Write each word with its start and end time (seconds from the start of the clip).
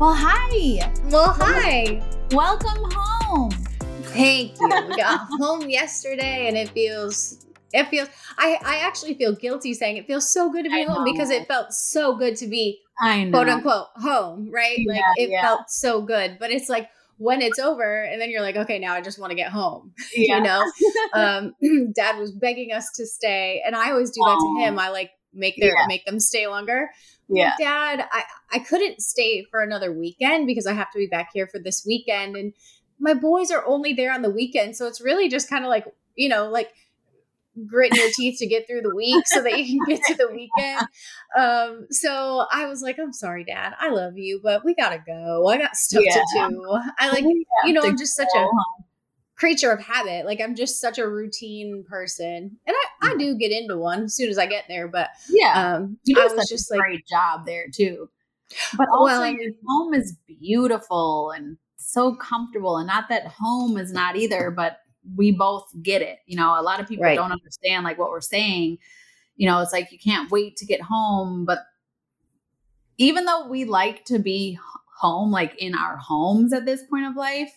Well, 0.00 0.14
hi. 0.14 0.90
Well, 1.10 1.30
hi. 1.38 2.02
Welcome 2.30 2.90
home. 2.90 3.50
Thank 3.50 4.58
you. 4.58 4.68
We 4.88 4.96
got 4.96 5.28
home 5.38 5.68
yesterday 5.68 6.48
and 6.48 6.56
it 6.56 6.70
feels 6.70 7.44
it 7.74 7.86
feels 7.88 8.08
I 8.38 8.56
I 8.64 8.76
actually 8.76 9.12
feel 9.12 9.34
guilty 9.34 9.74
saying 9.74 9.98
it 9.98 10.06
feels 10.06 10.26
so 10.26 10.50
good 10.50 10.64
to 10.64 10.70
be 10.70 10.84
I 10.84 10.86
home 10.86 11.04
know. 11.04 11.12
because 11.12 11.28
it 11.28 11.46
felt 11.46 11.74
so 11.74 12.16
good 12.16 12.34
to 12.36 12.46
be 12.46 12.80
I 12.98 13.24
know. 13.24 13.32
quote 13.32 13.50
unquote 13.50 13.88
home, 13.96 14.50
right? 14.50 14.78
like 14.88 15.02
it 15.16 15.28
yeah. 15.28 15.42
felt 15.42 15.68
so 15.68 16.00
good. 16.00 16.38
But 16.40 16.50
it's 16.50 16.70
like 16.70 16.88
when 17.18 17.42
it's 17.42 17.58
over 17.58 18.02
and 18.04 18.18
then 18.18 18.30
you're 18.30 18.40
like, 18.40 18.56
okay, 18.56 18.78
now 18.78 18.94
I 18.94 19.02
just 19.02 19.18
want 19.18 19.32
to 19.32 19.36
get 19.36 19.52
home. 19.52 19.92
Yeah. 20.16 20.38
You 20.38 20.42
know? 20.42 20.72
um 21.12 21.54
dad 21.94 22.18
was 22.18 22.32
begging 22.32 22.72
us 22.72 22.90
to 22.94 23.04
stay 23.04 23.62
and 23.66 23.76
I 23.76 23.90
always 23.90 24.12
do 24.12 24.22
that 24.24 24.38
to 24.40 24.64
him. 24.64 24.78
I 24.78 24.88
like 24.88 25.10
make 25.32 25.56
their 25.60 25.74
Yeah. 25.76 25.86
make 25.86 26.04
them 26.04 26.20
stay 26.20 26.46
longer. 26.46 26.90
yeah. 27.28 27.54
Dad, 27.58 28.08
I, 28.10 28.24
I 28.52 28.58
couldn't 28.58 29.00
stay 29.00 29.44
for 29.50 29.62
another 29.62 29.92
weekend 29.92 30.46
because 30.46 30.66
I 30.66 30.72
have 30.72 30.90
to 30.92 30.98
be 30.98 31.06
back 31.06 31.30
here 31.32 31.46
for 31.46 31.58
this 31.60 31.84
weekend. 31.86 32.36
And 32.36 32.52
my 32.98 33.14
boys 33.14 33.50
are 33.50 33.64
only 33.66 33.92
there 33.92 34.12
on 34.12 34.22
the 34.22 34.30
weekend. 34.30 34.76
So 34.76 34.86
it's 34.86 35.00
really 35.00 35.28
just 35.28 35.48
kind 35.48 35.64
of 35.64 35.68
like, 35.70 35.86
you 36.16 36.28
know, 36.28 36.48
like 36.50 36.70
gritting 37.66 37.98
your 37.98 38.10
teeth 38.12 38.38
to 38.38 38.46
get 38.46 38.66
through 38.66 38.80
the 38.82 38.94
week 38.94 39.26
so 39.26 39.42
that 39.42 39.58
you 39.58 39.78
can 39.84 39.96
get 39.96 40.04
to 40.06 40.14
the 40.14 40.28
weekend. 40.32 40.86
Um, 41.36 41.86
so 41.90 42.46
I 42.50 42.66
was 42.66 42.82
like, 42.82 42.98
I'm 42.98 43.12
sorry, 43.12 43.44
Dad. 43.44 43.74
I 43.78 43.90
love 43.90 44.16
you, 44.18 44.40
but 44.42 44.64
we 44.64 44.74
gotta 44.74 45.02
go. 45.06 45.46
I 45.48 45.58
got 45.58 45.76
stuff 45.76 46.02
to 46.02 46.24
do. 46.34 46.78
I 46.98 47.10
like, 47.10 47.24
you 47.64 47.72
know, 47.72 47.82
I'm 47.82 47.96
just 47.96 48.16
such 48.16 48.28
a. 48.34 48.44
creature 49.40 49.72
of 49.72 49.80
habit. 49.80 50.26
Like 50.26 50.40
I'm 50.40 50.54
just 50.54 50.80
such 50.80 50.98
a 50.98 51.08
routine 51.08 51.84
person. 51.88 52.58
And 52.66 52.76
I, 53.02 53.10
I 53.12 53.16
do 53.18 53.36
get 53.36 53.50
into 53.50 53.76
one 53.78 54.04
as 54.04 54.14
soon 54.14 54.28
as 54.28 54.38
I 54.38 54.46
get 54.46 54.66
there, 54.68 54.86
but 54.86 55.08
Yeah. 55.30 55.74
um 55.74 55.98
You 56.04 56.14
do 56.14 56.20
I 56.20 56.28
such 56.28 56.36
was 56.36 56.48
just 56.48 56.70
a 56.70 56.74
like 56.74 56.82
great 56.82 57.06
job 57.08 57.46
there 57.46 57.66
too. 57.74 58.10
But 58.76 58.88
also 58.92 59.22
Well, 59.22 59.32
your 59.32 59.52
home 59.66 59.94
is 59.94 60.16
beautiful 60.28 61.30
and 61.30 61.56
so 61.76 62.14
comfortable. 62.14 62.76
And 62.76 62.86
not 62.86 63.08
that 63.08 63.26
home 63.26 63.78
is 63.78 63.92
not 63.92 64.16
either, 64.16 64.50
but 64.50 64.78
we 65.16 65.32
both 65.32 65.64
get 65.82 66.02
it. 66.02 66.18
You 66.26 66.36
know, 66.36 66.60
a 66.60 66.62
lot 66.62 66.78
of 66.80 66.86
people 66.86 67.04
Right. 67.04 67.16
don't 67.16 67.32
understand 67.32 67.84
like 67.84 67.98
what 67.98 68.10
we're 68.10 68.20
saying. 68.20 68.78
You 69.36 69.48
know, 69.48 69.60
it's 69.60 69.72
like 69.72 69.90
you 69.90 69.98
can't 69.98 70.30
wait 70.30 70.56
to 70.58 70.66
get 70.66 70.82
home. 70.82 71.46
But 71.46 71.60
even 72.98 73.24
though 73.24 73.48
we 73.48 73.64
like 73.64 74.04
to 74.06 74.18
be 74.18 74.58
home, 74.98 75.30
like 75.30 75.54
in 75.56 75.74
our 75.74 75.96
homes 75.96 76.52
at 76.52 76.66
this 76.66 76.82
point 76.84 77.06
of 77.06 77.16
life, 77.16 77.50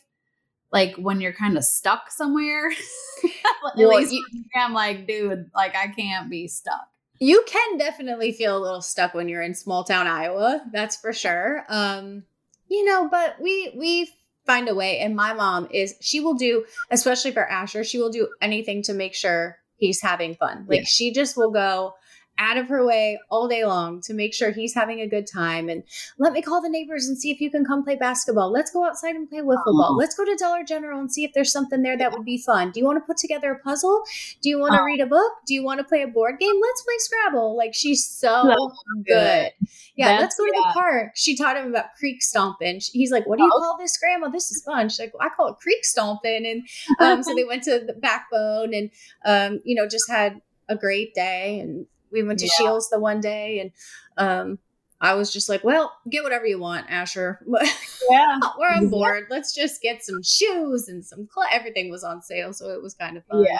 like 0.74 0.96
when 0.98 1.22
you're 1.22 1.32
kind 1.34 1.56
of 1.58 1.64
stuck 1.64 2.12
somewhere, 2.12 2.70
at 3.24 3.78
Well, 3.78 3.90
least 3.90 4.12
you- 4.12 4.26
I'm 4.56 4.74
like, 4.74 5.08
dude, 5.08 5.50
like 5.56 5.76
I 5.76 5.88
can't 5.88 6.30
be 6.30 6.48
stuck. 6.50 6.88
You 7.20 7.44
can 7.48 7.78
definitely 7.78 8.34
feel 8.34 8.58
a 8.58 8.60
little 8.60 8.82
stuck 8.82 9.14
when 9.14 9.30
you're 9.30 9.42
in 9.44 9.56
small 9.56 9.86
town 9.86 10.08
Iowa. 10.08 10.62
That's 10.74 10.98
for 10.98 11.14
sure. 11.14 11.64
Um, 11.70 12.24
you 12.68 12.84
know, 12.84 13.08
but 13.10 13.40
we 13.40 13.72
we 13.78 14.10
find 14.46 14.68
a 14.68 14.76
way. 14.76 15.00
And 15.00 15.16
my 15.16 15.32
mom 15.34 15.70
is 15.72 15.96
she 16.02 16.20
will 16.20 16.34
do, 16.34 16.66
especially 16.92 17.32
for 17.32 17.48
Asher, 17.50 17.86
she 17.86 17.98
will 18.00 18.10
do 18.10 18.28
anything 18.42 18.82
to 18.84 18.94
make 18.94 19.14
sure 19.16 19.58
he's 19.78 20.02
having 20.02 20.36
fun. 20.36 20.66
Like 20.68 20.80
Yeah. 20.80 20.86
she 20.86 21.14
just 21.14 21.38
will 21.38 21.52
go 21.52 21.94
out 22.40 22.58
of 22.58 22.68
her 22.68 22.86
way 22.86 23.20
all 23.30 23.48
day 23.48 23.64
long 23.66 24.02
to 24.02 24.14
make 24.14 24.34
sure 24.34 24.52
he's 24.52 24.74
having 24.74 25.00
a 25.00 25.08
good 25.08 25.28
time 25.28 25.70
and 25.70 25.84
let 26.18 26.34
me 26.34 26.42
call 26.42 26.62
the 26.62 26.70
neighbors 26.70 27.08
and 27.08 27.18
see 27.18 27.30
if 27.30 27.40
you 27.40 27.50
can 27.52 27.64
come 27.64 27.84
play 27.84 27.96
basketball. 27.96 28.52
Let's 28.52 28.72
go 28.72 28.84
outside 28.86 29.16
and 29.16 29.30
play 29.30 29.40
wiffle 29.40 29.64
ball. 29.66 29.94
Aw. 29.94 29.96
Let's 29.96 30.16
go 30.16 30.26
to 30.26 30.36
Dollar 30.36 30.64
General 30.64 31.00
and 31.00 31.12
see 31.12 31.24
if 31.24 31.32
there's 31.34 31.52
something 31.52 31.84
there 31.84 31.98
that 31.98 32.12
would 32.12 32.26
be 32.26 32.38
fun. 32.40 32.72
Do 32.72 32.80
you 32.80 32.86
want 32.86 32.98
to 32.98 33.06
put 33.06 33.18
together 33.18 33.52
a 33.52 33.60
puzzle? 33.60 34.02
Do 34.42 34.50
you 34.50 34.60
want 34.60 34.74
to 34.74 34.80
Aw. 34.82 34.84
read 34.86 35.00
a 35.00 35.06
book? 35.06 35.32
Do 35.46 35.54
you 35.54 35.64
want 35.64 35.80
to 35.80 35.84
play 35.84 36.02
a 36.02 36.08
board 36.08 36.40
game? 36.40 36.56
Let's 36.62 36.82
play 36.82 36.96
Scrabble. 36.98 37.56
Like 37.56 37.74
she's 37.76 38.06
so 38.06 38.44
That's 38.48 38.84
good. 39.06 39.68
Yeah, 39.96 40.08
That's- 40.08 40.22
let's 40.22 40.36
go 40.38 40.46
to 40.46 40.52
yeah. 40.56 40.70
the 40.70 40.74
park. 40.74 41.12
She 41.16 41.38
taught 41.38 41.56
him 41.56 41.68
about 41.70 41.94
creek 42.00 42.24
stomping. 42.24 42.82
He's 42.92 43.12
like, 43.12 43.28
"What 43.28 43.38
do 43.38 43.44
you 43.44 43.52
Oh. 43.54 43.60
call 43.60 43.78
this, 43.78 43.96
Grandma? 43.98 44.30
This 44.30 44.50
is 44.52 44.64
fun." 44.64 44.90
She's 44.90 45.00
like, 45.00 45.14
"I 45.22 45.30
call 45.30 45.50
it 45.50 45.58
creek 45.62 45.86
stomping." 45.86 46.48
And 46.48 46.64
um, 47.00 47.22
so 47.22 47.34
they 47.36 47.44
went 47.44 47.62
to 47.66 47.80
the 47.80 47.94
Backbone, 47.94 48.74
and 48.74 48.90
um, 49.24 49.62
you 49.64 49.76
know, 49.76 49.88
just 49.88 50.10
had 50.10 50.42
a 50.68 50.76
great 50.76 51.14
day. 51.14 51.60
And 51.60 51.86
we 52.14 52.24
went 52.24 52.40
to 52.40 52.46
Yeah. 52.46 52.52
Scheels 52.54 52.90
the 52.90 53.00
one 53.00 53.20
day, 53.20 53.60
and 53.60 53.72
um, 54.18 54.60
I 55.02 55.16
was 55.16 55.34
just 55.34 55.50
like, 55.50 55.64
"Well, 55.66 55.92
get 56.10 56.24
whatever 56.24 56.46
you 56.46 56.60
want, 56.60 56.86
Asher. 56.90 57.42
yeah. 58.10 58.40
We're 58.60 58.70
on 58.70 58.88
board. 58.90 59.26
Let's 59.30 59.54
just 59.54 59.82
get 59.82 60.04
some 60.04 60.24
shoes 60.24 60.88
and 60.88 61.04
some 61.06 61.28
cl- 61.34 61.50
everything 61.52 61.90
was 61.92 62.04
on 62.06 62.22
sale, 62.22 62.54
so 62.54 62.70
it 62.70 62.82
was 62.82 62.94
kind 62.94 63.18
of 63.18 63.26
fun." 63.26 63.44
Yeah. 63.44 63.60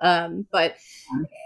um 0.00 0.46
but 0.50 0.76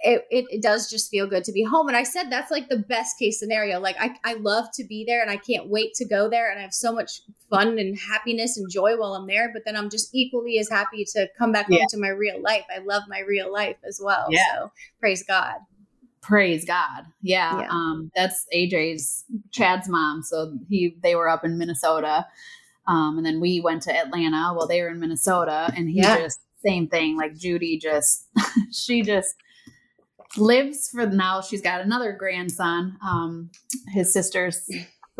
it, 0.04 0.24
it, 0.30 0.44
it 0.50 0.62
does 0.62 0.88
just 0.88 1.10
feel 1.10 1.26
good 1.26 1.44
to 1.44 1.52
be 1.52 1.62
home 1.62 1.88
and 1.88 1.96
i 1.96 2.02
said 2.04 2.30
that's 2.30 2.50
like 2.50 2.68
the 2.68 2.78
best 2.78 3.18
case 3.18 3.38
scenario 3.38 3.80
like 3.80 3.96
I, 4.00 4.14
I 4.24 4.34
love 4.34 4.66
to 4.74 4.84
be 4.84 5.04
there 5.06 5.20
and 5.20 5.30
i 5.30 5.36
can't 5.36 5.68
wait 5.68 5.94
to 5.94 6.04
go 6.06 6.30
there 6.30 6.50
and 6.50 6.58
i 6.58 6.62
have 6.62 6.72
so 6.72 6.92
much 6.92 7.20
fun 7.50 7.78
and 7.78 7.98
happiness 7.98 8.56
and 8.56 8.70
joy 8.70 8.96
while 8.96 9.14
i'm 9.14 9.26
there 9.26 9.50
but 9.52 9.62
then 9.66 9.76
i'm 9.76 9.90
just 9.90 10.14
equally 10.14 10.58
as 10.58 10.68
happy 10.70 11.04
to 11.12 11.28
come 11.36 11.52
back 11.52 11.66
Yeah. 11.68 11.78
home 11.80 11.86
to 11.90 11.98
my 11.98 12.08
real 12.08 12.40
life 12.40 12.64
i 12.74 12.78
love 12.78 13.02
my 13.08 13.20
real 13.20 13.52
life 13.52 13.76
as 13.86 14.00
well 14.02 14.26
Yeah. 14.30 14.40
so 14.54 14.72
praise 15.00 15.22
god 15.24 15.56
praise 16.26 16.64
God. 16.64 17.04
Yeah. 17.22 17.60
Yeah. 17.62 17.69
Um, 17.70 18.10
that's 18.16 18.47
AJ's 18.54 19.25
Chad's 19.53 19.88
mom. 19.88 20.22
So 20.22 20.59
he 20.69 20.97
they 21.03 21.14
were 21.14 21.28
up 21.28 21.44
in 21.44 21.59
Minnesota. 21.59 22.26
Um, 22.88 23.16
and 23.19 23.26
then 23.26 23.41
we 23.41 23.60
went 23.60 23.82
to 23.82 23.97
Atlanta 23.97 24.53
while 24.54 24.66
they 24.66 24.81
were 24.82 24.88
in 24.88 25.00
Minnesota. 25.00 25.72
And 25.76 25.88
he 25.88 25.98
Yeah. 25.98 26.16
just 26.19 26.41
same 26.65 26.88
thing. 26.88 27.16
Like 27.16 27.36
Judy 27.36 27.78
just 27.78 28.26
she 28.72 29.03
just 29.03 29.34
lives 30.36 30.88
for 30.91 31.06
now. 31.06 31.41
She's 31.41 31.62
got 31.62 31.81
another 31.81 32.12
grandson, 32.12 32.98
um, 33.03 33.50
his 33.88 34.12
sister's 34.12 34.69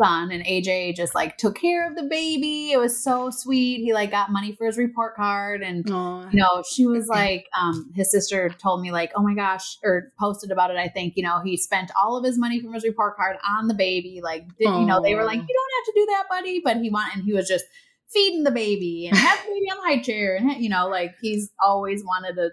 son, 0.01 0.31
and 0.31 0.45
AJ 0.45 0.95
just 0.95 1.15
like 1.15 1.37
took 1.37 1.55
care 1.55 1.89
of 1.89 1.95
the 1.95 2.03
baby. 2.03 2.71
It 2.71 2.79
was 2.79 3.01
so 3.01 3.29
sweet. 3.29 3.81
He 3.81 3.93
like 3.93 4.11
got 4.11 4.31
money 4.31 4.53
for 4.55 4.65
his 4.65 4.77
report 4.77 5.15
card 5.15 5.61
and 5.61 5.89
Aw. 5.89 6.29
you 6.29 6.39
know, 6.39 6.63
she 6.69 6.85
was 6.85 7.07
like, 7.07 7.47
um, 7.59 7.91
his 7.95 8.11
sister 8.11 8.49
told 8.49 8.81
me 8.81 8.91
like, 8.91 9.11
oh 9.15 9.23
my 9.23 9.33
gosh, 9.33 9.77
or 9.83 10.11
posted 10.19 10.51
about 10.51 10.71
it. 10.71 10.77
I 10.77 10.87
think, 10.87 11.13
you 11.17 11.23
know, 11.23 11.41
he 11.43 11.57
spent 11.57 11.91
all 12.01 12.17
of 12.17 12.23
his 12.23 12.37
money 12.37 12.61
from 12.61 12.73
his 12.73 12.83
report 12.83 13.17
card 13.17 13.37
on 13.47 13.67
the 13.67 13.73
baby. 13.73 14.21
Like, 14.23 14.47
did, 14.57 14.69
you 14.69 14.85
know, 14.85 15.01
they 15.01 15.15
were 15.15 15.25
like, 15.25 15.39
you 15.39 15.47
don't 15.47 15.73
have 15.77 15.85
to 15.85 15.93
do 15.95 16.05
that, 16.11 16.23
buddy. 16.29 16.61
But 16.63 16.77
he 16.77 16.89
want, 16.89 17.15
and 17.15 17.23
he 17.23 17.33
was 17.33 17.47
just 17.47 17.65
feeding 18.09 18.43
the 18.43 18.51
baby 18.51 19.07
and 19.07 19.17
had 19.17 19.39
the 19.39 19.51
baby 19.51 19.69
on 19.71 19.77
the 19.77 19.83
high 19.83 20.01
chair. 20.01 20.35
And, 20.35 20.51
you 20.63 20.69
know, 20.69 20.87
like 20.87 21.15
he's 21.21 21.51
always 21.61 22.03
wanted 22.03 22.37
a 22.37 22.51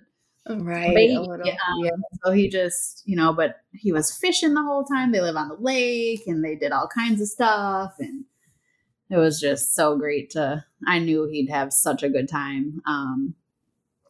right 0.48 0.96
little, 0.96 1.40
Yeah. 1.44 1.56
yeah. 1.82 1.90
So 2.24 2.32
he 2.32 2.48
just, 2.48 3.02
you 3.06 3.16
know, 3.16 3.32
but 3.32 3.56
he 3.72 3.92
was 3.92 4.14
fishing 4.16 4.54
the 4.54 4.62
whole 4.62 4.84
time. 4.84 5.12
They 5.12 5.20
live 5.20 5.36
on 5.36 5.48
the 5.48 5.56
lake 5.58 6.22
and 6.26 6.44
they 6.44 6.54
did 6.56 6.72
all 6.72 6.88
kinds 6.94 7.20
of 7.20 7.28
stuff. 7.28 7.94
And 7.98 8.24
it 9.10 9.16
was 9.16 9.40
just 9.40 9.74
so 9.74 9.96
great 9.96 10.30
to, 10.30 10.64
I 10.86 10.98
knew 10.98 11.26
he'd 11.26 11.50
have 11.50 11.72
such 11.72 12.02
a 12.02 12.10
good 12.10 12.28
time. 12.28 12.82
Um, 12.86 13.34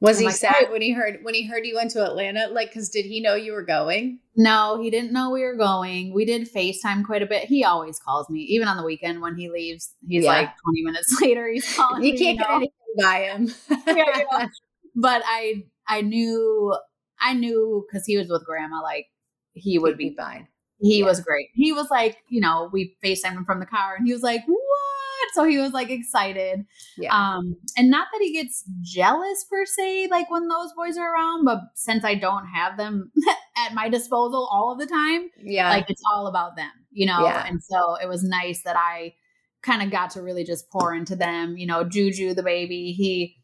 was 0.00 0.16
I'm 0.18 0.22
he 0.22 0.26
like, 0.26 0.34
sad 0.36 0.70
when 0.70 0.82
he 0.82 0.92
heard 0.92 1.20
when 1.22 1.32
he 1.34 1.46
heard 1.46 1.64
you 1.64 1.76
went 1.76 1.92
to 1.92 2.04
atlanta 2.04 2.48
like 2.48 2.68
because 2.68 2.90
did 2.90 3.06
he 3.06 3.20
know 3.22 3.36
you 3.36 3.52
were 3.52 3.62
going 3.64 4.18
No, 4.36 4.78
he 4.82 4.90
didn't 4.90 5.12
know 5.12 5.30
we 5.30 5.42
were 5.44 5.56
going. 5.56 6.12
We 6.12 6.24
did 6.26 6.52
FaceTime 6.52 7.06
quite 7.06 7.22
a 7.22 7.26
bit. 7.26 7.44
He 7.44 7.64
always 7.64 7.98
calls 8.00 8.28
me, 8.28 8.40
even 8.40 8.68
on 8.68 8.76
the 8.76 8.82
weekend 8.84 9.22
when 9.22 9.36
he 9.36 9.48
leaves. 9.48 9.94
He's 10.06 10.24
Yeah. 10.24 10.30
like 10.32 10.50
20 10.62 10.82
minutes 10.82 11.18
later, 11.22 11.48
he's 11.50 11.74
calling 11.74 12.02
you 12.02 12.12
me. 12.12 12.18
can't 12.18 12.38
get 12.38 12.48
know? 12.50 12.56
anything 12.56 12.72
by 13.00 13.16
him 13.20 13.54
Yeah, 13.86 14.18
you 14.18 14.26
know. 14.30 14.48
But 14.96 15.22
I 15.24 15.64
I 15.88 16.00
knew 16.00 16.76
I 17.20 17.34
knew 17.34 17.86
because 17.88 18.06
he 18.06 18.16
was 18.16 18.28
with 18.28 18.44
grandma, 18.44 18.82
like 18.82 19.06
he 19.52 19.78
would 19.78 19.96
be 19.96 20.14
fine 20.16 20.48
he 20.80 20.98
Yeah. 20.98 21.06
was 21.06 21.20
great. 21.20 21.48
He 21.54 21.72
was 21.72 21.90
like, 21.90 22.18
you 22.28 22.40
know, 22.40 22.68
we 22.72 22.96
FaceTimed 23.02 23.32
him 23.36 23.44
from 23.44 23.60
the 23.60 23.66
car 23.66 23.94
and 23.96 24.06
he 24.06 24.12
was 24.12 24.22
like, 24.22 24.42
What 24.46 24.58
what? 24.58 25.34
So 25.34 25.44
he 25.44 25.58
was 25.58 25.72
like 25.72 25.90
excited. 25.90 26.64
Yeah. 26.96 27.14
Um, 27.14 27.56
and 27.76 27.90
not 27.90 28.08
that 28.12 28.20
he 28.20 28.32
gets 28.32 28.64
jealous 28.82 29.44
per 29.50 29.64
se, 29.64 30.08
like 30.10 30.30
when 30.30 30.48
those 30.48 30.72
boys 30.76 30.96
are 30.98 31.14
around, 31.14 31.44
but 31.44 31.60
since 31.74 32.04
I 32.04 32.14
don't 32.14 32.46
have 32.46 32.76
them 32.76 33.10
at 33.56 33.74
my 33.74 33.88
disposal 33.88 34.48
all 34.50 34.72
of 34.72 34.78
the 34.78 34.86
time, 34.86 35.30
yeah. 35.42 35.70
like 35.70 35.88
it's 35.88 36.02
all 36.12 36.26
about 36.26 36.56
them, 36.56 36.70
you 36.90 37.06
know? 37.06 37.24
Yeah. 37.24 37.46
And 37.46 37.62
so 37.62 37.96
it 38.02 38.08
was 38.08 38.22
nice 38.22 38.62
that 38.64 38.76
I 38.76 39.14
kind 39.62 39.82
of 39.82 39.90
got 39.90 40.10
to 40.10 40.22
really 40.22 40.44
just 40.44 40.70
pour 40.70 40.94
into 40.94 41.16
them. 41.16 41.56
You 41.56 41.66
know, 41.66 41.84
Juju, 41.84 42.34
the 42.34 42.42
baby, 42.42 42.92
he, 42.92 43.36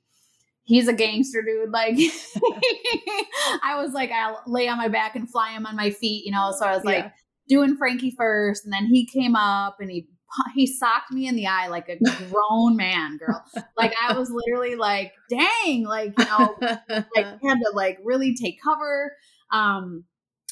he's 0.70 0.86
a 0.86 0.92
gangster 0.92 1.42
dude. 1.42 1.70
Like 1.70 1.96
I 3.62 3.74
was 3.82 3.92
like, 3.92 4.10
I'll 4.12 4.40
lay 4.46 4.68
on 4.68 4.78
my 4.78 4.86
back 4.88 5.16
and 5.16 5.28
fly 5.28 5.50
him 5.50 5.66
on 5.66 5.74
my 5.74 5.90
feet, 5.90 6.24
you 6.24 6.30
know? 6.32 6.54
So 6.56 6.64
I 6.64 6.76
was 6.76 6.84
like 6.84 7.04
Yeah. 7.04 7.10
doing 7.48 7.76
Frankie 7.76 8.14
first. 8.16 8.64
And 8.64 8.72
then 8.72 8.86
he 8.86 9.04
came 9.04 9.34
up 9.34 9.78
and 9.80 9.90
he, 9.90 10.06
he 10.54 10.68
socked 10.68 11.10
me 11.10 11.26
in 11.26 11.34
the 11.34 11.48
eye 11.48 11.66
like 11.66 11.88
a 11.88 11.96
grown 12.30 12.76
man, 12.76 13.16
girl. 13.18 13.44
Like 13.76 13.94
I 14.00 14.16
was 14.16 14.30
literally 14.30 14.76
like, 14.76 15.12
dang, 15.28 15.84
like, 15.84 16.14
you 16.16 16.24
know, 16.24 16.56
like 16.88 17.26
had 17.42 17.58
to 17.58 17.70
like 17.74 17.98
really 18.04 18.36
take 18.36 18.62
cover. 18.62 19.16
Um, 19.50 20.04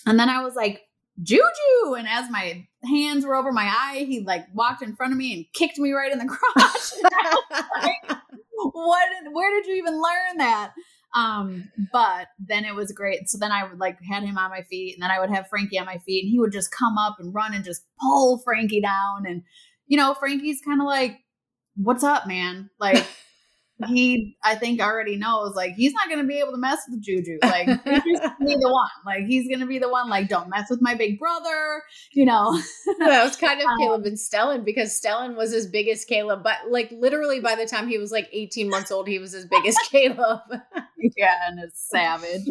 and 0.04 0.18
then 0.18 0.28
I 0.28 0.42
was 0.42 0.54
like, 0.56 0.80
Juju. 1.22 1.94
And 1.96 2.08
as 2.08 2.30
my 2.30 2.66
hands 2.84 3.24
were 3.26 3.36
over 3.36 3.52
my 3.52 3.66
eye, 3.66 4.04
he 4.08 4.20
like 4.20 4.46
walked 4.54 4.82
in 4.82 4.96
front 4.96 5.12
of 5.12 5.18
me 5.18 5.34
and 5.34 5.44
kicked 5.52 5.78
me 5.78 5.92
right 5.92 6.10
in 6.10 6.18
the 6.18 6.26
crotch. 6.26 8.18
What 8.72 9.08
where 9.32 9.50
did 9.60 9.66
you 9.66 9.76
even 9.76 9.94
learn 9.94 10.38
that? 10.38 10.72
Um, 11.14 11.70
but 11.92 12.28
then 12.38 12.64
it 12.64 12.74
was 12.74 12.92
great. 12.92 13.28
So 13.28 13.38
then 13.38 13.50
I 13.50 13.64
would 13.64 13.78
like 13.78 13.98
had 14.02 14.22
him 14.22 14.36
on 14.36 14.50
my 14.50 14.62
feet 14.62 14.94
and 14.94 15.02
then 15.02 15.10
I 15.10 15.20
would 15.20 15.30
have 15.30 15.48
Frankie 15.48 15.78
on 15.78 15.86
my 15.86 15.98
feet 15.98 16.24
and 16.24 16.30
he 16.30 16.38
would 16.38 16.52
just 16.52 16.70
come 16.70 16.98
up 16.98 17.16
and 17.18 17.34
run 17.34 17.54
and 17.54 17.64
just 17.64 17.82
pull 18.00 18.38
Frankie 18.44 18.82
down. 18.82 19.24
And 19.26 19.42
you 19.86 19.96
know, 19.96 20.14
Frankie's 20.14 20.60
kind 20.64 20.80
of 20.80 20.86
like, 20.86 21.18
What's 21.76 22.02
up, 22.04 22.26
man? 22.26 22.70
Like 22.78 23.06
he 23.86 24.36
I 24.42 24.56
think 24.56 24.80
already 24.80 25.16
knows 25.16 25.54
like 25.54 25.74
he's 25.74 25.92
not 25.92 26.08
gonna 26.10 26.24
be 26.24 26.38
able 26.40 26.50
to 26.52 26.58
mess 26.58 26.78
with 26.90 27.00
Juju. 27.02 27.38
Like 27.42 27.66
he's 27.66 27.78
gonna 28.20 28.34
be 28.40 28.56
the 28.56 28.68
one. 28.70 28.88
Like 29.06 29.24
he's 29.26 29.48
gonna 29.48 29.66
be 29.66 29.78
the 29.78 29.88
one, 29.88 30.08
like, 30.10 30.28
don't 30.28 30.48
mess 30.50 30.68
with 30.68 30.80
my 30.82 30.94
big 30.94 31.18
brother, 31.18 31.82
you 32.12 32.24
know. 32.24 32.58
that 32.98 33.22
was 33.24 33.36
kind 33.36 33.60
of 33.60 33.66
Um, 33.66 33.78
Caleb 33.78 34.04
and 34.06 34.16
Stellan 34.16 34.64
because 34.64 35.00
Stellan 35.00 35.36
was 35.36 35.52
as 35.52 35.66
big 35.68 35.86
as 35.88 36.04
Caleb, 36.04 36.42
but 36.42 36.56
like 36.68 36.90
literally 36.90 37.40
by 37.40 37.54
the 37.54 37.66
time 37.66 37.88
he 37.88 37.98
was 37.98 38.10
like 38.10 38.28
18 38.32 38.68
months 38.68 38.90
old, 38.90 39.06
he 39.06 39.18
was 39.18 39.32
as 39.34 39.46
big 39.46 39.64
as 39.66 39.76
Caleb. 39.90 40.40
yeah, 41.16 41.34
and 41.48 41.60
it's 41.60 41.88
savage. 41.88 42.48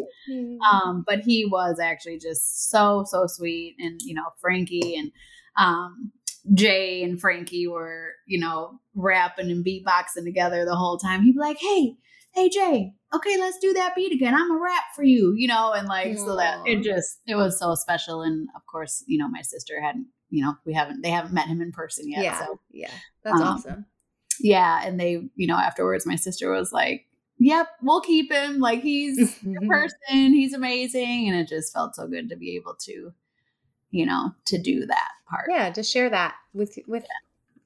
um 0.71 1.03
but 1.05 1.19
he 1.19 1.45
was 1.45 1.79
actually 1.79 2.17
just 2.19 2.69
so 2.69 3.03
so 3.07 3.25
sweet 3.27 3.75
and 3.79 3.99
you 4.03 4.13
know 4.13 4.25
frankie 4.41 4.95
and 4.95 5.11
um 5.57 6.11
jay 6.53 7.03
and 7.03 7.19
frankie 7.19 7.67
were 7.67 8.11
you 8.25 8.39
know 8.39 8.79
rapping 8.95 9.51
and 9.51 9.65
beatboxing 9.65 10.23
together 10.23 10.63
the 10.65 10.75
whole 10.75 10.97
time 10.97 11.21
he'd 11.23 11.33
be 11.33 11.39
like 11.39 11.57
hey 11.59 11.95
hey 12.33 12.49
jay 12.49 12.91
okay 13.13 13.37
let's 13.39 13.57
do 13.59 13.73
that 13.73 13.95
beat 13.95 14.13
again 14.13 14.33
i'm 14.35 14.51
a 14.51 14.59
rap 14.61 14.83
for 14.95 15.03
you 15.03 15.33
you 15.35 15.47
know 15.47 15.73
and 15.73 15.87
like 15.87 16.17
so 16.17 16.35
that 16.37 16.59
it 16.65 16.81
just 16.83 17.19
it 17.27 17.35
was 17.35 17.59
so 17.59 17.75
special 17.75 18.21
and 18.21 18.47
of 18.55 18.61
course 18.65 19.03
you 19.07 19.17
know 19.17 19.27
my 19.29 19.41
sister 19.41 19.81
hadn't 19.81 20.07
you 20.29 20.43
know 20.43 20.53
we 20.65 20.73
haven't 20.73 21.01
they 21.01 21.09
haven't 21.09 21.33
met 21.33 21.47
him 21.47 21.61
in 21.61 21.71
person 21.71 22.09
yet 22.09 22.23
yeah, 22.23 22.39
so 22.39 22.59
yeah, 22.71 22.91
that's 23.23 23.39
Um, 23.41 23.47
awesome. 23.47 23.85
yeah 24.39 24.81
and 24.85 24.99
they 24.99 25.21
you 25.35 25.47
know 25.47 25.57
afterwards 25.57 26.05
my 26.05 26.15
sister 26.15 26.51
was 26.51 26.71
like 26.71 27.05
yep 27.39 27.67
we'll 27.81 28.01
keep 28.01 28.31
him 28.31 28.59
like 28.59 28.81
he's 28.81 29.17
Mm-hmm. 29.41 29.67
person. 29.69 30.33
He's 30.33 30.53
amazing. 30.53 31.29
And 31.29 31.37
it 31.39 31.47
just 31.47 31.71
felt 31.73 31.95
so 31.95 32.07
good 32.07 32.29
to 32.29 32.35
be 32.35 32.55
able 32.55 32.75
to, 32.85 33.11
you 33.97 34.05
know, 34.05 34.33
to 34.45 34.57
do 34.57 34.85
that 34.85 35.09
part. 35.29 35.47
yeah, 35.49 35.69
just 35.69 35.91
share 35.91 36.09
that 36.09 36.35
with 36.53 36.77
with 36.87 37.05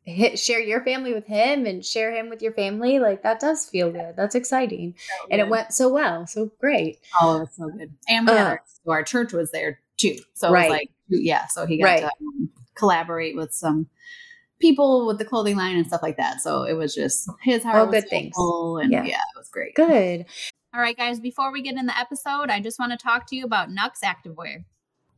hit, 0.03 0.39
share 0.39 0.59
your 0.59 0.83
family 0.83 1.13
with 1.13 1.25
him 1.27 1.65
and 1.65 1.85
share 1.85 2.11
him 2.13 2.29
with 2.29 2.41
your 2.41 2.53
family. 2.53 2.99
Like 2.99 3.23
that 3.23 3.39
does 3.39 3.65
feel 3.65 3.91
good. 3.91 4.15
That's 4.15 4.35
exciting, 4.35 4.95
and 5.29 5.39
it 5.41 5.47
went 5.49 5.73
so 5.73 5.89
well. 5.89 6.25
So 6.27 6.51
great. 6.59 6.99
Oh, 7.21 7.37
it 7.37 7.39
was 7.41 7.49
so 7.55 7.69
good. 7.69 7.93
And 8.07 8.29
Uh, 8.29 8.33
our, 8.33 8.61
so 8.85 8.91
our 8.91 9.03
church 9.03 9.33
was 9.33 9.51
there 9.51 9.79
too. 9.97 10.17
So 10.33 10.47
it 10.47 10.51
Right. 10.51 10.69
was 10.69 10.77
like, 10.79 10.91
yeah. 11.09 11.47
So 11.47 11.65
he 11.67 11.77
got 11.77 11.85
Right. 11.85 11.99
to 12.01 12.05
um, 12.07 12.49
collaborate 12.75 13.35
with 13.35 13.53
some 13.53 13.87
people 14.59 15.07
with 15.07 15.17
the 15.17 15.25
clothing 15.25 15.57
line 15.57 15.75
and 15.77 15.87
stuff 15.87 16.01
like 16.03 16.17
that. 16.17 16.41
So 16.41 16.63
it 16.63 16.73
was 16.73 16.93
just 16.95 17.29
his 17.43 17.63
heart 17.63 17.87
was 17.89 17.95
good 17.95 18.03
so 18.03 18.09
things. 18.09 18.33
and 18.83 18.91
Yeah. 18.91 19.03
yeah. 19.03 19.15
it 19.35 19.37
was 19.37 19.49
great. 19.49 19.75
Good. 19.75 20.25
All 20.73 20.79
right, 20.79 20.95
guys, 20.95 21.19
before 21.19 21.51
we 21.51 21.61
get 21.61 21.75
in 21.75 21.85
the 21.85 21.97
episode, 21.99 22.49
I 22.49 22.61
just 22.61 22.79
want 22.79 22.91
to 22.93 22.97
talk 22.97 23.27
to 23.27 23.35
you 23.35 23.43
about 23.43 23.69
Nux 23.71 23.89
Activewear. 24.03 24.63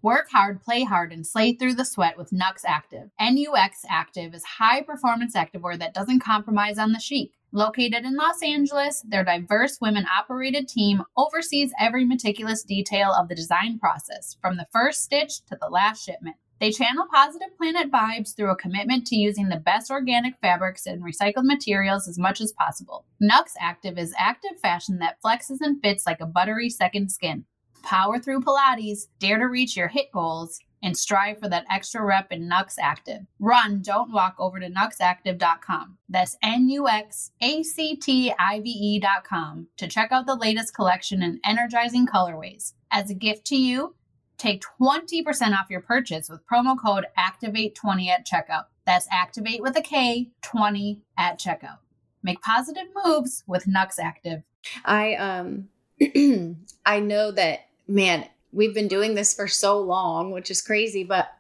Work 0.04 0.32
hard, 0.32 0.62
play 0.62 0.84
hard, 0.84 1.14
and 1.14 1.26
slay 1.26 1.54
through 1.54 1.76
the 1.76 1.86
sweat 1.86 2.18
with 2.18 2.34
Nux 2.34 2.56
Active. 2.66 3.10
NUX 3.22 3.86
Active 3.90 4.34
is 4.34 4.44
high 4.44 4.82
performance 4.82 5.34
activewear 5.34 5.80
that 5.80 5.94
doesn't 5.94 6.20
compromise 6.20 6.78
on 6.78 6.92
the 6.92 7.00
chic. 7.00 7.32
Located 7.54 8.04
in 8.04 8.18
Los 8.18 8.44
Angeles, 8.44 9.02
their 9.08 9.24
diverse 9.24 9.80
women 9.80 10.06
operated 10.20 10.68
team 10.68 11.04
oversees 11.16 11.72
every 11.80 12.04
meticulous 12.04 12.64
detail 12.64 13.14
of 13.14 13.30
the 13.30 13.36
design 13.36 13.80
process, 13.80 14.36
from 14.42 14.58
the 14.58 14.68
first 14.74 15.04
stitch 15.04 15.40
to 15.46 15.58
the 15.62 15.70
last 15.70 16.04
shipment. 16.04 16.36
They 16.60 16.72
channel 16.72 17.06
positive 17.10 17.56
planet 17.58 17.90
vibes 17.90 18.36
through 18.36 18.52
a 18.52 18.58
commitment 18.58 19.08
to 19.08 19.16
using 19.16 19.48
the 19.48 19.56
best 19.56 19.90
organic 19.90 20.38
fabrics 20.42 20.86
and 20.86 21.02
recycled 21.02 21.46
materials 21.46 22.10
as 22.10 22.20
much 22.20 22.42
as 22.42 22.52
possible. 22.52 23.06
Nux 23.22 23.54
Active 23.58 23.98
is 23.98 24.14
active 24.18 24.60
fashion 24.62 25.00
that 25.00 25.22
flexes 25.24 25.62
and 25.62 25.82
fits 25.82 26.06
like 26.06 26.20
a 26.20 26.26
buttery 26.26 26.70
second 26.70 27.10
skin. 27.10 27.46
Power 27.84 28.20
through 28.20 28.42
Pilates, 28.42 29.08
dare 29.20 29.38
to 29.38 29.46
reach 29.46 29.78
your 29.78 29.90
hit 29.90 30.12
goals, 30.12 30.60
and 30.84 30.98
strive 30.98 31.40
for 31.40 31.48
that 31.48 31.66
extra 31.72 32.04
rep 32.04 32.32
in 32.32 32.48
Nux 32.48 32.76
Active. 32.80 33.22
Run, 33.40 33.82
don't 33.82 34.12
walk 34.12 34.36
over 34.38 34.60
to 34.60 34.70
nuxactive.com. 34.70 35.98
That's 36.10 36.38
N 36.44 36.68
U 36.70 36.88
X 36.90 37.32
A 37.42 37.64
C 37.64 37.96
T 37.96 38.34
I 38.38 38.60
V 38.60 38.70
E.com 38.70 39.68
to 39.78 39.88
check 39.88 40.12
out 40.12 40.26
the 40.26 40.36
latest 40.36 40.76
collection 40.76 41.24
in 41.24 41.40
energizing 41.46 42.06
colorways. 42.06 42.74
As 42.92 43.10
a 43.10 43.16
gift 43.16 43.46
to 43.48 43.56
you, 43.56 43.96
take 44.38 44.64
20% 44.80 45.58
off 45.58 45.70
your 45.70 45.82
purchase 45.82 46.30
with 46.30 46.46
promo 46.46 46.78
code 46.78 47.06
ACTIVATE20 47.18 48.10
at 48.10 48.28
checkout. 48.28 48.66
That's 48.86 49.08
activate 49.10 49.62
with 49.62 49.78
a 49.78 49.82
K 49.82 50.32
20 50.42 51.02
at 51.18 51.40
checkout. 51.40 51.78
Make 52.22 52.42
positive 52.42 52.88
moves 53.06 53.44
with 53.48 53.68
Nux 53.68 53.88
Active. 54.00 54.44
I 54.84 55.16
um 55.16 55.70
I 56.86 57.00
know 57.00 57.32
that 57.32 57.70
man, 57.88 58.26
we've 58.52 58.74
been 58.74 58.88
doing 58.88 59.16
this 59.16 59.34
for 59.34 59.48
so 59.48 59.80
long, 59.80 60.32
which 60.32 60.52
is 60.52 60.62
crazy, 60.62 61.04
but 61.04 61.34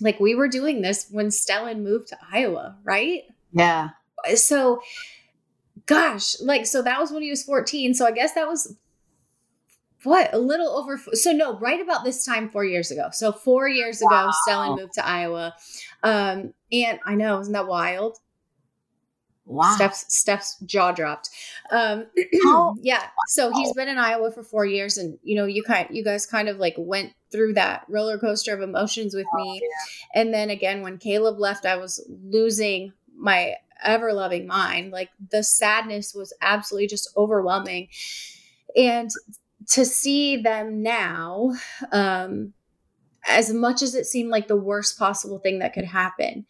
like 0.00 0.20
we 0.20 0.34
were 0.34 0.48
doing 0.48 0.82
this 0.82 1.08
when 1.10 1.28
Stellan 1.28 1.82
moved 1.82 2.08
to 2.08 2.18
Iowa, 2.32 2.76
right? 2.84 3.22
Yeah. 3.52 3.90
So 4.34 4.82
gosh, 5.86 6.40
like 6.40 6.66
so 6.66 6.82
that 6.82 7.00
was 7.00 7.10
when 7.10 7.22
he 7.22 7.30
was 7.30 7.42
14, 7.42 7.94
so 7.94 8.06
I 8.06 8.12
guess 8.12 8.34
that 8.34 8.48
was 8.48 8.76
what 10.04 10.32
a 10.34 10.38
little 10.38 10.68
over 10.68 10.98
so 11.12 11.32
no 11.32 11.58
right 11.58 11.80
about 11.80 12.04
this 12.04 12.24
time 12.24 12.50
four 12.50 12.64
years 12.64 12.90
ago 12.90 13.08
so 13.12 13.30
four 13.30 13.68
years 13.68 14.02
ago 14.02 14.30
stellan 14.48 14.76
moved 14.76 14.94
to 14.94 15.06
iowa 15.06 15.54
um 16.02 16.52
and 16.72 16.98
i 17.06 17.14
know 17.14 17.38
isn't 17.38 17.52
that 17.52 17.68
wild 17.68 18.18
Wow. 19.52 19.74
Steph's 19.76 20.06
Steph's 20.08 20.56
jaw 20.64 20.92
dropped. 20.92 21.30
Um, 21.70 22.06
Oh. 22.44 22.74
yeah. 22.80 23.08
So 23.28 23.52
he's 23.52 23.72
been 23.74 23.88
in 23.88 23.98
Iowa 23.98 24.30
for 24.32 24.42
four 24.42 24.64
years, 24.64 24.96
and 24.96 25.18
you 25.22 25.36
know, 25.36 25.44
you 25.44 25.62
kind, 25.62 25.88
you 25.90 26.02
guys 26.02 26.24
kind 26.26 26.48
of 26.48 26.56
like 26.56 26.74
went 26.78 27.12
through 27.30 27.54
that 27.54 27.84
roller 27.88 28.18
coaster 28.18 28.54
of 28.54 28.60
emotions 28.62 29.14
with 29.14 29.26
me. 29.34 29.62
And 30.14 30.32
then 30.32 30.50
again, 30.50 30.82
when 30.82 30.98
Caleb 30.98 31.38
left, 31.38 31.66
I 31.66 31.76
was 31.76 32.04
losing 32.08 32.92
my 33.16 33.56
ever 33.84 34.12
loving 34.12 34.46
mind. 34.46 34.90
Like 34.90 35.10
the 35.30 35.42
sadness 35.42 36.14
was 36.14 36.32
absolutely 36.40 36.88
just 36.88 37.10
overwhelming, 37.16 37.88
and 38.76 39.10
to 39.68 39.84
see 39.84 40.38
them 40.38 40.82
now, 40.82 41.52
um, 41.92 42.52
as 43.28 43.52
much 43.52 43.82
as 43.82 43.94
it 43.94 44.06
seemed 44.06 44.30
like 44.30 44.48
the 44.48 44.56
worst 44.56 44.98
possible 44.98 45.38
thing 45.38 45.60
that 45.60 45.72
could 45.74 45.84
happen, 45.84 46.46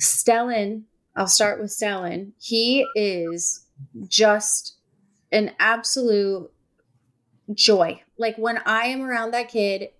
Stellan, 0.00 0.82
I'll 1.16 1.26
start 1.26 1.60
with 1.60 1.70
Stellan. 1.70 2.32
He 2.40 2.86
is 2.94 3.66
just 4.08 4.76
an 5.30 5.52
absolute 5.58 6.50
joy. 7.52 8.02
Like 8.18 8.36
when 8.36 8.58
I 8.64 8.86
am 8.86 9.02
around 9.02 9.32
that 9.32 9.48
kid, 9.48 9.90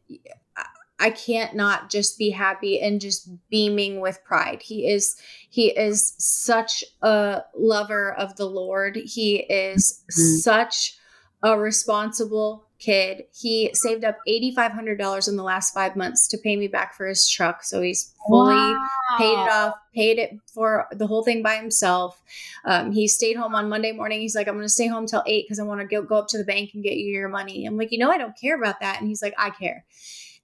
I- 0.99 1.11
can't 1.11 1.55
not 1.55 1.91
just 1.91 2.19
be 2.19 2.31
happy 2.31 2.81
and 2.81 3.01
just 3.01 3.29
beaming 3.51 4.01
with 4.01 4.25
pride. 4.25 4.63
He 4.63 4.89
is 4.91 5.17
he 5.51 5.69
is 5.69 6.15
such 6.19 6.83
a 7.03 7.43
lover 7.55 8.13
of 8.15 8.37
the 8.37 8.47
Lord. 8.47 8.97
He 8.97 9.37
is 9.37 10.03
Mhm. 10.11 10.41
such 10.41 10.97
a 11.43 11.59
responsible 11.59 12.64
kid. 12.79 13.25
He 13.39 13.71
saved 13.75 14.05
up 14.05 14.19
$8500 14.29 15.29
in 15.29 15.37
the 15.37 15.43
last 15.43 15.73
5 15.75 15.97
months 15.97 16.29
to 16.29 16.39
pay 16.39 16.57
me 16.57 16.69
back 16.69 16.95
for 16.95 17.07
his 17.07 17.29
truck. 17.29 17.65
So 17.65 17.81
he's 17.83 18.13
fully 18.29 18.75
paid 19.19 19.33
it 19.33 19.51
off, 19.51 19.75
paid 19.95 20.19
it 20.19 20.39
for 20.53 20.87
the 20.93 21.07
whole 21.07 21.23
thing 21.25 21.43
by 21.43 21.57
himself. 21.57 22.21
Um, 22.65 22.93
he 22.93 23.07
stayed 23.09 23.37
home 23.37 23.55
on 23.55 23.69
Monday 23.69 23.93
morning. 23.93 24.21
He's 24.21 24.35
like, 24.35 24.49
I'm 24.49 24.55
going 24.55 24.65
to 24.65 24.69
stay 24.69 24.87
home 24.89 25.07
till 25.07 25.23
eight 25.27 25.45
because 25.47 25.59
I 25.61 25.63
want 25.65 25.81
to 25.81 25.87
go, 25.87 26.03
go 26.03 26.17
up 26.17 26.29
to 26.29 26.39
the 26.39 26.45
bank 26.45 26.71
and 26.75 26.83
get 26.83 26.97
you 26.97 27.13
your 27.13 27.29
money. 27.29 27.65
I'm 27.67 27.77
like, 27.77 27.93
you 27.93 27.99
know, 27.99 28.11
I 28.11 28.19
don't 28.19 28.37
care 28.39 28.57
about 28.57 28.81
that. 28.81 28.99
And 29.01 29.09
he's 29.09 29.23
like, 29.23 29.35
I 29.39 29.51
care. 29.51 29.85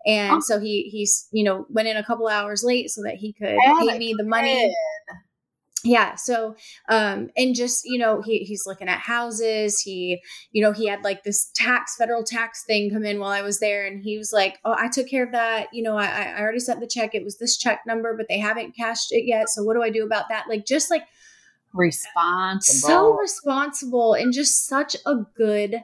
And 0.06 0.36
Oh. 0.36 0.40
so 0.40 0.58
he 0.60 0.84
he's 0.90 1.28
you 1.30 1.44
know 1.44 1.66
went 1.68 1.86
in 1.86 1.98
a 1.98 2.02
couple 2.02 2.26
hours 2.26 2.64
late 2.64 2.90
so 2.90 3.02
that 3.02 3.16
he 3.16 3.34
could 3.34 3.54
pay 3.80 3.98
me 3.98 4.14
the 4.16 4.24
money. 4.24 4.74
Yeah 5.82 6.14
so 6.14 6.54
um 6.88 7.30
and 7.36 7.54
just 7.54 7.84
you 7.84 7.98
know 7.98 8.20
he 8.20 8.40
he's 8.40 8.66
looking 8.66 8.88
at 8.88 8.98
houses 8.98 9.80
he 9.80 10.20
you 10.52 10.62
know 10.62 10.72
he 10.72 10.86
had 10.86 11.02
like 11.02 11.22
this 11.22 11.50
tax 11.54 11.96
federal 11.96 12.22
tax 12.22 12.64
thing 12.64 12.90
come 12.90 13.04
in 13.04 13.18
while 13.18 13.30
i 13.30 13.40
was 13.40 13.60
there 13.60 13.86
and 13.86 14.02
he 14.02 14.18
was 14.18 14.30
like 14.32 14.58
oh 14.64 14.74
i 14.76 14.88
took 14.88 15.08
care 15.08 15.24
of 15.24 15.32
that 15.32 15.68
you 15.72 15.82
know 15.82 15.96
i 15.96 16.04
i 16.06 16.40
already 16.40 16.58
sent 16.58 16.80
the 16.80 16.86
check 16.86 17.14
it 17.14 17.24
was 17.24 17.38
this 17.38 17.56
check 17.56 17.80
number 17.86 18.14
but 18.14 18.26
they 18.28 18.38
haven't 18.38 18.76
cashed 18.76 19.10
it 19.10 19.24
yet 19.26 19.48
so 19.48 19.62
what 19.62 19.74
do 19.74 19.82
i 19.82 19.90
do 19.90 20.04
about 20.04 20.28
that? 20.28 20.48
Like 20.48 20.66
just 20.66 20.90
like 20.90 21.04
responsible. 21.72 22.88
so 22.88 23.12
responsible 23.16 24.14
and 24.14 24.32
just 24.32 24.66
such 24.66 24.96
a 25.06 25.14
good 25.36 25.76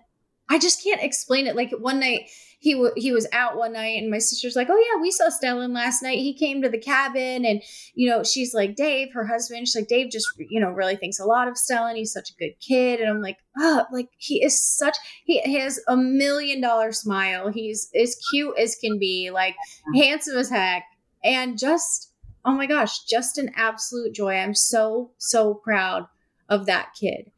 i 0.48 0.58
just 0.58 0.82
can't 0.82 1.00
explain 1.00 1.46
it 1.46 1.54
like 1.54 1.70
one 1.78 2.00
night 2.00 2.28
he 2.66 2.72
w- 2.72 2.92
he 2.96 3.12
was 3.12 3.28
out 3.30 3.56
one 3.56 3.74
night 3.74 4.02
and 4.02 4.10
my 4.10 4.18
sister's 4.18 4.56
like, 4.56 4.66
"Oh 4.68 4.76
yeah, 4.76 5.00
we 5.00 5.12
saw 5.12 5.28
Stellan 5.28 5.72
last 5.72 6.02
night. 6.02 6.18
He 6.18 6.34
came 6.34 6.62
to 6.62 6.68
the 6.68 6.80
cabin 6.80 7.44
and 7.44 7.62
you 7.94 8.10
know, 8.10 8.24
she's 8.24 8.54
like, 8.54 8.74
"Dave, 8.74 9.12
her 9.12 9.24
husband, 9.24 9.68
she's 9.68 9.76
like, 9.76 9.86
"Dave 9.86 10.10
just, 10.10 10.26
you 10.36 10.58
know, 10.58 10.70
really 10.70 10.96
thinks 10.96 11.20
a 11.20 11.24
lot 11.24 11.46
of 11.46 11.54
Stellan. 11.54 11.94
He's 11.94 12.12
such 12.12 12.30
a 12.30 12.34
good 12.34 12.58
kid." 12.58 12.98
And 12.98 13.08
I'm 13.08 13.22
like, 13.22 13.38
"Oh, 13.56 13.84
like 13.92 14.08
he 14.18 14.42
is 14.44 14.60
such 14.60 14.96
he, 15.24 15.38
he 15.42 15.54
has 15.60 15.78
a 15.86 15.96
million 15.96 16.60
dollar 16.60 16.90
smile. 16.90 17.52
He's 17.52 17.88
as 17.94 18.16
cute 18.30 18.58
as 18.58 18.74
can 18.74 18.98
be, 18.98 19.30
like 19.30 19.54
handsome 19.94 20.36
as 20.36 20.50
heck 20.50 20.82
and 21.22 21.56
just 21.56 22.10
oh 22.44 22.54
my 22.54 22.66
gosh, 22.66 23.04
just 23.04 23.38
an 23.38 23.52
absolute 23.54 24.12
joy. 24.12 24.34
I'm 24.34 24.54
so 24.56 25.12
so 25.18 25.54
proud 25.54 26.08
of 26.48 26.66
that 26.66 26.94
kid 27.00 27.30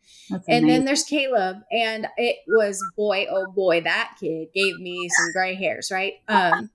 and 0.49 0.69
then 0.69 0.85
there's 0.85 1.05
Caleb, 1.05 1.59
and 1.71 2.07
it 2.17 2.37
was 2.47 2.83
boy, 2.97 3.27
oh 3.31 3.51
boy, 3.53 3.81
that 3.83 4.17
kid 4.21 4.49
gave 4.55 4.79
me 4.79 5.09
some 5.09 5.33
gray 5.33 5.55
hairs, 5.55 5.91
right? 5.91 6.15
Um, 6.29 6.71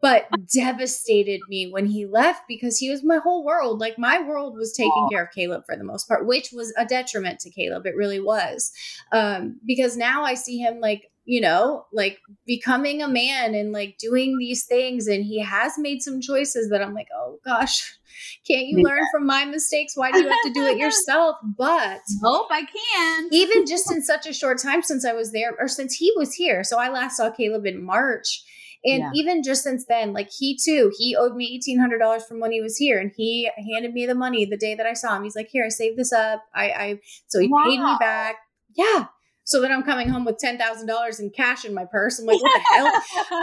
but 0.00 0.28
devastated 0.52 1.40
me 1.48 1.70
when 1.70 1.86
he 1.86 2.04
left 2.04 2.42
because 2.46 2.78
he 2.78 2.90
was 2.90 3.02
my 3.02 3.16
whole 3.16 3.42
world. 3.42 3.80
Like 3.80 3.98
my 3.98 4.22
world 4.22 4.54
was 4.54 4.74
taking 4.74 5.08
care 5.10 5.24
of 5.24 5.32
Caleb 5.32 5.64
for 5.64 5.76
the 5.76 5.84
most 5.84 6.06
part, 6.06 6.26
which 6.26 6.52
was 6.52 6.74
a 6.76 6.84
detriment 6.84 7.40
to 7.40 7.50
Caleb. 7.50 7.86
It 7.86 7.96
really 7.96 8.20
was, 8.20 8.70
um, 9.12 9.60
because 9.64 9.96
now 9.96 10.22
I 10.22 10.34
see 10.34 10.58
him 10.58 10.78
like 10.78 11.10
you 11.24 11.40
know, 11.40 11.86
like 11.92 12.18
becoming 12.46 13.02
a 13.02 13.08
man 13.08 13.54
and 13.54 13.72
like 13.72 13.96
doing 13.98 14.36
these 14.38 14.66
things. 14.66 15.06
And 15.06 15.24
he 15.24 15.40
has 15.40 15.78
made 15.78 16.02
some 16.02 16.20
choices 16.20 16.68
that 16.70 16.82
I'm 16.82 16.94
like, 16.94 17.08
oh 17.16 17.38
gosh, 17.44 17.96
can't 18.46 18.66
you 18.66 18.78
yeah. 18.78 18.84
learn 18.84 19.02
from 19.10 19.26
my 19.26 19.44
mistakes? 19.44 19.96
Why 19.96 20.12
do 20.12 20.22
you 20.22 20.28
have 20.28 20.42
to 20.44 20.52
do 20.52 20.64
it 20.66 20.78
yourself? 20.78 21.36
But 21.56 22.00
hope 22.22 22.48
I 22.50 22.62
can. 22.62 23.28
even 23.32 23.66
just 23.66 23.90
in 23.90 24.02
such 24.02 24.26
a 24.26 24.34
short 24.34 24.60
time 24.62 24.82
since 24.82 25.04
I 25.04 25.12
was 25.12 25.32
there 25.32 25.54
or 25.58 25.68
since 25.68 25.94
he 25.94 26.12
was 26.16 26.34
here. 26.34 26.62
So 26.62 26.78
I 26.78 26.90
last 26.90 27.16
saw 27.16 27.30
Caleb 27.30 27.66
in 27.66 27.82
March. 27.82 28.44
And 28.86 28.98
yeah. 29.00 29.10
even 29.14 29.42
just 29.42 29.62
since 29.62 29.86
then, 29.86 30.12
like 30.12 30.28
he 30.30 30.58
too, 30.62 30.92
he 30.98 31.16
owed 31.16 31.34
me 31.34 31.54
eighteen 31.54 31.78
hundred 31.78 32.00
dollars 32.00 32.26
from 32.26 32.38
when 32.38 32.52
he 32.52 32.60
was 32.60 32.76
here, 32.76 33.00
and 33.00 33.10
he 33.16 33.50
handed 33.72 33.94
me 33.94 34.04
the 34.04 34.14
money 34.14 34.44
the 34.44 34.58
day 34.58 34.74
that 34.74 34.84
I 34.84 34.92
saw 34.92 35.16
him. 35.16 35.24
He's 35.24 35.34
like, 35.34 35.48
"Here, 35.50 35.64
I 35.64 35.70
saved 35.70 35.98
this 35.98 36.12
up. 36.12 36.44
I, 36.54 36.64
I 36.70 37.00
so 37.26 37.40
he 37.40 37.48
wow. 37.48 37.64
paid 37.64 37.80
me 37.80 37.96
back. 37.98 38.36
Yeah, 38.76 39.06
so 39.44 39.60
then 39.60 39.70
I'm 39.70 39.82
coming 39.82 40.08
home 40.08 40.24
with 40.24 40.38
ten 40.38 40.58
thousand 40.58 40.86
dollars 40.86 41.20
in 41.20 41.30
cash 41.30 41.64
in 41.64 41.74
my 41.74 41.84
purse. 41.84 42.18
I'm 42.18 42.26
like, 42.26 42.42
what 42.42 42.52
the 42.54 42.74
hell? 42.74 42.92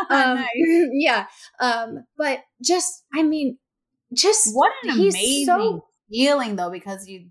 Um, 0.10 0.36
nice. 0.36 0.50
Yeah. 0.93 1.27
Um, 1.60 2.05
but 2.17 2.43
just, 2.63 3.03
I 3.13 3.24
mean, 3.24 3.58
just 4.13 4.53
what 4.53 4.72
an 4.84 4.91
amazing 4.91 5.46
so, 5.46 5.86
feeling 6.12 6.55
though, 6.55 6.72
because 6.72 7.08
you, 7.08 7.27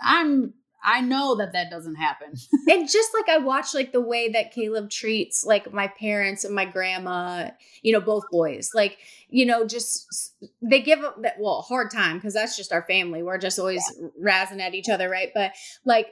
I'm, 0.00 0.54
I 0.84 1.00
know 1.00 1.36
that 1.36 1.52
that 1.52 1.70
doesn't 1.70 1.94
happen. 1.94 2.34
and 2.68 2.88
just 2.88 3.14
like 3.14 3.28
I 3.28 3.38
watch 3.38 3.74
like 3.74 3.92
the 3.92 4.00
way 4.00 4.28
that 4.30 4.52
Caleb 4.52 4.90
treats 4.90 5.44
like 5.44 5.72
my 5.72 5.88
parents 5.88 6.44
and 6.44 6.54
my 6.54 6.64
grandma, 6.64 7.50
you 7.82 7.92
know, 7.92 8.00
both 8.00 8.24
boys, 8.30 8.70
like, 8.74 8.98
you 9.28 9.46
know, 9.46 9.66
just 9.66 10.34
they 10.60 10.80
give 10.80 11.00
that 11.00 11.36
well, 11.38 11.62
hard 11.62 11.90
time 11.90 12.16
because 12.16 12.34
that's 12.34 12.56
just 12.56 12.72
our 12.72 12.82
family. 12.82 13.22
We're 13.22 13.38
just 13.38 13.58
always 13.58 13.82
yeah. 13.98 14.08
razzing 14.20 14.60
at 14.60 14.74
each 14.74 14.88
other, 14.88 15.08
right? 15.08 15.30
But 15.34 15.52
like 15.84 16.08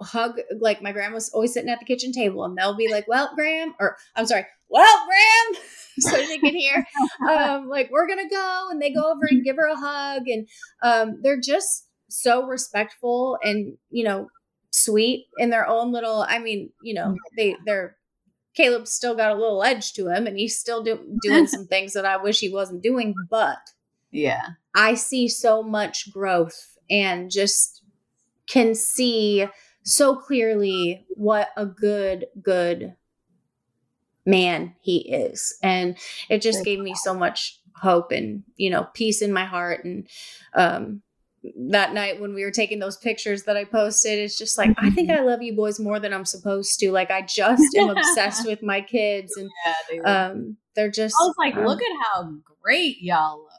hug 0.00 0.38
like 0.60 0.82
my 0.82 0.92
grandma's 0.92 1.30
always 1.30 1.52
sitting 1.52 1.70
at 1.70 1.78
the 1.78 1.84
kitchen 1.84 2.12
table 2.12 2.44
and 2.44 2.56
they'll 2.56 2.76
be 2.76 2.90
like 2.90 3.06
well 3.08 3.30
graham 3.34 3.74
or 3.80 3.96
i'm 4.14 4.26
sorry 4.26 4.46
well 4.68 5.06
graham 5.06 5.62
so 5.98 6.16
they 6.16 6.38
can 6.38 6.54
hear 6.54 6.86
um 7.30 7.68
like 7.68 7.90
we're 7.90 8.06
gonna 8.06 8.28
go 8.28 8.68
and 8.70 8.80
they 8.80 8.92
go 8.92 9.12
over 9.12 9.26
and 9.30 9.44
give 9.44 9.56
her 9.56 9.68
a 9.68 9.76
hug 9.76 10.28
and 10.28 10.48
um 10.82 11.20
they're 11.22 11.40
just 11.40 11.88
so 12.08 12.46
respectful 12.46 13.38
and 13.42 13.76
you 13.90 14.04
know 14.04 14.28
sweet 14.70 15.26
in 15.38 15.50
their 15.50 15.66
own 15.66 15.92
little 15.92 16.24
i 16.28 16.38
mean 16.38 16.70
you 16.82 16.94
know 16.94 17.16
they 17.36 17.56
they're 17.64 17.96
caleb's 18.54 18.92
still 18.92 19.14
got 19.14 19.32
a 19.32 19.38
little 19.38 19.62
edge 19.62 19.92
to 19.92 20.08
him 20.08 20.26
and 20.26 20.38
he's 20.38 20.58
still 20.58 20.82
do, 20.82 20.98
doing 21.22 21.46
some 21.46 21.66
things 21.66 21.92
that 21.92 22.04
i 22.04 22.16
wish 22.16 22.40
he 22.40 22.48
wasn't 22.48 22.82
doing 22.82 23.14
but 23.30 23.58
yeah. 24.16 24.46
I 24.74 24.94
see 24.94 25.28
so 25.28 25.62
much 25.62 26.12
growth 26.12 26.78
and 26.88 27.30
just 27.30 27.82
can 28.46 28.74
see 28.74 29.46
so 29.86 30.16
clearly 30.16 31.06
what 31.10 31.50
a 31.56 31.64
good, 31.64 32.26
good 32.42 32.96
man 34.26 34.74
he 34.80 34.98
is. 35.12 35.56
And 35.62 35.96
it 36.28 36.42
just 36.42 36.64
gave 36.64 36.80
me 36.80 36.94
so 36.94 37.14
much 37.14 37.60
hope 37.76 38.10
and, 38.10 38.42
you 38.56 38.68
know, 38.68 38.88
peace 38.94 39.22
in 39.22 39.32
my 39.32 39.44
heart. 39.44 39.84
And 39.84 40.08
um, 40.54 41.02
that 41.70 41.94
night 41.94 42.20
when 42.20 42.34
we 42.34 42.42
were 42.42 42.50
taking 42.50 42.80
those 42.80 42.96
pictures 42.96 43.44
that 43.44 43.56
I 43.56 43.64
posted, 43.64 44.18
it's 44.18 44.36
just 44.36 44.58
like, 44.58 44.74
I 44.76 44.90
think. 44.90 45.08
I 45.08 45.20
love 45.20 45.40
you 45.40 45.54
boys 45.54 45.78
more 45.78 46.00
than 46.00 46.12
I'm 46.12 46.24
supposed 46.24 46.80
to. 46.80 46.90
Like, 46.90 47.12
I 47.12 47.22
just 47.22 47.74
am 47.76 47.90
obsessed 47.90 48.44
with 48.46 48.64
my 48.64 48.80
kids. 48.80 49.36
And 49.36 49.48
yeah, 49.92 50.26
um, 50.30 50.56
they're 50.74 50.90
just. 50.90 51.14
I 51.20 51.24
was 51.24 51.34
like, 51.38 51.54
um, 51.54 51.64
look 51.64 51.80
at 51.80 51.96
how 52.02 52.32
great 52.60 53.00
y'all 53.00 53.38
look 53.38 53.55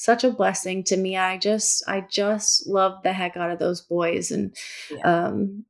such 0.00 0.24
a 0.24 0.30
blessing 0.30 0.82
to 0.84 0.96
me. 0.96 1.14
I 1.16 1.36
just 1.36 1.84
I 1.86 2.00
just 2.00 2.66
love 2.66 3.02
the 3.02 3.12
heck 3.12 3.36
out 3.36 3.50
of 3.50 3.58
those 3.58 3.82
boys 3.82 4.30
and 4.30 4.56
yeah. 4.90 5.26
um 5.26 5.66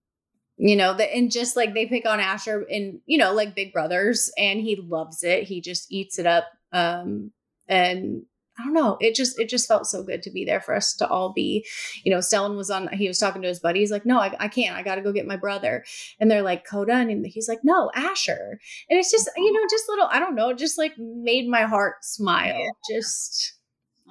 you 0.56 0.76
know 0.76 0.94
the, 0.94 1.12
and 1.12 1.32
just 1.32 1.56
like 1.56 1.75
they 1.75 1.87
pick 1.87 2.06
on 2.06 2.20
Asher 2.20 2.64
and 2.70 3.00
you 3.06 3.18
know 3.18 3.34
like 3.34 3.56
big 3.56 3.72
brothers 3.72 4.30
and 4.38 4.60
he 4.60 4.76
loves 4.76 5.25
it. 5.25 5.44
He 5.44 5.60
just 5.60 5.90
eats 5.90 6.18
it 6.18 6.26
up 6.26 6.44
um 6.72 7.32
and 7.68 8.22
I 8.56 8.64
don't 8.64 8.75
know. 8.75 8.99
It 9.00 9.16
just 9.16 9.40
it 9.40 9.49
just 9.49 9.66
felt 9.66 9.87
so 9.87 10.02
good 10.04 10.22
to 10.22 10.30
be 10.30 10.44
there 10.44 10.60
for 10.60 10.76
us 10.76 10.94
to 10.96 11.08
all 11.08 11.32
be. 11.32 11.66
You 12.04 12.12
know, 12.12 12.18
Stellan 12.18 12.56
was 12.56 12.70
on. 12.70 12.88
He 12.88 13.08
was 13.08 13.18
talking 13.18 13.42
to 13.42 13.49
his 13.49 13.58
buddy. 13.58 13.80
He's 13.80 13.90
like, 13.90 14.04
"No, 14.04 14.20
I, 14.20 14.37
I 14.38 14.49
can't. 14.49 14.76
I 14.76 14.82
got 14.82 14.96
to 14.96 15.02
go 15.02 15.12
get 15.12 15.26
my 15.26 15.37
brother." 15.37 15.84
And 16.18 16.30
they're 16.30 16.42
like, 16.42 16.66
"Coda," 16.66 16.92
and 16.92 17.26
he's 17.26 17.49
like, 17.49 17.60
"No, 17.64 17.90
Asher." 17.94 18.60
And 18.90 18.99
it's 18.99 19.10
just 19.10 19.30
you 19.37 19.52
know, 19.52 19.66
just 19.70 19.88
little. 19.88 20.08
I 20.10 20.18
don't 20.18 20.34
know. 20.34 20.52
Just 20.52 20.76
like 20.76 20.92
made 20.99 21.49
my 21.49 21.62
heart 21.62 22.04
smile. 22.04 22.70
Just 22.90 23.54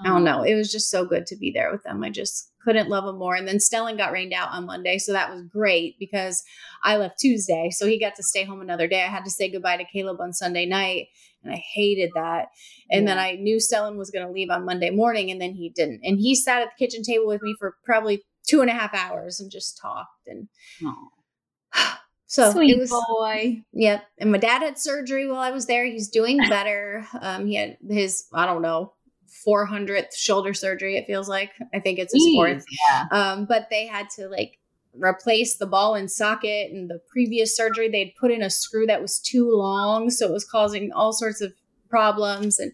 I 0.01 0.07
don't 0.07 0.23
know. 0.23 0.43
It 0.43 0.55
was 0.55 0.71
just 0.71 0.89
so 0.89 1.05
good 1.05 1.25
to 1.27 1.35
be 1.35 1.51
there 1.51 1.71
with 1.71 1.83
them. 1.83 2.03
I 2.03 2.09
just 2.09 2.51
couldn't 2.63 2.89
love 2.89 3.05
them 3.05 3.17
more. 3.17 3.35
And 3.35 3.47
then 3.47 3.57
Stellan 3.57 3.97
got 3.97 4.11
rained 4.11 4.33
out 4.33 4.49
on 4.51 4.65
Monday. 4.65 4.97
So 4.97 5.11
that 5.11 5.29
was 5.29 5.43
great 5.43 5.97
because 5.99 6.43
I 6.83 6.97
left 6.97 7.19
Tuesday. 7.19 7.69
So 7.71 7.85
he 7.85 7.99
got 7.99 8.15
to 8.15 8.23
stay 8.23 8.43
home 8.43 8.61
another 8.61 8.87
day. 8.87 9.03
I 9.03 9.07
had 9.07 9.25
to 9.25 9.31
say 9.31 9.51
goodbye 9.51 9.77
to 9.77 9.85
Caleb 9.85 10.21
on 10.21 10.33
Sunday 10.33 10.65
night. 10.65 11.07
And 11.43 11.53
I 11.53 11.63
hated 11.73 12.11
that. 12.15 12.47
And 12.91 13.07
yeah. 13.07 13.15
then 13.15 13.19
I 13.19 13.31
knew 13.33 13.57
Stellan 13.57 13.97
was 13.97 14.11
going 14.11 14.25
to 14.25 14.31
leave 14.31 14.49
on 14.49 14.65
Monday 14.65 14.89
morning. 14.89 15.31
And 15.31 15.41
then 15.41 15.53
he 15.53 15.69
didn't. 15.69 16.01
And 16.03 16.19
he 16.19 16.35
sat 16.35 16.61
at 16.61 16.69
the 16.69 16.85
kitchen 16.85 17.03
table 17.03 17.27
with 17.27 17.41
me 17.41 17.55
for 17.59 17.75
probably 17.83 18.23
two 18.45 18.61
and 18.61 18.69
a 18.69 18.73
half 18.73 18.93
hours 18.93 19.39
and 19.39 19.51
just 19.51 19.79
talked. 19.81 20.27
And 20.27 20.47
so 22.27 22.51
Sweet 22.51 22.71
it 22.71 22.79
was, 22.79 22.89
boy. 22.89 23.63
Yep. 23.73 24.03
And 24.17 24.31
my 24.31 24.37
dad 24.37 24.61
had 24.61 24.77
surgery 24.77 25.27
while 25.27 25.39
I 25.39 25.51
was 25.51 25.65
there. 25.65 25.85
He's 25.85 26.09
doing 26.09 26.37
better. 26.49 27.05
Um, 27.21 27.47
he 27.47 27.55
had 27.55 27.77
his, 27.87 28.25
I 28.33 28.45
don't 28.45 28.61
know, 28.61 28.93
400th 29.47 30.15
shoulder 30.15 30.53
surgery 30.53 30.97
it 30.97 31.05
feels 31.05 31.29
like 31.29 31.51
i 31.73 31.79
think 31.79 31.99
it's 31.99 32.13
his 32.13 32.27
fourth 32.35 32.65
yeah. 32.87 33.05
um, 33.11 33.45
but 33.45 33.67
they 33.69 33.87
had 33.87 34.09
to 34.11 34.27
like 34.27 34.57
replace 34.93 35.57
the 35.57 35.67
ball 35.67 35.95
and 35.95 36.09
socket 36.09 36.71
and 36.71 36.89
the 36.89 36.99
previous 37.11 37.55
surgery 37.55 37.89
they'd 37.89 38.15
put 38.19 38.31
in 38.31 38.41
a 38.41 38.49
screw 38.49 38.85
that 38.85 39.01
was 39.01 39.19
too 39.19 39.49
long 39.51 40.09
so 40.09 40.25
it 40.25 40.31
was 40.31 40.45
causing 40.45 40.91
all 40.91 41.13
sorts 41.13 41.41
of 41.41 41.53
problems 41.89 42.59
and 42.59 42.71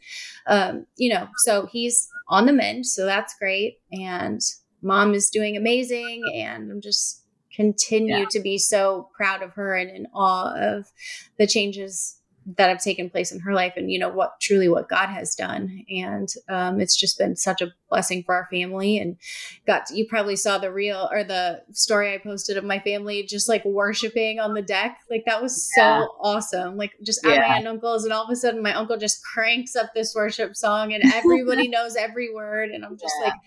um, 0.48 0.86
you 0.98 1.10
know 1.10 1.28
so 1.38 1.68
he's 1.68 2.10
on 2.28 2.46
the 2.46 2.54
mend 2.54 2.86
so 2.86 3.06
that's 3.06 3.36
great 3.38 3.80
and 3.92 4.42
mom 4.82 5.14
is 5.14 5.30
doing 5.30 5.56
amazing 5.56 6.22
and 6.34 6.72
i'm 6.72 6.82
just 6.82 7.22
continue 7.56 8.18
yeah. 8.18 8.26
to 8.30 8.40
be 8.40 8.58
so 8.58 9.10
proud 9.16 9.42
of 9.42 9.54
her 9.54 9.76
and 9.76 9.90
in 9.90 10.08
awe 10.14 10.54
of 10.56 10.92
the 11.38 11.48
changes 11.48 12.20
that 12.46 12.70
have 12.70 12.82
taken 12.82 13.10
place 13.10 13.32
in 13.32 13.40
her 13.40 13.54
life 13.54 13.74
and 13.76 13.92
you 13.92 13.98
know 13.98 14.10
what 14.10 14.40
truly 14.40 14.70
what 14.70 14.88
god 14.88 15.08
has 15.08 15.34
done 15.34 15.84
and 15.90 16.30
um, 16.48 16.80
it's 16.80 16.96
just 16.96 17.18
been 17.18 17.36
such 17.36 17.62
a 17.62 17.74
blessing 17.90 18.24
for 18.24 18.36
our 18.36 18.48
family 18.52 19.00
and 19.00 19.18
got 19.66 19.88
to, 19.88 19.98
you 19.98 20.06
probably 20.08 20.36
saw 20.36 20.58
the 20.58 20.72
real 20.72 21.10
or 21.12 21.24
the 21.24 21.62
story 21.72 22.14
i 22.14 22.18
posted 22.18 22.56
of 22.56 22.64
my 22.64 22.80
family 22.80 23.24
just 23.24 23.50
like 23.50 23.66
worshiping 23.66 24.40
on 24.40 24.54
the 24.54 24.62
deck 24.62 25.00
like 25.10 25.24
that 25.26 25.42
was 25.42 25.72
yeah. 25.76 26.02
so 26.02 26.16
awesome 26.22 26.78
like 26.78 26.92
just 27.04 27.20
yeah. 27.24 27.32
at 27.32 27.38
my 27.40 27.46
aunt 27.46 27.58
and 27.60 27.68
uncle's 27.68 28.04
and 28.04 28.14
all 28.14 28.24
of 28.24 28.30
a 28.30 28.36
sudden 28.36 28.62
my 28.62 28.74
uncle 28.74 28.98
just 28.98 29.24
cranks 29.24 29.76
up 29.76 29.92
this 29.96 30.14
worship 30.14 30.56
song 30.56 30.94
and 30.94 31.04
everybody 31.14 31.68
knows 31.70 31.96
every 31.96 32.34
word 32.34 32.70
and 32.70 32.86
i'm 32.86 32.98
just 32.98 33.16
yeah. 33.22 33.30
like 33.30 33.40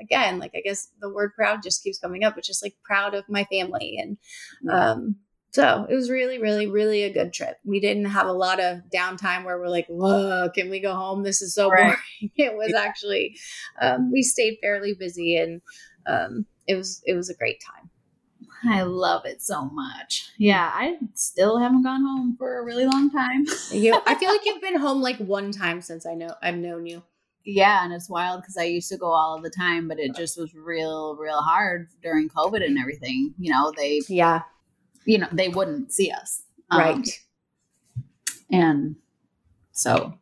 again 0.00 0.38
like 0.38 0.52
i 0.54 0.60
guess 0.60 0.88
the 1.00 1.08
word 1.08 1.32
proud 1.34 1.62
just 1.62 1.82
keeps 1.82 1.98
coming 1.98 2.24
up 2.24 2.34
but 2.34 2.44
just 2.44 2.62
like 2.62 2.74
proud 2.84 3.14
of 3.14 3.24
my 3.28 3.44
family 3.44 3.96
and 3.98 4.18
um 4.70 5.16
so 5.54 5.86
it 5.88 5.94
was 5.94 6.10
really, 6.10 6.40
really, 6.40 6.66
really 6.66 7.04
a 7.04 7.12
good 7.12 7.32
trip. 7.32 7.58
We 7.64 7.78
didn't 7.78 8.06
have 8.06 8.26
a 8.26 8.32
lot 8.32 8.58
of 8.58 8.80
downtime 8.92 9.44
where 9.44 9.56
we're 9.56 9.68
like, 9.68 9.86
"Whoa, 9.86 10.50
can 10.52 10.68
we 10.68 10.80
go 10.80 10.96
home? 10.96 11.22
This 11.22 11.40
is 11.42 11.54
so 11.54 11.70
right. 11.70 11.96
boring." 11.96 12.32
It 12.36 12.56
was 12.56 12.74
actually, 12.74 13.36
um, 13.80 14.10
we 14.10 14.24
stayed 14.24 14.58
fairly 14.60 14.94
busy, 14.94 15.36
and 15.36 15.62
um, 16.06 16.46
it 16.66 16.74
was 16.74 17.02
it 17.06 17.14
was 17.14 17.30
a 17.30 17.36
great 17.36 17.62
time. 17.64 17.88
I 18.68 18.82
love 18.82 19.26
it 19.26 19.42
so 19.42 19.66
much. 19.66 20.28
Yeah, 20.38 20.72
I 20.74 20.96
still 21.14 21.60
haven't 21.60 21.84
gone 21.84 22.02
home 22.02 22.34
for 22.36 22.58
a 22.58 22.64
really 22.64 22.86
long 22.86 23.08
time. 23.12 23.44
you, 23.70 23.96
I 24.06 24.16
feel 24.16 24.30
like 24.30 24.44
you've 24.44 24.60
been 24.68 24.80
home 24.80 25.02
like 25.02 25.18
one 25.18 25.52
time 25.52 25.80
since 25.82 26.04
I 26.04 26.14
know 26.14 26.34
I've 26.42 26.56
known 26.56 26.84
you. 26.84 27.04
Yeah, 27.44 27.84
and 27.84 27.92
it's 27.92 28.10
wild 28.10 28.40
because 28.40 28.56
I 28.56 28.64
used 28.64 28.88
to 28.88 28.96
go 28.96 29.12
all 29.12 29.36
of 29.36 29.44
the 29.44 29.50
time, 29.50 29.86
but 29.86 30.00
it 30.00 30.16
just 30.16 30.36
was 30.36 30.52
real, 30.52 31.14
real 31.14 31.42
hard 31.42 31.90
during 32.02 32.28
COVID 32.28 32.64
and 32.64 32.76
everything. 32.76 33.34
You 33.38 33.52
know, 33.52 33.72
they 33.76 34.00
yeah, 34.08 34.42
you 35.04 35.18
know, 35.18 35.28
they 35.32 35.48
wouldn't 35.48 35.92
see 35.92 36.10
us, 36.10 36.42
um, 36.70 36.80
right? 36.80 37.08
And 38.50 38.96
so, 39.72 40.14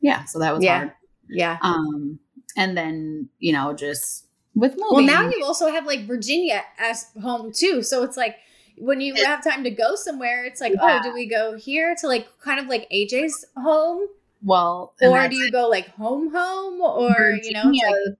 yeah, 0.00 0.24
so 0.24 0.38
that 0.38 0.54
was 0.54 0.62
yeah. 0.62 0.78
hard. 0.78 0.92
Yeah. 1.28 1.58
Um, 1.62 2.18
and 2.56 2.76
then 2.76 3.28
you 3.38 3.52
know, 3.52 3.72
just 3.74 4.26
with 4.54 4.72
moving. 4.72 4.88
Well, 4.90 5.02
now 5.02 5.28
you 5.28 5.44
also 5.44 5.68
have 5.68 5.86
like 5.86 6.06
Virginia 6.06 6.62
as 6.78 7.06
home 7.20 7.52
too, 7.52 7.82
so 7.82 8.02
it's 8.02 8.16
like 8.16 8.36
when 8.78 9.00
you 9.00 9.14
have 9.24 9.42
time 9.42 9.64
to 9.64 9.70
go 9.70 9.94
somewhere, 9.94 10.44
it's 10.44 10.60
like, 10.60 10.74
yeah. 10.74 11.00
oh, 11.00 11.02
do 11.02 11.12
we 11.12 11.26
go 11.26 11.56
here 11.56 11.94
to 12.00 12.06
like 12.06 12.28
kind 12.40 12.60
of 12.60 12.66
like 12.66 12.88
AJ's 12.90 13.44
home? 13.56 14.08
Well, 14.42 14.94
or 15.00 15.28
do 15.28 15.36
you 15.36 15.50
go 15.50 15.68
like 15.68 15.88
home, 15.90 16.30
home, 16.32 16.80
or 16.80 17.14
Virginia 17.14 17.62
you 17.72 17.82
know, 17.82 17.90
like, 17.90 18.18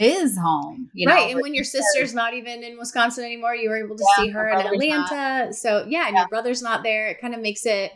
is 0.00 0.36
home, 0.38 0.90
you 0.94 1.06
right? 1.08 1.26
Know, 1.26 1.32
and 1.32 1.42
when 1.42 1.54
your 1.54 1.64
sister's 1.64 2.14
not 2.14 2.34
even 2.34 2.62
in 2.64 2.78
Wisconsin 2.78 3.24
anymore, 3.24 3.54
you 3.54 3.68
were 3.68 3.76
able 3.76 3.96
to 3.96 4.04
yeah, 4.16 4.24
see 4.24 4.30
her 4.30 4.48
in 4.48 4.66
Atlanta. 4.66 5.44
Not. 5.44 5.54
So 5.54 5.86
yeah, 5.88 6.06
and 6.06 6.14
yeah. 6.14 6.22
your 6.22 6.28
brother's 6.28 6.62
not 6.62 6.82
there. 6.82 7.08
It 7.08 7.20
kind 7.20 7.34
of 7.34 7.40
makes 7.40 7.66
it, 7.66 7.92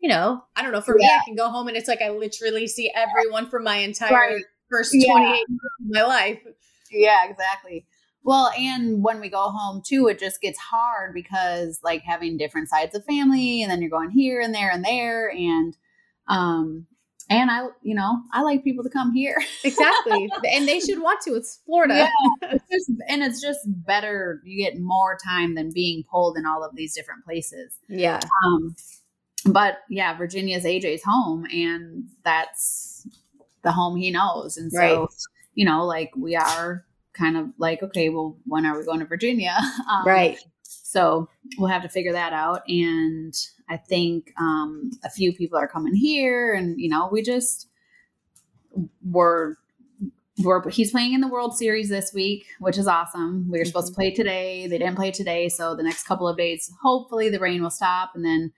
you 0.00 0.08
know, 0.08 0.44
I 0.56 0.62
don't 0.62 0.72
know. 0.72 0.80
For 0.80 0.98
yeah. 0.98 1.06
me, 1.06 1.12
I 1.12 1.24
can 1.24 1.36
go 1.36 1.48
home 1.48 1.68
and 1.68 1.76
it's 1.76 1.88
like 1.88 2.02
I 2.02 2.10
literally 2.10 2.66
see 2.66 2.92
everyone 2.94 3.48
from 3.48 3.64
my 3.64 3.76
entire 3.76 4.12
right. 4.12 4.44
first 4.68 4.90
twenty 4.92 5.26
eight 5.32 5.46
years 5.48 5.60
of 5.80 5.90
my 5.90 6.02
life. 6.02 6.40
Yeah, 6.90 7.30
exactly. 7.30 7.86
Well, 8.24 8.50
and 8.58 9.04
when 9.04 9.20
we 9.20 9.28
go 9.28 9.50
home 9.50 9.82
too, 9.86 10.08
it 10.08 10.18
just 10.18 10.40
gets 10.40 10.58
hard 10.58 11.14
because 11.14 11.78
like 11.84 12.02
having 12.02 12.36
different 12.36 12.68
sides 12.68 12.94
of 12.94 13.04
family, 13.04 13.62
and 13.62 13.70
then 13.70 13.80
you're 13.80 13.90
going 13.90 14.10
here 14.10 14.40
and 14.40 14.54
there 14.54 14.70
and 14.70 14.84
there, 14.84 15.30
and 15.30 15.76
um, 16.26 16.86
and 17.30 17.50
I, 17.50 17.66
you 17.82 17.94
know, 17.94 18.20
I 18.32 18.42
like 18.42 18.64
people 18.64 18.84
to 18.84 18.90
come 18.90 19.12
here. 19.12 19.36
exactly. 19.62 20.30
And 20.52 20.68
they 20.68 20.80
should 20.80 21.00
want 21.00 21.20
to. 21.22 21.34
It's 21.34 21.60
Florida. 21.64 21.94
Yeah, 21.94 22.10
it's 22.52 22.64
just, 22.70 22.90
and 23.08 23.22
it's 23.22 23.40
just 23.40 23.60
better. 23.66 24.40
You 24.44 24.62
get 24.64 24.80
more 24.80 25.18
time 25.24 25.54
than 25.54 25.72
being 25.72 26.04
pulled 26.10 26.36
in 26.36 26.46
all 26.46 26.62
of 26.62 26.76
these 26.76 26.94
different 26.94 27.24
places. 27.24 27.78
Yeah. 27.88 28.20
Um, 28.44 28.76
but 29.46 29.78
yeah, 29.88 30.16
Virginia's 30.16 30.64
AJ's 30.64 31.02
home, 31.04 31.46
and 31.46 32.08
that's 32.24 33.06
the 33.62 33.72
home 33.72 33.96
he 33.96 34.10
knows. 34.10 34.56
And 34.56 34.70
so, 34.70 34.78
right. 34.78 35.08
you 35.54 35.64
know, 35.64 35.84
like 35.84 36.12
we 36.16 36.36
are 36.36 36.84
kind 37.14 37.36
of 37.36 37.48
like, 37.58 37.82
okay, 37.82 38.08
well, 38.08 38.36
when 38.44 38.66
are 38.66 38.78
we 38.78 38.84
going 38.84 39.00
to 39.00 39.06
Virginia? 39.06 39.56
Um, 39.90 40.06
right. 40.06 40.38
So 40.62 41.28
we'll 41.58 41.68
have 41.68 41.82
to 41.82 41.88
figure 41.88 42.12
that 42.12 42.32
out. 42.32 42.62
And 42.68 43.34
I 43.74 43.76
think 43.76 44.32
um, 44.38 44.92
a 45.04 45.10
few 45.10 45.32
people 45.32 45.58
are 45.58 45.66
coming 45.66 45.94
here, 45.94 46.54
and 46.54 46.78
you 46.78 46.88
know, 46.88 47.08
we 47.10 47.22
just 47.22 47.68
were. 49.04 49.56
We're, 50.42 50.68
he's 50.68 50.90
playing 50.90 51.12
in 51.12 51.20
the 51.20 51.28
World 51.28 51.56
Series 51.56 51.88
this 51.88 52.12
week, 52.12 52.44
which 52.58 52.76
is 52.76 52.88
awesome. 52.88 53.48
We 53.48 53.60
were 53.60 53.64
supposed 53.64 53.86
to 53.86 53.94
play 53.94 54.10
today. 54.10 54.66
They 54.66 54.78
didn't 54.78 54.96
play 54.96 55.12
today. 55.12 55.48
So 55.48 55.76
the 55.76 55.84
next 55.84 56.08
couple 56.08 56.26
of 56.26 56.36
days, 56.36 56.72
hopefully 56.82 57.28
the 57.30 57.38
rain 57.38 57.62
will 57.62 57.70
stop. 57.70 58.10
And 58.16 58.24
then 58.24 58.52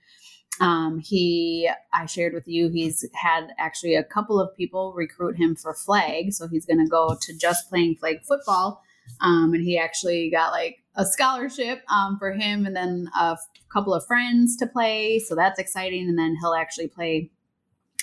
um, 0.59 1.01
he, 1.01 1.71
I 1.93 2.07
shared 2.07 2.33
with 2.33 2.49
you, 2.49 2.71
he's 2.71 3.07
had 3.13 3.49
actually 3.59 3.95
a 3.95 4.03
couple 4.03 4.41
of 4.41 4.57
people 4.57 4.95
recruit 4.97 5.37
him 5.37 5.55
for 5.55 5.75
flag. 5.75 6.33
So 6.33 6.49
he's 6.49 6.65
going 6.65 6.83
to 6.83 6.89
go 6.89 7.15
to 7.21 7.39
just 7.39 7.69
playing 7.69 7.97
flag 7.97 8.25
football. 8.27 8.81
Um, 9.21 9.55
and 9.55 9.63
he 9.63 9.79
actually 9.79 10.31
got 10.31 10.53
like 10.53 10.79
a 10.97 11.05
scholarship 11.05 11.83
um, 11.91 12.19
for 12.19 12.33
him 12.33 12.67
and 12.67 12.75
then 12.77 13.09
a 13.19 13.37
couple 13.73 13.95
of 13.95 14.07
friends 14.07 14.57
to 14.57 14.67
play. 14.67 15.19
So 15.19 15.35
that's 15.35 15.59
exciting. 15.59 16.09
And 16.09 16.19
then 16.19 16.37
he'll 16.41 16.55
actually 16.55 16.89
play. 16.89 17.31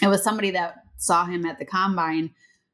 It 0.01 0.07
was 0.07 0.23
somebody 0.23 0.51
that 0.51 0.83
saw 0.97 1.25
him 1.25 1.45
at 1.45 1.59
the 1.59 1.65
combine 1.65 2.31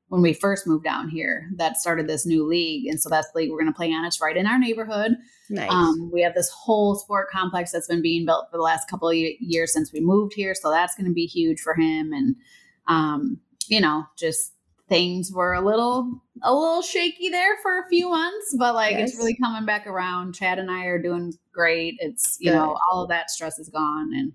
when 0.10 0.22
we 0.22 0.34
first 0.34 0.65
moved 0.65 0.84
down 0.84 1.08
here 1.08 1.48
that 1.56 1.78
started 1.78 2.08
this 2.08 2.26
new 2.26 2.46
league. 2.46 2.88
And 2.88 3.00
so 3.00 3.10
that's 3.10 3.32
the 3.32 3.39
league 3.39 3.52
we're 3.52 3.60
going 3.60 3.72
to 3.72 3.78
play 3.78 3.92
on. 3.92 4.06
It's 4.06 4.20
right 4.20 4.36
in 4.36 4.48
our 4.48 4.58
neighborhood. 4.58 5.12
Nice. 5.50 5.70
Um, 5.72 6.10
we 6.12 6.22
have 6.24 6.34
this 6.34 6.50
whole 6.50 6.96
sport 6.96 7.30
complex 7.30 7.72
that's 7.72 7.88
been 7.88 8.02
being 8.02 8.26
built 8.26 8.48
for 8.50 8.58
the 8.58 8.63
last 8.63 8.89
couple 8.89 9.10
of 9.10 9.15
years 9.15 9.72
since 9.72 9.94
we 9.94 10.02
moved 10.02 10.34
here. 10.34 10.56
So 10.56 10.72
that's 10.72 10.96
going 10.96 11.08
to 11.08 11.13
be 11.13 11.28
huge 11.28 11.60
for 11.60 11.76
him. 11.76 12.12
And, 12.12 12.36
um, 12.88 13.39
you 13.68 13.80
know, 13.80 14.06
just 14.18 14.54
things 14.89 15.32
were 15.32 15.54
a 15.54 15.62
little 15.62 16.21
a 16.43 16.54
little 16.54 16.82
shaky 16.82 17.30
there 17.30 17.58
for 17.62 17.80
a 17.80 17.88
few 17.89 18.10
months, 18.10 18.56
but 18.58 18.73
like 18.73 18.93
yes. 18.93 19.10
it's 19.10 19.17
really 19.17 19.38
coming 19.41 19.65
back 19.65 19.88
around. 19.88 20.34
Chad 20.34 20.60
and 20.60 20.69
I 20.69 20.86
are 20.86 21.02
doing 21.02 21.34
great. 21.54 21.95
It's 21.99 22.38
you 22.39 22.52
Good. 22.52 22.58
know 22.58 22.78
all 22.91 23.04
of 23.04 23.10
that 23.10 23.30
stress 23.30 23.60
is 23.60 23.69
gone, 23.69 24.12
and 24.13 24.34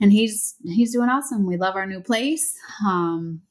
and 0.00 0.12
he's 0.12 0.56
he's 0.64 0.92
doing 0.92 1.08
awesome. 1.08 1.46
We 1.46 1.56
love 1.56 1.76
our 1.76 1.86
new 1.86 2.00
place. 2.00 2.56
Um, 2.86 3.42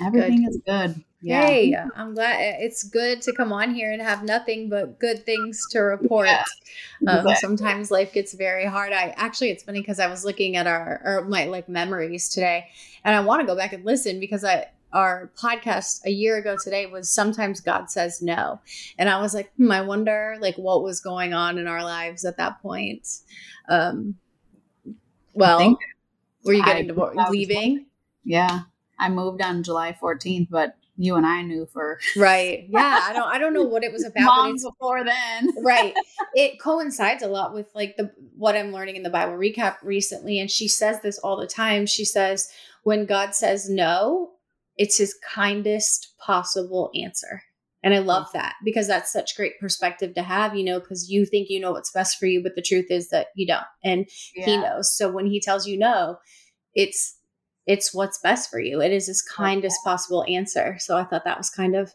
everything 0.00 0.44
good. 0.44 0.50
is 0.50 0.60
good. 0.66 1.04
Yeah. 1.26 1.44
Hey, 1.44 1.76
I'm 1.96 2.14
glad 2.14 2.36
it's 2.60 2.84
good 2.84 3.20
to 3.22 3.32
come 3.32 3.52
on 3.52 3.74
here 3.74 3.90
and 3.90 4.00
have 4.00 4.22
nothing 4.22 4.68
but 4.68 5.00
good 5.00 5.26
things 5.26 5.60
to 5.72 5.80
report. 5.80 6.28
Yeah, 6.28 6.44
um, 7.08 7.18
exactly. 7.18 7.32
um, 7.32 7.36
sometimes 7.38 7.90
life 7.90 8.12
gets 8.12 8.32
very 8.32 8.64
hard. 8.64 8.92
I 8.92 9.12
actually, 9.16 9.50
it's 9.50 9.64
funny 9.64 9.80
because 9.80 9.98
I 9.98 10.06
was 10.06 10.24
looking 10.24 10.54
at 10.54 10.68
our 10.68 11.02
or 11.04 11.24
my 11.24 11.46
like 11.46 11.68
memories 11.68 12.28
today, 12.28 12.68
and 13.02 13.16
I 13.16 13.20
want 13.22 13.40
to 13.40 13.46
go 13.46 13.56
back 13.56 13.72
and 13.72 13.84
listen 13.84 14.20
because 14.20 14.44
I 14.44 14.68
our 14.92 15.32
podcast 15.36 16.04
a 16.06 16.10
year 16.10 16.36
ago 16.36 16.56
today 16.62 16.86
was 16.86 17.10
sometimes 17.10 17.60
God 17.60 17.90
says 17.90 18.22
no, 18.22 18.60
and 18.96 19.08
I 19.08 19.20
was 19.20 19.34
like, 19.34 19.50
hmm, 19.56 19.72
I 19.72 19.80
wonder 19.80 20.36
like 20.40 20.54
what 20.54 20.84
was 20.84 21.00
going 21.00 21.34
on 21.34 21.58
in 21.58 21.66
our 21.66 21.82
lives 21.82 22.24
at 22.24 22.36
that 22.36 22.62
point. 22.62 23.08
Um, 23.68 24.14
well, 25.34 25.76
were 26.44 26.52
you 26.52 26.64
getting 26.64 26.86
divorced, 26.86 27.18
leaving? 27.30 27.86
Yeah, 28.22 28.60
I 28.96 29.08
moved 29.08 29.42
on 29.42 29.64
July 29.64 29.96
14th, 30.00 30.46
but 30.48 30.76
you 30.96 31.16
and 31.16 31.26
I 31.26 31.42
knew 31.42 31.66
for 31.72 31.98
right. 32.16 32.66
Yeah, 32.68 33.00
I 33.02 33.12
don't 33.12 33.28
I 33.28 33.38
don't 33.38 33.54
know 33.54 33.62
what 33.62 33.84
it 33.84 33.92
was 33.92 34.04
about. 34.06 34.24
Long 34.24 34.56
before 34.62 35.04
then, 35.04 35.50
right? 35.62 35.94
It 36.34 36.60
coincides 36.60 37.22
a 37.22 37.28
lot 37.28 37.54
with 37.54 37.68
like 37.74 37.96
the 37.96 38.10
what 38.36 38.56
I'm 38.56 38.70
learning 38.70 38.96
in 38.96 39.02
the 39.02 39.10
Bible 39.10 39.34
recap 39.34 39.76
recently, 39.82 40.38
and 40.38 40.50
she 40.50 40.68
says 40.68 41.00
this 41.00 41.18
all 41.18 41.38
the 41.38 41.46
time. 41.46 41.86
She 41.86 42.04
says 42.04 42.48
when 42.82 43.06
God 43.06 43.34
says 43.34 43.70
no, 43.70 44.32
it's 44.76 44.98
His 44.98 45.16
kindest 45.34 46.14
possible 46.18 46.90
answer. 46.94 47.42
And 47.82 47.94
I 47.94 47.98
love 47.98 48.26
that 48.32 48.54
because 48.64 48.88
that's 48.88 49.12
such 49.12 49.36
great 49.36 49.60
perspective 49.60 50.14
to 50.14 50.22
have, 50.22 50.56
you 50.56 50.64
know, 50.64 50.80
because 50.80 51.08
you 51.08 51.24
think 51.24 51.48
you 51.48 51.60
know 51.60 51.72
what's 51.72 51.92
best 51.92 52.18
for 52.18 52.26
you, 52.26 52.42
but 52.42 52.56
the 52.56 52.62
truth 52.62 52.86
is 52.90 53.10
that 53.10 53.28
you 53.36 53.46
don't. 53.46 53.62
And 53.84 54.08
yeah. 54.34 54.44
he 54.44 54.56
knows. 54.56 54.92
So 54.96 55.10
when 55.10 55.26
he 55.26 55.40
tells 55.40 55.68
you 55.68 55.78
no, 55.78 56.18
it's 56.74 57.15
it's 57.66 57.92
what's 57.92 58.18
best 58.18 58.50
for 58.50 58.60
you. 58.60 58.80
It 58.80 58.92
is 58.92 59.08
as 59.08 59.22
kind 59.22 59.64
as 59.64 59.76
possible 59.84 60.24
answer. 60.28 60.76
So 60.78 60.96
I 60.96 61.04
thought 61.04 61.24
that 61.24 61.38
was 61.38 61.50
kind 61.50 61.74
of 61.74 61.92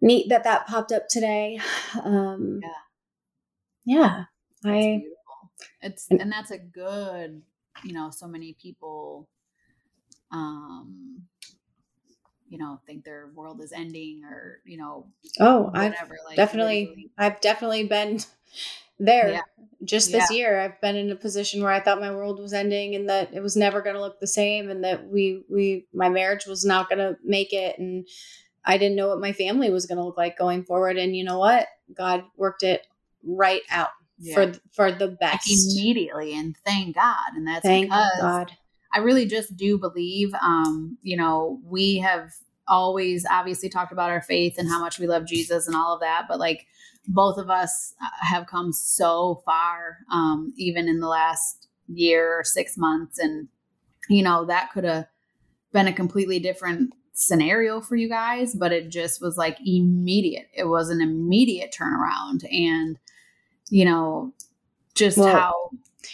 neat 0.00 0.28
that 0.28 0.44
that 0.44 0.66
popped 0.66 0.92
up 0.92 1.08
today. 1.08 1.60
Um, 2.04 2.60
yeah, 3.84 4.24
yeah, 4.64 4.70
I. 4.70 5.02
It's 5.82 6.06
and 6.10 6.30
that's 6.30 6.50
a 6.50 6.58
good, 6.58 7.42
you 7.82 7.92
know, 7.92 8.10
so 8.10 8.28
many 8.28 8.56
people, 8.60 9.28
um, 10.30 11.22
you 12.48 12.58
know, 12.58 12.80
think 12.86 13.04
their 13.04 13.30
world 13.34 13.60
is 13.60 13.72
ending 13.72 14.22
or 14.24 14.60
you 14.64 14.76
know, 14.76 15.06
oh, 15.40 15.62
whatever. 15.64 16.16
I've 16.20 16.26
like 16.26 16.36
definitely, 16.36 17.10
I've 17.18 17.40
definitely 17.40 17.84
been 17.84 18.20
there 18.98 19.30
yeah. 19.30 19.40
just 19.84 20.12
this 20.12 20.30
yeah. 20.30 20.36
year 20.36 20.60
i've 20.60 20.80
been 20.80 20.96
in 20.96 21.10
a 21.10 21.16
position 21.16 21.62
where 21.62 21.72
i 21.72 21.80
thought 21.80 22.00
my 22.00 22.10
world 22.10 22.38
was 22.40 22.52
ending 22.52 22.94
and 22.94 23.08
that 23.08 23.32
it 23.32 23.40
was 23.40 23.56
never 23.56 23.80
going 23.80 23.94
to 23.94 24.00
look 24.00 24.20
the 24.20 24.26
same 24.26 24.68
and 24.68 24.84
that 24.84 25.08
we 25.08 25.42
we 25.48 25.86
my 25.92 26.08
marriage 26.08 26.46
was 26.46 26.64
not 26.64 26.88
going 26.88 26.98
to 26.98 27.16
make 27.24 27.52
it 27.52 27.78
and 27.78 28.06
i 28.64 28.76
didn't 28.76 28.96
know 28.96 29.08
what 29.08 29.20
my 29.20 29.32
family 29.32 29.70
was 29.70 29.86
going 29.86 29.98
to 29.98 30.04
look 30.04 30.16
like 30.16 30.38
going 30.38 30.64
forward 30.64 30.96
and 30.96 31.16
you 31.16 31.24
know 31.24 31.38
what 31.38 31.66
god 31.94 32.24
worked 32.36 32.62
it 32.62 32.86
right 33.24 33.62
out 33.70 33.90
yeah. 34.18 34.34
for 34.34 34.52
for 34.72 34.92
the 34.92 35.08
best 35.08 35.48
like 35.48 35.76
immediately 35.76 36.34
and 36.34 36.56
thank 36.64 36.94
god 36.94 37.34
and 37.34 37.46
that's 37.46 37.62
thank 37.62 37.86
because 37.86 38.10
god 38.20 38.52
i 38.92 38.98
really 38.98 39.26
just 39.26 39.56
do 39.56 39.78
believe 39.78 40.34
um 40.34 40.98
you 41.02 41.16
know 41.16 41.60
we 41.64 41.98
have 41.98 42.32
always 42.66 43.24
obviously 43.30 43.68
talked 43.68 43.92
about 43.92 44.10
our 44.10 44.20
faith 44.20 44.56
and 44.58 44.68
how 44.68 44.80
much 44.80 44.98
we 44.98 45.06
love 45.06 45.24
jesus 45.24 45.66
and 45.66 45.76
all 45.76 45.94
of 45.94 46.00
that 46.00 46.26
but 46.28 46.38
like 46.38 46.66
both 47.08 47.38
of 47.38 47.48
us 47.48 47.94
uh, 48.02 48.26
have 48.26 48.46
come 48.46 48.72
so 48.72 49.42
far, 49.44 49.98
um, 50.12 50.52
even 50.56 50.86
in 50.86 51.00
the 51.00 51.08
last 51.08 51.66
year 51.88 52.38
or 52.38 52.44
six 52.44 52.76
months. 52.76 53.18
And, 53.18 53.48
you 54.08 54.22
know, 54.22 54.44
that 54.44 54.70
could 54.72 54.84
have 54.84 55.06
been 55.72 55.88
a 55.88 55.92
completely 55.92 56.38
different 56.38 56.92
scenario 57.14 57.80
for 57.80 57.96
you 57.96 58.08
guys, 58.08 58.54
but 58.54 58.72
it 58.72 58.90
just 58.90 59.20
was 59.22 59.36
like 59.36 59.58
immediate. 59.64 60.48
It 60.54 60.64
was 60.64 60.90
an 60.90 61.00
immediate 61.00 61.74
turnaround. 61.76 62.44
And, 62.52 62.98
you 63.70 63.86
know, 63.86 64.34
just 64.94 65.18
well, 65.18 65.34
how 65.34 65.70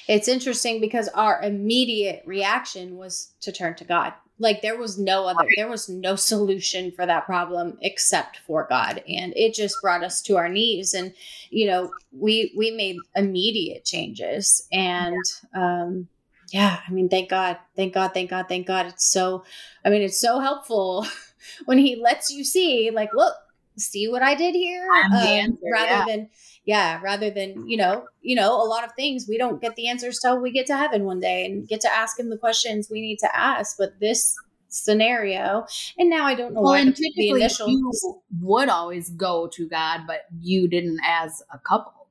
it's 0.09 0.29
interesting 0.29 0.81
because 0.81 1.09
our 1.09 1.43
immediate 1.43 2.23
reaction 2.25 2.97
was 2.97 3.33
to 3.41 3.53
turn 3.53 3.75
to 3.77 3.85
God 3.85 4.13
Like 4.39 4.63
there 4.63 4.77
was 4.77 4.99
no 4.99 5.27
other, 5.27 5.47
there 5.57 5.69
was 5.69 5.89
no 5.89 6.17
solution 6.17 6.91
for 6.91 7.07
that 7.07 7.25
problem 7.25 7.79
except 7.83 8.39
for 8.39 8.67
God. 8.69 9.03
And 9.09 9.33
it 9.37 9.55
just 9.55 9.77
brought 9.81 10.03
us 10.03 10.21
to 10.23 10.37
our 10.37 10.49
knees. 10.49 10.93
And, 10.93 11.15
you 11.51 11.67
know, 11.67 11.93
we, 12.13 12.53
we 12.57 12.73
made 12.73 12.97
immediate 13.15 13.85
changes. 13.85 14.67
And, 14.73 15.23
um, 15.55 16.09
yeah, 16.51 16.81
I 16.87 16.91
mean, 16.93 17.09
thank 17.09 17.31
God, 17.31 17.59
thank 17.77 17.95
God, 17.95 18.13
thank 18.13 18.31
God, 18.31 18.47
thank 18.49 18.67
God. 18.67 18.87
It's 18.87 19.07
so, 19.07 19.45
I 19.85 19.91
mean, 19.91 20.03
it's 20.03 20.21
so 20.21 20.41
helpful 20.41 21.07
when 21.65 21.79
he 21.79 21.97
lets 21.97 22.31
you 22.31 22.45
see, 22.45 22.91
like, 22.93 23.15
look, 23.15 23.35
see 23.77 24.09
what 24.09 24.23
I 24.23 24.35
did 24.35 24.55
here, 24.55 24.89
um, 25.07 25.13
answer, 25.15 25.59
rather 25.73 25.91
yeah. 25.91 26.05
than, 26.07 26.31
yeah, 26.65 27.01
rather 27.03 27.31
than 27.31 27.55
mm. 27.55 27.71
you 27.71 27.77
know, 27.77 28.07
you 28.23 28.35
know, 28.35 28.61
a 28.61 28.67
lot 28.67 28.85
of 28.85 28.93
things 28.93 29.27
we 29.29 29.39
don't 29.39 29.61
get 29.61 29.77
the 29.77 29.89
answers 29.89 30.19
till 30.19 30.41
we 30.41 30.51
get 30.51 30.67
to 30.67 30.77
heaven 30.77 31.05
one 31.05 31.21
day 31.21 31.45
and 31.45 31.69
get 31.69 31.81
to 31.83 31.93
ask 31.93 32.19
him 32.19 32.31
the 32.31 32.39
questions 32.39 32.89
we 32.91 33.01
need 33.01 33.19
to 33.21 33.37
ask. 33.37 33.77
But 33.79 34.01
this 34.01 34.37
scenario, 34.69 35.67
and 35.99 36.11
now 36.11 36.25
I 36.27 36.35
don't 36.35 36.55
know 36.55 36.63
Well, 36.63 36.73
why 36.73 36.81
and 36.81 36.89
the, 36.89 36.93
the 36.93 37.03
typically 37.15 37.41
initial. 37.41 37.69
you 37.69 37.93
would 38.41 38.69
always 38.69 39.11
go 39.11 39.49
to 39.49 39.69
God, 39.69 40.03
but 40.07 40.23
you 40.41 40.69
didn't 40.69 41.01
as 41.07 41.43
a 41.53 41.59
couple, 41.59 42.09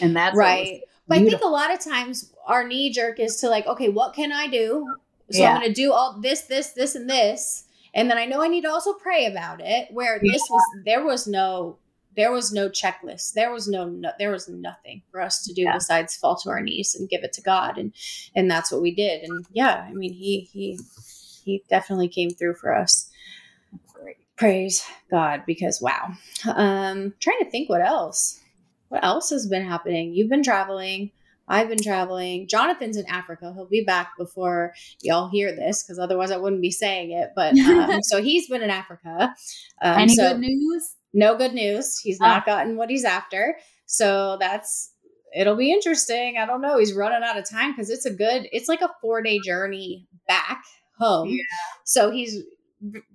and 0.00 0.16
that's 0.16 0.36
right. 0.36 0.80
But 1.08 1.18
I 1.18 1.24
think 1.24 1.42
a 1.42 1.48
lot 1.48 1.72
of 1.72 1.80
times 1.80 2.32
our 2.46 2.66
knee 2.66 2.90
jerk 2.90 3.20
is 3.20 3.36
to 3.36 3.48
like, 3.48 3.66
okay, 3.66 3.88
what 3.88 4.14
can 4.14 4.32
I 4.32 4.46
do? 4.46 4.86
So 5.30 5.42
Yeah. 5.42 5.50
I'm 5.50 5.60
going 5.60 5.68
to 5.68 5.74
do 5.74 5.92
all 5.92 6.18
this, 6.20 6.42
this, 6.42 6.70
this, 6.70 6.94
and 6.94 7.10
this, 7.10 7.64
and 7.94 8.08
then 8.10 8.18
I 8.18 8.24
know 8.24 8.42
I 8.42 8.48
need 8.48 8.62
to 8.62 8.70
also 8.70 8.94
pray 8.94 9.26
about 9.26 9.60
it. 9.60 9.88
Where 9.90 10.18
Yeah. 10.22 10.32
this 10.32 10.42
was, 10.48 10.62
there 10.84 11.04
was 11.04 11.26
no, 11.26 11.78
there 12.16 12.32
was 12.32 12.52
no 12.52 12.68
checklist. 12.68 13.32
There 13.34 13.52
was 13.52 13.68
no, 13.68 13.88
no 13.88 14.10
there 14.18 14.30
was 14.30 14.48
nothing 14.48 15.02
for 15.10 15.20
us 15.20 15.42
to 15.44 15.52
do 15.52 15.62
Yeah. 15.62 15.74
besides 15.74 16.16
fall 16.16 16.36
to 16.36 16.50
our 16.50 16.60
knees 16.60 16.94
and 16.94 17.08
give 17.08 17.24
it 17.24 17.32
to 17.34 17.42
God, 17.42 17.78
and 17.78 17.92
and 18.34 18.50
that's 18.50 18.70
what 18.72 18.82
we 18.82 18.94
did. 18.94 19.22
And 19.22 19.46
yeah, 19.52 19.86
I 19.88 19.92
mean, 19.92 20.12
he 20.12 20.48
he 20.52 20.78
he 21.44 21.64
definitely 21.68 22.08
came 22.08 22.30
through 22.30 22.54
for 22.54 22.74
us. 22.74 23.10
Great. 23.94 24.16
Praise 24.36 24.84
God, 25.10 25.42
because 25.46 25.80
wow. 25.80 26.12
Um, 26.46 27.14
trying 27.20 27.38
to 27.40 27.50
think 27.50 27.68
what 27.68 27.82
else. 27.82 28.40
What 28.88 29.04
else 29.04 29.30
has 29.30 29.46
been 29.46 29.64
happening? 29.64 30.12
You've 30.14 30.28
been 30.28 30.42
traveling. 30.42 31.12
I've 31.48 31.68
been 31.68 31.82
traveling. 31.82 32.46
Jonathan's 32.46 32.96
in 32.96 33.06
Africa. 33.06 33.52
He'll 33.54 33.66
be 33.66 33.82
back 33.84 34.12
before 34.16 34.74
y'all 35.02 35.28
hear 35.28 35.54
this, 35.54 35.82
because 35.82 35.98
otherwise 35.98 36.30
I 36.30 36.36
wouldn't 36.36 36.62
be 36.62 36.70
saying 36.70 37.10
it. 37.12 37.30
But 37.34 37.56
um, 37.58 37.90
so 38.02 38.22
he's 38.22 38.48
been 38.48 38.62
in 38.62 38.70
Africa. 38.70 39.34
Um, 39.80 39.98
Any 39.98 40.14
so 40.14 40.32
good 40.32 40.40
news? 40.40 40.94
No 41.12 41.36
good 41.36 41.54
news. 41.54 41.98
He's 41.98 42.18
Ah. 42.20 42.26
not 42.34 42.46
gotten 42.46 42.76
what 42.76 42.90
he's 42.90 43.04
after. 43.04 43.56
So 43.86 44.36
that's 44.40 44.92
it'll 45.36 45.56
be 45.56 45.72
interesting. 45.72 46.36
I 46.38 46.46
don't 46.46 46.60
know. 46.62 46.78
He's 46.78 46.92
running 46.94 47.22
out 47.22 47.38
of 47.38 47.48
time 47.48 47.72
because 47.72 47.90
it's 47.90 48.06
a 48.06 48.12
good. 48.12 48.48
It's 48.52 48.68
like 48.68 48.80
a 48.82 48.90
four 49.00 49.22
day 49.22 49.38
journey 49.44 50.06
back 50.28 50.62
home. 50.98 51.28
Yeah. 51.28 51.42
So 51.84 52.10
he's 52.10 52.42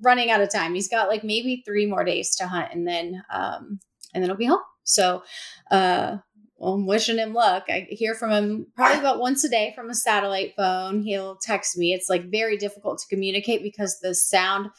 running 0.02 0.32
out 0.32 0.42
of 0.42 0.52
time. 0.52 0.74
He's 0.74 0.88
got 0.90 1.10
like 1.10 1.24
maybe 1.24 1.62
three 1.66 1.86
more 1.86 2.04
days 2.04 2.36
to 2.38 2.48
hunt, 2.48 2.74
and 2.74 2.88
then 2.88 3.24
um 3.32 3.80
and 4.14 4.24
then 4.24 4.30
he'll 4.30 4.38
be 4.38 4.46
home. 4.46 4.60
So 4.84 5.24
uh. 5.72 6.18
Well, 6.60 6.74
I'm 6.74 6.88
wishing 6.88 7.20
him 7.20 7.36
luck. 7.36 7.66
I 7.70 7.86
hear 7.88 8.16
from 8.16 8.32
him 8.32 8.66
probably 8.76 8.98
about 9.00 9.20
once 9.20 9.44
a 9.44 9.48
day 9.50 9.74
from 9.76 9.92
a 9.92 9.94
satellite 9.94 10.54
phone. 10.58 11.04
He'll 11.04 11.36
text 11.36 11.78
me. 11.78 11.94
It's 11.94 12.10
like 12.10 12.32
very 12.32 12.58
difficult 12.58 12.98
to 12.98 13.06
communicate 13.16 13.62
because 13.62 14.00
the 14.00 14.16
sound 14.16 14.72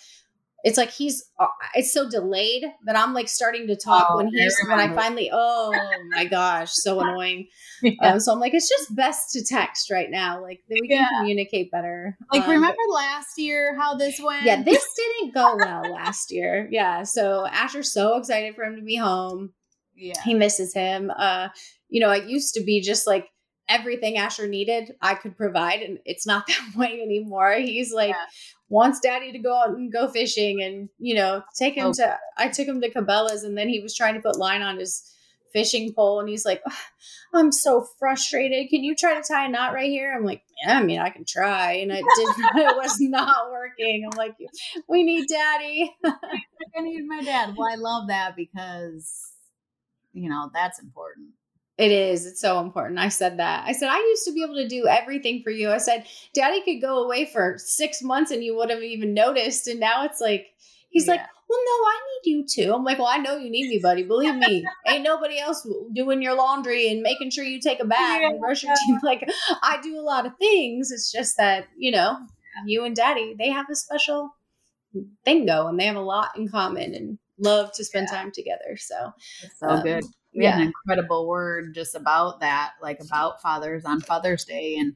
it's 0.65 0.77
like 0.77 0.91
he's 0.91 1.25
uh, 1.39 1.47
it's 1.75 1.93
so 1.93 2.09
delayed 2.11 2.65
that 2.85 2.97
I'm 2.97 3.15
like 3.15 3.29
starting 3.29 3.69
to 3.69 3.77
talk 3.77 4.09
Oh, 4.11 4.17
when 4.17 4.29
he's 4.29 4.57
when 4.69 4.81
I 4.81 4.93
finally 4.95 5.31
oh 5.33 5.73
my 6.11 6.25
gosh 6.25 6.71
so 6.73 6.99
annoying 7.05 7.47
Yeah. 7.83 8.13
um, 8.15 8.21
so 8.21 8.33
I'm 8.33 8.41
like 8.41 8.55
it's 8.55 8.69
just 8.69 8.95
best 8.97 9.31
to 9.33 9.45
text 9.45 9.91
right 9.91 10.11
now 10.11 10.43
like 10.43 10.61
we 10.69 10.89
can 10.89 11.07
communicate 11.19 11.71
better 11.71 12.17
like, 12.33 12.43
Um, 12.43 12.51
remember 12.51 12.81
last 12.93 13.39
year 13.39 13.77
how 13.79 13.95
this 13.95 14.21
went? 14.21 14.45
yeah 14.45 14.61
this 14.63 14.85
didn't 14.97 15.35
go 15.35 15.57
well 15.57 15.93
last 15.93 16.33
year 16.33 16.69
yeah 16.73 17.05
so 17.05 17.47
Asher's 17.47 17.93
so 17.93 18.17
excited 18.17 18.55
for 18.57 18.65
him 18.65 18.77
to 18.77 18.83
be 18.83 18.97
home 18.97 19.53
yeah. 19.95 20.21
he 20.25 20.35
misses 20.35 20.75
him 20.75 21.13
uh 21.17 21.49
you 21.89 22.01
know 22.01 22.11
it 22.11 22.25
used 22.25 22.55
to 22.55 22.65
be 22.65 22.81
just 22.81 23.07
like 23.07 23.29
everything 23.69 24.17
Asher 24.17 24.49
needed 24.49 24.93
I 25.01 25.15
could 25.15 25.37
provide 25.37 25.81
and 25.83 25.99
it's 26.05 26.27
not 26.27 26.47
that 26.49 26.73
way 26.77 27.01
anymore 27.01 27.53
he's 27.55 27.93
like 27.93 28.11
Yeah. 28.11 28.25
Wants 28.69 29.01
daddy 29.01 29.33
to 29.33 29.39
go 29.39 29.55
out 29.57 29.71
and 29.71 29.93
go 29.93 30.09
fishing 30.09 30.63
and 30.63 30.89
you 30.99 31.15
know 31.15 31.43
take 31.57 31.75
him 31.75 31.87
Oh. 31.89 31.93
to 31.95 32.19
I 32.37 32.49
took 32.49 32.67
him 32.69 32.81
to 32.83 32.91
Cabela's 32.91 33.43
and 33.45 33.57
then 33.57 33.69
he 33.69 33.81
was 33.81 33.95
trying 33.97 34.15
to 34.15 34.21
put 34.21 34.37
line 34.37 34.63
on 34.63 34.79
his 34.79 35.11
fishing 35.53 35.95
pole 35.95 36.21
and 36.21 36.29
he's 36.29 36.45
like 36.45 36.61
"Ugh, 36.67 36.73
I'm 37.35 37.51
so 37.51 37.87
frustrated 37.99 38.69
can 38.69 38.85
you 38.85 38.95
try 38.95 39.15
to 39.15 39.23
tie 39.27 39.47
a 39.47 39.49
knot 39.49 39.73
right 39.73 39.89
here 39.89 40.15
I'm 40.15 40.25
like 40.25 40.43
yeah 40.63 40.79
I 40.79 40.83
mean 40.83 40.99
I 41.01 41.09
can 41.09 41.25
try 41.25 41.73
and 41.73 41.91
it 41.91 42.05
did 42.17 42.29
it 42.57 42.77
was 42.77 43.01
not 43.01 43.51
working 43.51 44.07
I'm 44.11 44.17
like 44.19 44.37
we 44.89 45.03
need 45.03 45.27
daddy 45.29 45.97
I 46.05 46.81
need 46.83 47.07
my 47.07 47.23
dad. 47.23 47.55
Well, 47.57 47.67
I 47.73 47.77
love 47.77 48.09
that 48.09 48.37
because 48.37 49.33
you 50.13 50.29
know 50.29 50.51
that's 50.53 50.79
important. 50.79 51.29
It 51.79 51.93
is. 51.93 52.27
It's 52.27 52.41
so 52.41 52.61
important. 52.61 52.99
I 52.99 53.09
said 53.09 53.39
that. 53.39 53.65
I 53.65 53.73
said, 53.73 53.89
I 53.89 53.99
used 53.99 54.25
to 54.25 54.33
be 54.33 54.43
able 54.43 54.57
to 54.57 54.67
do 54.67 54.89
everything 54.89 55.43
for 55.45 55.51
you. 55.51 55.71
I 55.71 55.79
said, 55.79 56.07
Daddy 56.35 56.61
could 56.63 56.81
go 56.81 57.05
away 57.05 57.25
for 57.27 57.55
six 57.57 58.03
months 58.03 58.33
and 58.33 58.43
you 58.43 58.57
wouldn't 58.57 58.73
have 58.73 58.83
even 58.83 59.15
noticed. 59.15 59.69
And 59.69 59.79
now 59.79 60.05
it's 60.05 60.21
like, 60.21 60.49
he's 60.91 61.07
like, 61.07 61.21
well, 61.49 61.59
no, 61.65 61.85
I 61.87 62.01
need 62.25 62.31
you 62.31 62.47
too. 62.47 62.75
I'm 62.75 62.83
like, 62.83 62.99
well, 62.99 63.07
I 63.07 63.19
know 63.19 63.37
you 63.37 63.49
need 63.49 63.69
me, 63.71 63.79
buddy. 63.81 64.03
Believe 64.03 64.35
me. 64.35 64.67
Ain't 64.89 65.05
nobody 65.05 65.39
else 65.39 65.67
doing 65.95 66.21
your 66.21 66.35
laundry 66.35 66.91
and 66.91 67.01
making 67.01 67.31
sure 67.31 67.45
you 67.45 67.61
take 67.61 67.79
a 67.81 67.85
bath 67.85 68.23
and 68.25 68.41
brush 68.41 68.65
your 68.65 68.75
teeth. 68.87 69.01
Like, 69.05 69.27
I 69.63 69.81
do 69.81 69.99
a 69.99 70.03
lot 70.03 70.27
of 70.27 70.37
things. 70.37 70.91
It's 70.91 71.13
just 71.13 71.37
that, 71.37 71.69
you 71.77 71.93
know, 71.93 72.19
you 72.67 72.85
and 72.85 72.97
daddy, 72.97 73.37
they 73.39 73.51
have 73.51 73.67
a 73.71 73.77
special 73.77 74.35
thing 75.25 75.47
going. 75.47 75.69
And 75.69 75.81
they 75.81 75.87
have 75.87 75.97
a 75.97 76.01
lot 76.01 76.37
in 76.37 76.49
common 76.49 76.93
and 76.93 77.19
love 77.39 77.73
to 77.73 77.85
spend 77.85 78.09
time 78.09 78.31
together. 78.33 78.77
So, 78.77 79.13
It's 79.43 79.59
so 79.59 79.69
Um, 79.69 79.83
good. 79.83 80.05
We 80.35 80.45
had 80.45 80.59
yeah. 80.59 80.61
an 80.61 80.67
incredible 80.69 81.27
word 81.27 81.75
just 81.75 81.95
about 81.95 82.41
that, 82.41 82.73
like 82.83 83.01
about 83.01 83.41
fathers 83.43 83.85
on 83.85 84.01
Father's 84.01 84.45
Day. 84.45 84.77
And, 84.77 84.95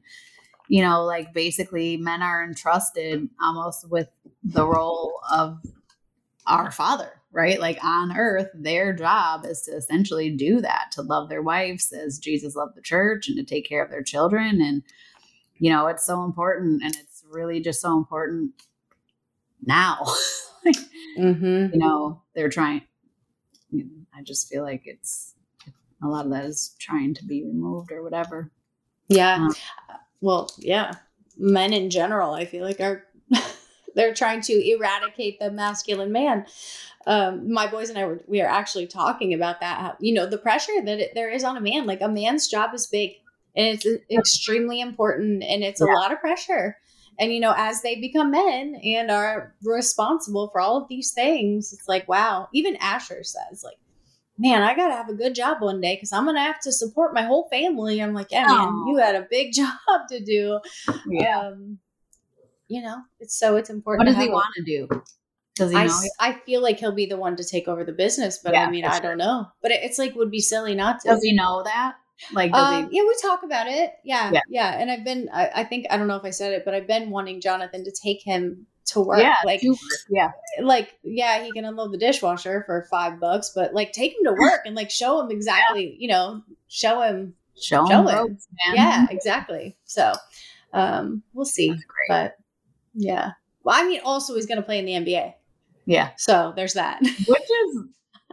you 0.67 0.81
know, 0.83 1.03
like 1.03 1.33
basically 1.33 1.97
men 1.97 2.21
are 2.21 2.43
entrusted 2.43 3.27
almost 3.41 3.89
with 3.89 4.09
the 4.43 4.65
role 4.65 5.19
of 5.31 5.59
our 6.45 6.71
father, 6.71 7.21
right? 7.31 7.59
Like 7.59 7.83
on 7.83 8.15
earth, 8.15 8.49
their 8.53 8.93
job 8.93 9.45
is 9.45 9.61
to 9.63 9.71
essentially 9.71 10.29
do 10.29 10.61
that, 10.61 10.91
to 10.93 11.01
love 11.01 11.29
their 11.29 11.41
wives 11.41 11.91
as 11.91 12.19
Jesus 12.19 12.55
loved 12.55 12.75
the 12.75 12.81
church 12.81 13.27
and 13.27 13.37
to 13.37 13.43
take 13.43 13.67
care 13.67 13.83
of 13.83 13.89
their 13.89 14.03
children. 14.03 14.61
And, 14.61 14.83
you 15.57 15.71
know, 15.71 15.87
it's 15.87 16.05
so 16.05 16.23
important. 16.23 16.83
And 16.83 16.95
it's 16.95 17.23
really 17.29 17.59
just 17.59 17.81
so 17.81 17.97
important 17.97 18.51
now. 19.65 20.05
mm-hmm. 21.17 21.73
you 21.73 21.79
know 21.79 22.21
they're 22.35 22.49
trying 22.49 22.81
you 23.71 23.83
know, 23.83 23.91
i 24.15 24.21
just 24.21 24.47
feel 24.47 24.63
like 24.63 24.83
it's 24.85 25.33
a 26.03 26.07
lot 26.07 26.25
of 26.25 26.31
that 26.31 26.45
is 26.45 26.75
trying 26.79 27.13
to 27.13 27.25
be 27.25 27.43
removed 27.43 27.91
or 27.91 28.03
whatever 28.03 28.51
Yeah. 29.07 29.35
Um, 29.35 29.55
well, 30.21 30.49
yeah. 30.57 30.93
Men 31.37 31.73
in 31.73 31.89
general, 31.89 32.33
I 32.33 32.45
feel 32.45 32.63
like 32.63 32.79
are 32.79 33.03
they're 33.95 34.13
trying 34.13 34.41
to 34.41 34.53
eradicate 34.53 35.39
the 35.39 35.51
masculine 35.51 36.11
man. 36.11 36.45
Um, 37.05 37.51
my 37.51 37.67
boys 37.67 37.89
and 37.89 37.97
I 37.97 38.05
were 38.05 38.21
we 38.27 38.41
are 38.41 38.47
actually 38.47 38.87
talking 38.87 39.33
about 39.33 39.59
that. 39.59 39.79
How, 39.79 39.95
you 39.99 40.13
know, 40.13 40.25
the 40.25 40.37
pressure 40.37 40.81
that 40.83 40.99
it, 40.99 41.11
there 41.15 41.29
is 41.29 41.43
on 41.43 41.57
a 41.57 41.61
man. 41.61 41.85
Like 41.85 42.01
a 42.01 42.07
man's 42.07 42.47
job 42.47 42.73
is 42.73 42.87
big 42.87 43.11
and 43.55 43.67
it's 43.67 43.85
extremely 44.09 44.79
important 44.79 45.43
and 45.43 45.63
it's 45.63 45.81
a 45.81 45.85
lot 45.85 46.11
of 46.11 46.19
pressure. 46.19 46.77
And 47.19 47.33
you 47.33 47.39
know, 47.39 47.53
as 47.55 47.81
they 47.81 47.99
become 47.99 48.31
men 48.31 48.75
and 48.83 49.11
are 49.11 49.55
responsible 49.63 50.49
for 50.51 50.59
all 50.61 50.77
of 50.81 50.87
these 50.87 51.11
things, 51.11 51.73
it's 51.73 51.87
like 51.87 52.07
wow. 52.07 52.47
Even 52.53 52.75
Asher 52.77 53.23
says 53.23 53.63
like 53.63 53.77
man, 54.37 54.63
I 54.63 54.75
gotta 54.75 54.95
have 54.95 55.09
a 55.09 55.13
good 55.13 55.35
job 55.35 55.61
one 55.61 55.79
day 55.79 55.95
because 55.95 56.11
I'm 56.11 56.25
gonna 56.25 56.41
have 56.41 56.59
to 56.61 56.71
support 56.71 57.13
my 57.13 57.21
whole 57.23 57.47
family. 57.49 58.01
I'm 58.01 58.13
like, 58.13 58.31
yeah, 58.31 58.45
man, 58.47 58.67
Aw. 58.67 58.85
you 58.87 58.97
had 58.97 59.15
a 59.15 59.27
big 59.29 59.53
job 59.53 59.69
to 60.09 60.19
do. 60.19 60.59
Um, 61.27 61.79
you 62.67 62.81
know, 62.81 63.01
it's 63.19 63.37
so 63.37 63.55
it's 63.57 63.69
important. 63.69 64.07
what 64.07 64.13
does 64.13 64.23
he 64.23 64.29
want 64.29 64.53
to 64.55 64.63
do 64.63 64.87
does 65.55 65.71
he 65.71 65.77
I, 65.77 65.85
know 65.85 65.99
I 66.19 66.33
feel 66.33 66.61
like 66.61 66.79
he'll 66.79 66.95
be 66.95 67.05
the 67.05 67.17
one 67.17 67.35
to 67.35 67.43
take 67.43 67.67
over 67.67 67.83
the 67.83 67.91
business, 67.91 68.39
but 68.43 68.53
Yeah, 68.53 68.65
I 68.65 68.71
mean, 68.71 68.85
I 68.85 68.93
sure. 68.99 69.01
don't 69.09 69.17
know. 69.17 69.47
But 69.61 69.71
it, 69.71 69.83
it's 69.83 69.99
like 69.99 70.15
would 70.15 70.31
be 70.31 70.39
silly 70.39 70.73
not 70.73 71.01
to. 71.01 71.09
does 71.09 71.23
he 71.23 71.33
know 71.35 71.61
that 71.63 71.93
like 72.33 72.53
Um, 72.53 72.89
yeah, 72.91 73.01
we 73.03 73.15
talk 73.21 73.43
about 73.43 73.67
it. 73.67 73.93
Yeah, 74.03 74.31
Yeah. 74.31 74.41
yeah, 74.49 74.77
And 74.79 74.89
I've 74.91 75.03
been, 75.03 75.29
I, 75.33 75.49
I 75.55 75.63
think, 75.63 75.87
I 75.89 75.97
don't 75.97 76.07
know 76.07 76.15
if 76.15 76.23
I 76.25 76.29
said 76.29 76.53
it, 76.53 76.63
but 76.65 76.73
I've 76.73 76.87
been 76.87 77.09
wanting 77.09 77.41
Jonathan 77.41 77.83
to 77.85 77.91
take 77.91 78.21
him 78.23 78.67
to 78.85 78.99
work. 78.99 79.19
yeah 79.19 79.35
like, 79.45 79.61
yeah 80.09 80.31
like, 80.61 80.93
yeah, 81.03 81.41
he 81.43 81.51
can 81.51 81.65
unload 81.65 81.93
the 81.93 81.97
dishwasher 81.97 82.63
for 82.65 82.85
five 82.91 83.19
bucks, 83.19 83.51
but 83.55 83.73
like, 83.73 83.91
take 83.93 84.11
him 84.13 84.25
to 84.25 84.33
work 84.33 84.61
and 84.65 84.75
like 84.75 84.89
show 84.91 85.19
him 85.21 85.31
exactly, 85.37 85.95
you 85.99 86.07
know, 86.07 86.41
show 86.67 87.01
him. 87.01 87.33
show 87.61 87.85
Show 87.87 88.07
him 88.07 88.07
ropes, 88.07 88.47
man 88.67 88.75
Yeah, 88.75 89.07
exactly. 89.09 89.77
So, 89.85 90.13
um, 90.73 91.23
we'll 91.33 91.45
see. 91.45 91.69
Great. 91.69 91.83
But 92.09 92.37
yeah, 92.93 93.31
well, 93.63 93.75
I 93.81 93.87
mean, 93.87 94.01
also 94.03 94.35
he's 94.35 94.45
going 94.45 94.57
to 94.57 94.63
play 94.63 94.79
in 94.79 94.85
the 94.85 94.93
NBA, 94.93 95.33
yeah 95.85 96.11
so 96.17 96.53
there's 96.55 96.73
that. 96.73 96.99
which 97.01 97.41
is 97.41 97.77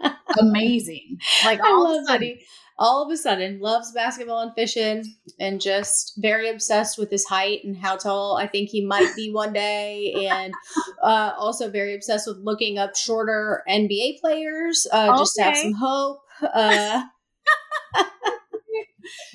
amazing. 0.38 1.18
Like 1.44 1.60
I 1.62 1.68
all 1.68 1.84
of 1.86 1.90
love 1.90 1.96
a 1.96 2.00
that 2.02 2.06
sudden, 2.08 2.38
all 2.80 3.04
of 3.04 3.12
a 3.12 3.16
sudden 3.16 3.60
loves 3.60 3.92
basketball 3.92 4.40
and 4.40 4.54
fishing 4.54 5.04
and 5.38 5.60
just 5.60 6.14
very 6.16 6.48
obsessed 6.48 6.96
with 6.98 7.10
his 7.10 7.26
height 7.26 7.62
and 7.62 7.76
how 7.76 7.94
tall 7.94 8.38
I 8.38 8.46
think 8.46 8.70
he 8.70 8.84
might 8.84 9.14
be 9.14 9.30
one 9.30 9.52
day 9.52 10.26
and 10.30 10.54
uh, 11.02 11.32
also 11.38 11.70
very 11.70 11.94
obsessed 11.94 12.26
with 12.26 12.38
looking 12.38 12.78
up 12.78 12.96
shorter 12.96 13.62
NBA 13.68 14.20
players 14.20 14.86
uh, 14.90 15.16
just 15.18 15.36
to 15.36 15.42
have 15.42 15.56
some 15.58 15.74
hope. 15.74 16.22
Uh, 16.42 17.02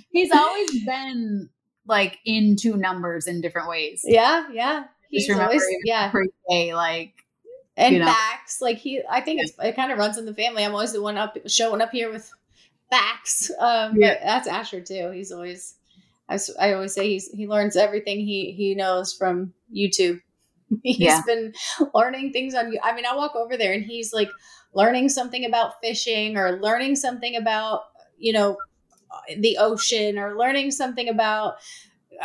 he's 0.10 0.32
always 0.32 0.84
been 0.84 1.50
like 1.88 2.18
into 2.26 2.76
numbers 2.76 3.28
in 3.28 3.42
different 3.42 3.70
ways. 3.70 4.02
yeah, 4.04 4.48
yeah. 4.52 4.86
He's 5.10 5.30
always 5.30 5.64
yeah. 5.86 6.10
Pre-K, 6.10 6.74
like 6.74 7.14
and 7.78 7.94
you 7.94 8.00
know. 8.00 8.08
facts. 8.08 8.60
Like 8.60 8.80
he, 8.80 9.02
I 9.10 9.22
think 9.22 9.42
it's, 9.42 9.54
it 9.60 9.76
kind 9.76 9.92
of 9.92 10.00
runs 10.00 10.18
in 10.18 10.26
the 10.26 10.34
family. 10.34 10.66
I'm 10.66 10.74
always 10.74 10.94
the 10.94 11.02
one 11.02 11.16
up 11.16 11.38
showing 11.48 11.80
up 11.80 11.92
here 11.92 12.12
with 12.12 12.30
facts. 12.90 13.52
Um, 13.60 13.96
Yeah. 14.00 14.18
that's 14.24 14.48
Asher 14.48 14.82
too. 14.82 15.12
He's 15.12 15.32
always, 15.32 15.76
I, 16.30 16.38
I 16.60 16.74
always 16.74 16.94
say 16.94 17.08
he's 17.10 17.30
he 17.32 17.48
learns 17.48 17.76
everything 17.76 18.20
he 18.20 18.52
he 18.58 18.76
knows 18.76 19.14
from 19.14 19.54
YouTube. 19.76 20.22
He's 20.84 21.00
Yeah. 21.00 21.22
been 21.26 21.54
learning 21.94 22.34
things 22.34 22.56
on. 22.56 22.72
you- 22.74 22.80
I 22.84 22.96
mean, 22.96 23.06
I 23.06 23.16
walk 23.16 23.36
over 23.36 23.56
there 23.58 23.74
and 23.74 23.86
he's 23.86 24.12
like 24.14 24.30
learning 24.74 25.10
something 25.10 25.46
about 25.46 25.74
fishing 25.84 26.38
or 26.38 26.60
learning 26.60 26.96
something 26.96 27.36
about 27.36 27.82
you 28.18 28.34
know 28.34 28.58
the 29.40 29.58
ocean 29.58 30.18
or 30.18 30.38
learning 30.38 30.72
something 30.72 31.10
about 31.10 31.56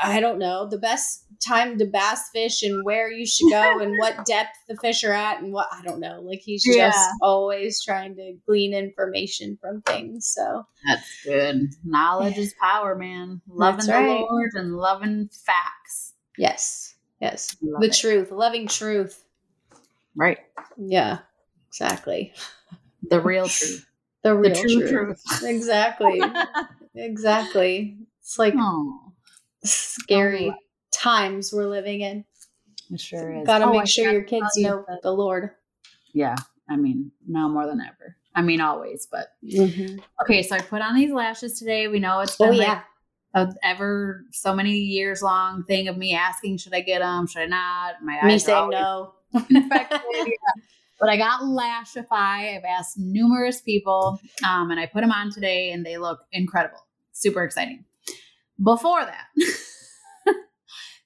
I 0.02 0.20
don't 0.20 0.38
know 0.38 0.66
the 0.68 0.78
best 0.78 1.24
time 1.46 1.78
to 1.78 1.86
bass 1.86 2.28
fish 2.32 2.62
and 2.62 2.84
where 2.84 3.10
you 3.10 3.26
should 3.26 3.50
go 3.50 3.80
and 3.80 3.96
what 3.98 4.24
depth 4.26 4.56
the 4.68 4.76
fish 4.76 5.04
are 5.04 5.12
at 5.12 5.42
and 5.42 5.52
what 5.52 5.68
I 5.72 5.82
don't 5.82 6.00
know. 6.00 6.20
Like 6.20 6.40
he's 6.40 6.62
just 6.62 6.76
Yeah. 6.76 7.12
always 7.22 7.82
trying 7.82 8.16
to 8.16 8.34
glean 8.46 8.74
information 8.74 9.58
from 9.60 9.82
things. 9.82 10.26
So 10.26 10.66
that's 10.86 11.24
good. 11.24 11.68
Knowledge 11.84 12.38
is 12.38 12.54
power, 12.60 12.94
man. 12.94 13.40
Loving 13.48 13.76
That's 13.78 13.86
the 13.86 13.92
right. 13.94 14.20
Lord 14.20 14.50
and 14.54 14.76
loving 14.76 15.28
facts. 15.28 16.14
yes, 16.36 16.94
yes, 17.20 17.56
Love 17.62 17.80
the 17.82 17.88
it. 17.88 17.94
truth, 17.94 18.30
loving 18.30 18.66
truth. 18.68 19.24
Right. 20.16 20.38
Yeah, 20.76 21.18
exactly. 21.68 22.32
The 23.08 23.20
real 23.20 23.48
truth. 23.48 23.86
The 24.22 24.34
The 24.34 24.36
real 24.50 24.54
true 24.54 24.88
truth. 24.88 25.22
truth. 25.26 25.42
Exactly, 25.44 26.20
exactly. 26.94 27.96
It's 28.20 28.38
like 28.38 28.52
oh, 28.58 29.12
scary 29.64 30.54
times 31.00 31.52
we're 31.52 31.66
living 31.66 32.00
in. 32.02 32.24
it 32.92 33.00
sure 33.00 33.32
is. 33.32 33.46
Got 33.46 33.58
to 33.58 33.64
Oh, 33.66 33.68
I 33.74 33.78
make 33.78 33.88
sure 33.88 34.10
your 34.12 34.22
kids 34.22 34.46
you 34.56 34.66
know 34.66 34.84
that- 34.88 35.02
the 35.02 35.12
Lord. 35.12 35.50
Yeah. 36.12 36.36
I 36.68 36.76
mean, 36.76 37.10
now 37.26 37.48
more 37.48 37.66
than 37.66 37.80
ever. 37.80 38.16
I 38.34 38.42
mean, 38.42 38.60
always, 38.60 39.08
but 39.10 39.32
okay. 40.22 40.42
So 40.42 40.54
I 40.54 40.60
put 40.60 40.82
on 40.82 40.94
these 40.94 41.10
lashes 41.12 41.58
today. 41.58 41.88
We 41.88 41.98
know 41.98 42.20
it's 42.20 42.36
been 42.36 42.50
Oh 42.50 42.52
like 42.52 42.66
yeah, 42.68 42.82
a 43.34 43.52
ever 43.64 44.24
so 44.30 44.54
many 44.54 44.70
years 44.70 45.20
long 45.20 45.64
thing 45.64 45.88
of 45.88 45.96
me 45.96 46.14
asking, 46.14 46.58
should 46.58 46.72
I 46.72 46.80
get 46.80 47.00
them? 47.00 47.26
Should 47.26 47.42
I 47.42 47.46
not? 47.46 47.94
My 48.04 48.20
me 48.22 48.34
eyes 48.34 48.44
are 48.44 48.46
saying 48.46 48.70
no. 48.70 49.14
But 51.00 51.08
I 51.08 51.16
got 51.16 51.40
Lashify. 51.42 52.56
I've 52.56 52.64
asked 52.64 52.98
numerous 52.98 53.62
people, 53.62 54.20
um, 54.46 54.70
and 54.70 54.78
I 54.78 54.84
put 54.86 55.00
them 55.00 55.10
on 55.12 55.32
today, 55.32 55.72
and 55.72 55.84
they 55.84 55.96
look 55.96 56.20
incredible. 56.30 56.86
Super 57.12 57.42
exciting. 57.42 57.84
Before 58.62 59.02
that, 59.04 59.24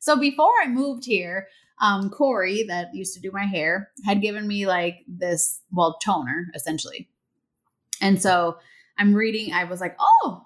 so 0.05 0.17
before 0.17 0.53
I 0.63 0.69
moved 0.69 1.07
here, 1.07 1.49
um, 1.81 2.11
Corey, 2.11 2.63
that 2.65 2.95
used 2.95 3.15
to 3.15 3.21
do 3.21 3.31
my 3.33 3.45
hair, 3.45 3.89
had 4.05 4.21
given 4.21 4.47
me 4.47 4.67
like 4.67 4.99
this, 5.09 5.63
well, 5.73 5.97
toner 6.05 6.49
essentially. 6.55 7.09
And 8.03 8.21
so 8.21 8.59
I'm 8.99 9.15
reading, 9.15 9.55
I 9.55 9.65
was 9.65 9.81
like, 9.81 9.97
oh, 9.99 10.45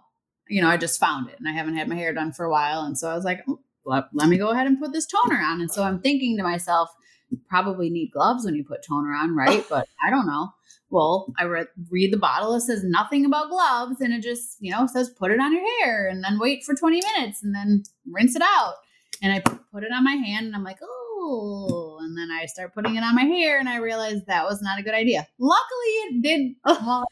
you 0.49 0.63
know, 0.63 0.69
I 0.69 0.77
just 0.77 1.01
found 1.01 1.29
it 1.29 1.41
and 1.41 1.49
I 1.49 1.51
haven't 1.51 1.75
had 1.75 1.89
my 1.89 1.97
hair 1.97 2.15
done 2.15 2.31
for 2.31 2.45
a 2.45 2.51
while. 2.53 2.83
And 2.83 2.97
so 2.97 3.11
I 3.11 3.17
was 3.17 3.25
like, 3.25 3.41
"Oh, 3.49 3.59
let, 3.85 4.05
let 4.13 4.29
me 4.29 4.39
go 4.39 4.51
ahead 4.51 4.69
and 4.69 4.79
put 4.79 4.93
this 4.93 5.09
toner 5.09 5.43
on. 5.43 5.61
And 5.61 5.73
so 5.73 5.83
I'm 5.83 6.01
thinking 6.01 6.37
to 6.37 6.45
myself, 6.45 6.91
you 7.29 7.41
probably 7.49 7.91
need 7.91 8.13
gloves 8.13 8.45
when 8.45 8.55
you 8.55 8.63
put 8.63 8.85
toner 8.87 9.13
on, 9.13 9.35
right? 9.35 9.67
But 9.69 9.89
I 10.07 10.11
don't 10.11 10.29
know. 10.29 10.51
Well, 10.89 11.35
I 11.37 11.47
read 11.47 11.67
read 11.91 12.13
the 12.13 12.19
bottle. 12.19 12.55
It 12.55 12.61
says 12.61 12.85
nothing 12.85 13.27
about 13.27 13.51
gloves, 13.51 14.01
and 14.01 14.15
it 14.15 14.23
just 14.23 14.57
you 14.61 14.71
know 14.71 14.87
says 14.87 15.11
put 15.11 15.31
it 15.31 15.41
on 15.41 15.53
your 15.53 15.65
hair 15.81 16.09
and 16.09 16.25
then 16.25 16.39
wait 16.39 16.65
for 16.65 16.75
twenty 16.75 17.03
minutes 17.15 17.43
and 17.43 17.55
then 17.55 17.83
rinse 18.11 18.35
it 18.37 18.43
out. 18.43 18.77
And 19.23 19.33
I 19.33 19.41
put 19.41 19.83
it 19.85 19.93
on 19.93 20.05
my 20.05 20.15
hand, 20.15 20.47
and 20.47 20.55
I'm 20.55 20.65
like, 20.65 20.79
oh. 20.83 21.99
And 22.03 22.17
then 22.17 22.31
I 22.31 22.47
start 22.47 22.75
putting 22.75 22.97
it 22.97 23.03
on 23.03 23.15
my 23.15 23.25
hair, 23.25 23.59
and 23.59 23.69
I 23.69 23.77
realized 23.77 24.27
that 24.27 24.45
was 24.45 24.63
not 24.63 24.79
a 24.79 24.83
good 24.83 24.95
idea. 24.95 25.27
Luckily, 25.39 25.87
it 26.09 26.23
did. 26.23 26.55
Well, 26.65 27.05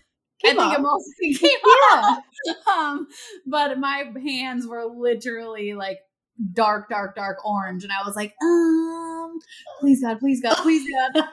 I 0.44 0.54
think 0.54 0.72
it 0.72 0.78
off. 0.78 0.80
mostly 0.80 1.34
came 1.38 1.50
Yeah. 1.92 2.00
off. 2.02 2.18
Um, 2.68 3.08
but 3.46 3.78
my 3.78 4.12
hands 4.22 4.66
were 4.66 4.84
literally 4.84 5.74
like 5.74 5.98
dark, 6.52 6.88
dark, 6.90 7.16
dark 7.16 7.44
orange, 7.44 7.82
and 7.82 7.92
I 7.92 8.06
was 8.06 8.14
like, 8.14 8.34
um, 8.42 9.38
please 9.80 10.02
God, 10.02 10.18
please 10.20 10.40
God, 10.42 10.56
please 10.58 10.86
God, 11.12 11.24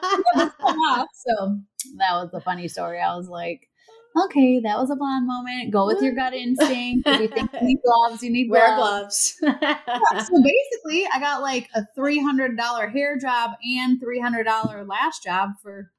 come 0.60 0.78
off. 0.90 1.08
So 1.14 1.58
that 1.98 2.12
was 2.12 2.30
the 2.32 2.40
funny 2.40 2.68
story. 2.68 3.00
I 3.00 3.14
was 3.16 3.28
like, 3.28 3.68
okay, 4.16 4.60
that 4.60 4.78
was 4.78 4.90
a 4.90 4.96
blonde 4.96 5.26
moment. 5.26 5.70
Go 5.72 5.86
with 5.86 6.00
your 6.02 6.14
gut 6.14 6.34
instinct. 6.34 7.06
If 7.08 7.20
you 7.20 7.28
think 7.28 7.50
you 7.52 7.66
need 7.66 7.78
gloves, 7.84 8.22
you 8.22 8.30
need 8.30 8.50
Wear 8.50 8.74
gloves. 8.76 9.36
gloves. 9.40 9.40
So 10.28 10.42
basically, 10.42 11.06
I 11.12 11.18
got 11.20 11.42
like 11.42 11.68
a 11.74 11.82
three 11.94 12.20
hundred 12.22 12.56
dollar 12.56 12.88
hair 12.88 13.18
job 13.18 13.52
and 13.64 14.00
three 14.00 14.20
hundred 14.20 14.44
dollar 14.44 14.84
lash 14.84 15.18
job 15.20 15.50
for 15.62 15.90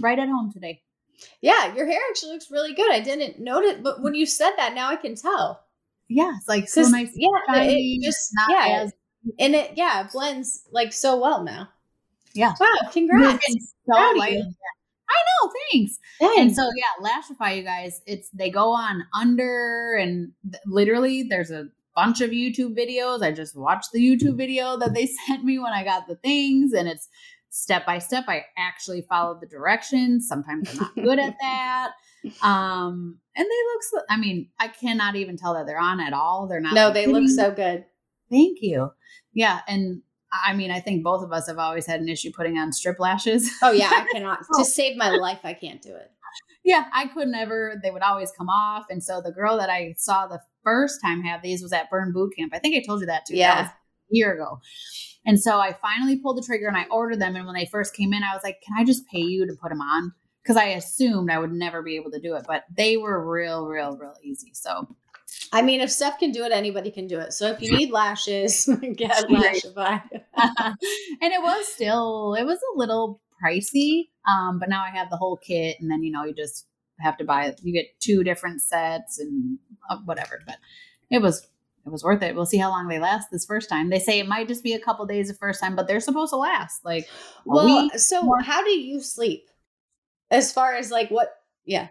right 0.00 0.18
at 0.18 0.28
home 0.28 0.50
today. 0.52 0.82
yeah, 1.40 1.74
your 1.74 1.86
hair 1.86 2.00
actually 2.10 2.32
looks 2.32 2.50
really 2.50 2.74
good. 2.74 2.90
I 2.92 3.00
didn't 3.00 3.40
notice, 3.40 3.76
but 3.82 4.02
when 4.02 4.14
you 4.14 4.26
said 4.26 4.52
that, 4.56 4.74
now 4.74 4.88
I 4.88 4.96
can 4.96 5.14
tell. 5.14 5.64
Yeah, 6.08 6.32
it's 6.36 6.48
like 6.48 6.68
so 6.68 6.82
nice. 6.88 7.10
yeah, 7.14 7.28
shiny, 7.48 7.96
it 8.00 8.04
just 8.04 8.30
not 8.34 8.50
yeah, 8.50 8.82
as 8.82 8.92
and 9.38 9.54
it 9.54 9.72
yeah 9.76 10.08
blends 10.12 10.64
like 10.72 10.92
so 10.92 11.20
well 11.20 11.44
now. 11.44 11.68
Yeah. 12.34 12.54
Wow, 12.60 12.68
congrats. 12.92 13.44
So 13.86 13.92
Proud 15.12 15.48
of 15.48 15.50
light. 15.50 15.72
you. 15.72 15.86
I 16.20 16.26
know, 16.26 16.30
thanks. 16.30 16.38
And 16.38 16.56
so 16.56 16.70
yeah, 16.76 17.10
Lashify, 17.10 17.56
you 17.56 17.62
guys, 17.62 18.00
it's 18.06 18.30
they 18.30 18.50
go 18.50 18.70
on 18.70 19.04
under 19.14 19.94
and 19.96 20.32
th- 20.50 20.62
literally 20.66 21.22
there's 21.22 21.50
a 21.50 21.68
bunch 21.94 22.20
of 22.20 22.30
YouTube 22.30 22.76
videos. 22.76 23.22
I 23.22 23.32
just 23.32 23.56
watched 23.56 23.92
the 23.92 24.00
YouTube 24.00 24.36
video 24.36 24.76
that 24.78 24.94
they 24.94 25.06
sent 25.26 25.44
me 25.44 25.58
when 25.58 25.72
I 25.72 25.84
got 25.84 26.06
the 26.08 26.16
things, 26.16 26.72
and 26.72 26.88
it's 26.88 27.08
step 27.50 27.84
by 27.84 27.98
step. 27.98 28.24
I 28.28 28.44
actually 28.56 29.02
followed 29.02 29.40
the 29.40 29.46
directions. 29.46 30.26
Sometimes 30.26 30.70
I'm 30.70 30.78
not 30.78 30.94
good 30.94 31.18
at 31.18 31.36
that. 31.40 31.92
Um, 32.42 33.18
and 33.36 33.44
they 33.44 33.48
look. 33.72 33.82
So, 33.82 33.98
I 34.08 34.16
mean, 34.16 34.48
I 34.58 34.68
cannot 34.68 35.16
even 35.16 35.36
tell 35.36 35.54
that 35.54 35.66
they're 35.66 35.78
on 35.78 36.00
at 36.00 36.12
all. 36.12 36.46
They're 36.46 36.60
not. 36.60 36.74
no, 36.74 36.86
like, 36.86 36.94
they 36.94 37.06
look 37.06 37.28
so 37.28 37.50
good. 37.50 37.84
Thank 38.30 38.58
you. 38.62 38.90
Yeah, 39.34 39.60
and 39.68 40.02
I 40.32 40.54
mean, 40.54 40.70
I 40.70 40.80
think 40.80 41.02
both 41.04 41.22
of 41.22 41.32
us 41.32 41.46
have 41.46 41.58
always 41.58 41.86
had 41.86 42.00
an 42.00 42.08
issue 42.08 42.30
putting 42.34 42.56
on 42.58 42.72
strip 42.72 42.98
lashes. 42.98 43.50
Oh 43.62 43.70
yeah, 43.72 43.90
I 43.92 44.06
cannot 44.12 44.40
to 44.58 44.64
save 44.64 44.96
my 44.96 45.10
life. 45.10 45.40
I 45.44 45.52
can't 45.54 45.82
do 45.82 45.94
it. 45.94 46.10
yeah, 46.64 46.86
I 46.92 47.08
could 47.08 47.28
never. 47.28 47.74
They 47.82 47.90
would 47.90 48.02
always 48.02 48.32
come 48.36 48.48
off. 48.48 48.86
And 48.90 49.02
so 49.02 49.20
the 49.20 49.32
girl 49.32 49.58
that 49.58 49.68
I 49.70 49.94
saw 49.98 50.26
the 50.26 50.40
first 50.64 51.00
time 51.02 51.22
have 51.22 51.42
these 51.42 51.62
was 51.62 51.72
at 51.72 51.90
Burn 51.90 52.12
Boot 52.12 52.34
Camp. 52.36 52.52
I 52.54 52.58
think 52.58 52.76
I 52.76 52.86
told 52.86 53.00
you 53.00 53.06
that 53.06 53.26
too. 53.26 53.34
That 53.34 53.38
Yeah. 53.38 53.60
was 53.62 53.68
a 53.70 53.74
year 54.10 54.32
ago. 54.34 54.60
And 55.26 55.38
so 55.40 55.58
I 55.60 55.72
finally 55.74 56.18
pulled 56.18 56.38
the 56.38 56.42
trigger 56.42 56.66
and 56.66 56.76
I 56.76 56.84
ordered 56.90 57.20
them. 57.20 57.36
And 57.36 57.46
when 57.46 57.54
they 57.54 57.66
first 57.66 57.94
came 57.94 58.12
in, 58.12 58.22
I 58.22 58.34
was 58.34 58.42
like, 58.42 58.60
can 58.66 58.76
I 58.78 58.84
just 58.84 59.06
pay 59.08 59.20
you 59.20 59.46
to 59.46 59.52
put 59.60 59.68
them 59.68 59.80
on? 59.80 60.12
Because 60.42 60.56
I 60.56 60.64
assumed 60.66 61.30
I 61.30 61.38
would 61.38 61.52
never 61.52 61.82
be 61.82 61.94
able 61.96 62.10
to 62.10 62.20
do 62.20 62.34
it. 62.34 62.44
But 62.48 62.64
they 62.76 62.96
were 62.96 63.30
real, 63.30 63.66
real, 63.66 63.96
real 63.96 64.14
easy. 64.24 64.50
So 64.54 64.88
I 65.52 65.62
mean, 65.62 65.80
if 65.80 65.90
Steph 65.90 66.18
can 66.18 66.32
do 66.32 66.44
it, 66.44 66.52
anybody 66.52 66.90
can 66.90 67.06
do 67.06 67.18
it. 67.18 67.32
So 67.34 67.48
if 67.48 67.60
you 67.60 67.70
need 67.76 67.90
lashes, 67.90 68.68
get. 68.96 69.24
Lashify. 69.30 70.00
and 70.36 71.32
it 71.32 71.42
was 71.42 71.66
still 71.68 72.34
it 72.34 72.44
was 72.44 72.58
a 72.74 72.78
little 72.78 73.20
pricey 73.42 74.08
um 74.30 74.58
but 74.58 74.68
now 74.68 74.82
i 74.84 74.90
have 74.90 75.10
the 75.10 75.16
whole 75.16 75.36
kit 75.36 75.76
and 75.80 75.90
then 75.90 76.02
you 76.02 76.12
know 76.12 76.24
you 76.24 76.32
just 76.32 76.66
have 77.00 77.16
to 77.16 77.24
buy 77.24 77.54
you 77.62 77.72
get 77.72 77.86
two 78.00 78.22
different 78.22 78.62
sets 78.62 79.18
and 79.18 79.58
uh, 79.90 79.98
whatever 80.04 80.40
but 80.46 80.56
it 81.10 81.20
was 81.20 81.48
it 81.84 81.90
was 81.90 82.04
worth 82.04 82.22
it 82.22 82.34
we'll 82.34 82.46
see 82.46 82.58
how 82.58 82.70
long 82.70 82.86
they 82.88 82.98
last 83.00 83.28
this 83.32 83.44
first 83.44 83.68
time 83.68 83.90
they 83.90 83.98
say 83.98 84.20
it 84.20 84.28
might 84.28 84.46
just 84.46 84.62
be 84.62 84.72
a 84.74 84.78
couple 84.80 85.04
days 85.06 85.28
the 85.28 85.34
first 85.34 85.60
time 85.60 85.74
but 85.74 85.88
they're 85.88 86.00
supposed 86.00 86.30
to 86.30 86.36
last 86.36 86.84
like 86.84 87.08
Well, 87.44 87.66
week 87.66 87.98
so 87.98 88.22
more. 88.22 88.40
how 88.40 88.62
do 88.62 88.70
you 88.70 89.00
sleep? 89.00 89.48
As 90.30 90.52
far 90.52 90.74
as 90.74 90.90
like 90.90 91.10
what? 91.10 91.28
Yeah, 91.64 91.88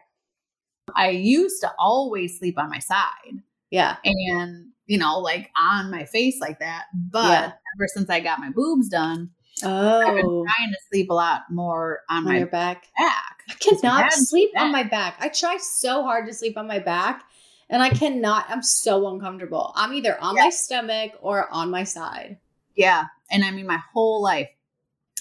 i 0.96 1.10
used 1.10 1.62
to 1.62 1.72
always 1.78 2.40
sleep 2.40 2.58
on 2.58 2.70
my 2.70 2.80
side 2.80 3.42
yeah. 3.72 3.98
and 4.04 4.68
you 4.86 4.98
know 4.98 5.20
like 5.20 5.50
on 5.60 5.90
my 5.90 6.06
face 6.06 6.40
like 6.40 6.60
that 6.60 6.86
but 6.94 7.24
Yeah. 7.30 7.52
ever 7.76 7.88
since 7.88 8.10
i 8.10 8.20
got 8.20 8.40
my 8.40 8.50
boobs 8.50 8.90
done 8.90 9.30
oh. 9.64 10.00
i've 10.02 10.16
been 10.16 10.26
Oh, 10.26 10.46
trying 10.46 10.72
to 10.72 10.78
sleep 10.90 11.10
a 11.10 11.14
lot 11.14 11.44
more 11.50 12.02
on 12.10 12.18
on 12.20 12.24
my 12.26 12.38
your 12.40 12.48
back. 12.48 12.88
back 13.00 13.32
I 13.50 13.54
cannot 13.56 14.14
sleep 14.14 14.52
on 14.58 14.72
my 14.72 14.84
back. 14.84 15.18
I 15.20 15.28
try 15.30 15.58
so 15.58 16.04
hard 16.04 16.26
to 16.28 16.34
sleep 16.34 16.58
on 16.58 16.68
my 16.68 16.80
back, 16.80 17.24
and 17.70 17.82
I 17.84 17.90
cannot. 17.90 18.46
I'm 18.50 18.64
so 18.64 19.08
uncomfortable. 19.14 19.74
I'm 19.76 19.94
either 19.94 20.20
on 20.22 20.36
my 20.36 20.50
stomach 20.50 21.12
or 21.22 21.50
on 21.52 21.70
my 21.70 21.84
side. 21.84 22.38
Yeah. 22.76 23.06
And 23.30 23.44
I 23.44 23.52
mean, 23.52 23.68
my 23.68 23.80
whole 23.94 24.22
life, 24.22 24.50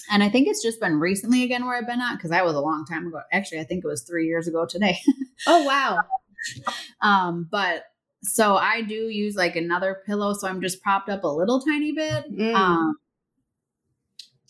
and 0.09 0.23
I 0.23 0.29
think 0.29 0.47
it's 0.47 0.61
just 0.63 0.79
been 0.79 0.99
recently 0.99 1.43
again 1.43 1.65
where 1.65 1.75
I've 1.77 1.87
been 1.87 1.99
at 2.01 2.15
because 2.15 2.31
I 2.31 2.41
was 2.43 2.55
a 2.55 2.61
long 2.61 2.85
time 2.85 3.07
ago. 3.07 3.21
Actually, 3.31 3.59
I 3.59 3.63
think 3.65 3.83
it 3.83 3.87
was 3.87 4.03
three 4.03 4.27
years 4.27 4.47
ago 4.47 4.65
today. 4.65 4.97
Oh 5.47 5.63
wow. 5.63 5.99
um, 7.01 7.47
but 7.49 7.85
so 8.23 8.55
I 8.55 8.81
do 8.81 8.93
use 9.09 9.35
like 9.35 9.55
another 9.55 10.01
pillow, 10.05 10.33
so 10.33 10.47
I'm 10.47 10.61
just 10.61 10.81
propped 10.81 11.09
up 11.09 11.23
a 11.23 11.27
little 11.27 11.59
tiny 11.59 11.91
bit. 11.91 12.31
Mm. 12.31 12.53
Um, 12.53 12.95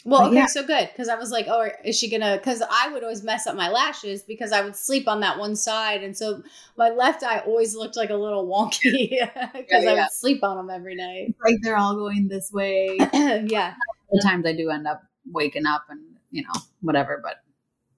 Well, 0.04 0.28
okay, 0.28 0.36
yeah. 0.36 0.46
so 0.48 0.66
good 0.66 0.90
because 0.92 1.10
I 1.10 1.16
was 1.16 1.32
like, 1.32 1.46
oh, 1.48 1.70
is 1.86 1.98
she 1.98 2.10
gonna? 2.10 2.38
Because 2.38 2.62
I 2.70 2.90
would 2.92 3.04
always 3.04 3.24
mess 3.24 3.48
up 3.48 3.56
my 3.56 3.70
lashes 3.70 4.24
because 4.24 4.52
I 4.52 4.62
would 4.62 4.76
sleep 4.76 5.08
on 5.08 5.20
that 5.22 5.38
one 5.38 5.56
side, 5.56 6.04
and 6.04 6.18
so 6.18 6.44
my 6.76 6.90
left 6.90 7.24
eye 7.24 7.40
always 7.40 7.76
looked 7.76 7.96
like 7.96 8.10
a 8.10 8.16
little 8.16 8.48
wonky 8.48 9.10
because 9.54 9.86
I 9.86 9.94
yeah. 9.94 9.94
would 9.94 10.12
sleep 10.12 10.44
on 10.44 10.58
them 10.58 10.70
every 10.70 10.96
night. 10.96 11.28
it's 11.30 11.40
like 11.44 11.56
they're 11.62 11.78
all 11.78 11.96
going 11.96 12.28
this 12.28 12.52
way. 12.52 12.98
yeah. 13.14 13.76
Sometimes 14.12 14.46
I 14.46 14.54
do 14.54 14.70
end 14.70 14.88
up 14.88 15.04
waking 15.32 15.66
up 15.66 15.86
and 15.90 16.02
you 16.32 16.44
know 16.44 16.62
whatever, 16.82 17.22
but 17.24 17.38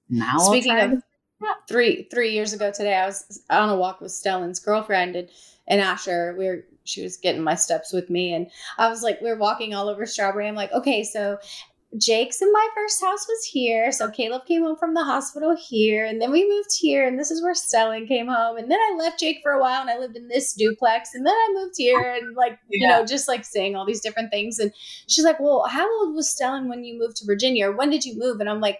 now 0.09 0.37
Speaking 0.37 0.77
of 0.77 1.03
three 1.67 2.07
three 2.11 2.31
years 2.33 2.53
ago 2.53 2.71
today, 2.71 2.95
I 2.95 3.05
was 3.05 3.41
on 3.49 3.69
a 3.69 3.75
walk 3.75 4.01
with 4.01 4.11
Stellan's 4.11 4.59
girlfriend 4.59 5.15
and, 5.15 5.29
and 5.67 5.81
Asher. 5.81 6.35
We 6.37 6.45
were 6.45 6.65
she 6.85 7.01
was 7.01 7.17
getting 7.17 7.43
my 7.43 7.55
steps 7.55 7.93
with 7.93 8.09
me, 8.09 8.33
and 8.33 8.47
I 8.77 8.89
was 8.89 9.03
like, 9.03 9.21
we 9.21 9.29
are 9.29 9.37
walking 9.37 9.73
all 9.73 9.89
over 9.89 10.05
Strawberry. 10.05 10.47
I'm 10.47 10.55
like, 10.55 10.71
okay, 10.73 11.03
so 11.03 11.37
Jake's 11.97 12.41
in 12.41 12.51
my 12.51 12.67
first 12.75 13.01
house 13.01 13.27
was 13.27 13.45
here. 13.45 13.91
So 13.91 14.09
Caleb 14.09 14.45
came 14.45 14.63
home 14.63 14.75
from 14.77 14.93
the 14.93 15.03
hospital 15.03 15.55
here, 15.55 16.05
and 16.05 16.21
then 16.21 16.31
we 16.31 16.47
moved 16.49 16.71
here, 16.79 17.07
and 17.07 17.19
this 17.19 17.29
is 17.31 17.41
where 17.41 17.53
Stellan 17.53 18.07
came 18.07 18.27
home. 18.27 18.57
And 18.57 18.69
then 18.69 18.79
I 18.79 18.95
left 18.97 19.19
Jake 19.19 19.39
for 19.43 19.51
a 19.51 19.61
while, 19.61 19.81
and 19.81 19.89
I 19.89 19.97
lived 19.97 20.17
in 20.17 20.27
this 20.27 20.53
duplex, 20.53 21.13
and 21.13 21.25
then 21.25 21.33
I 21.33 21.53
moved 21.53 21.75
here, 21.77 22.01
and 22.01 22.35
like 22.35 22.59
you 22.69 22.87
know, 22.87 23.05
just 23.05 23.27
like 23.27 23.45
saying 23.45 23.75
all 23.75 23.85
these 23.85 24.01
different 24.01 24.31
things. 24.31 24.59
And 24.59 24.73
she's 25.07 25.23
like, 25.25 25.39
well, 25.39 25.65
how 25.69 25.87
old 25.99 26.15
was 26.15 26.35
Stellan 26.35 26.67
when 26.67 26.83
you 26.83 26.97
moved 26.97 27.17
to 27.17 27.25
Virginia, 27.25 27.69
or 27.69 27.75
when 27.75 27.89
did 27.89 28.05
you 28.05 28.17
move? 28.17 28.39
And 28.39 28.49
I'm 28.49 28.61
like. 28.61 28.79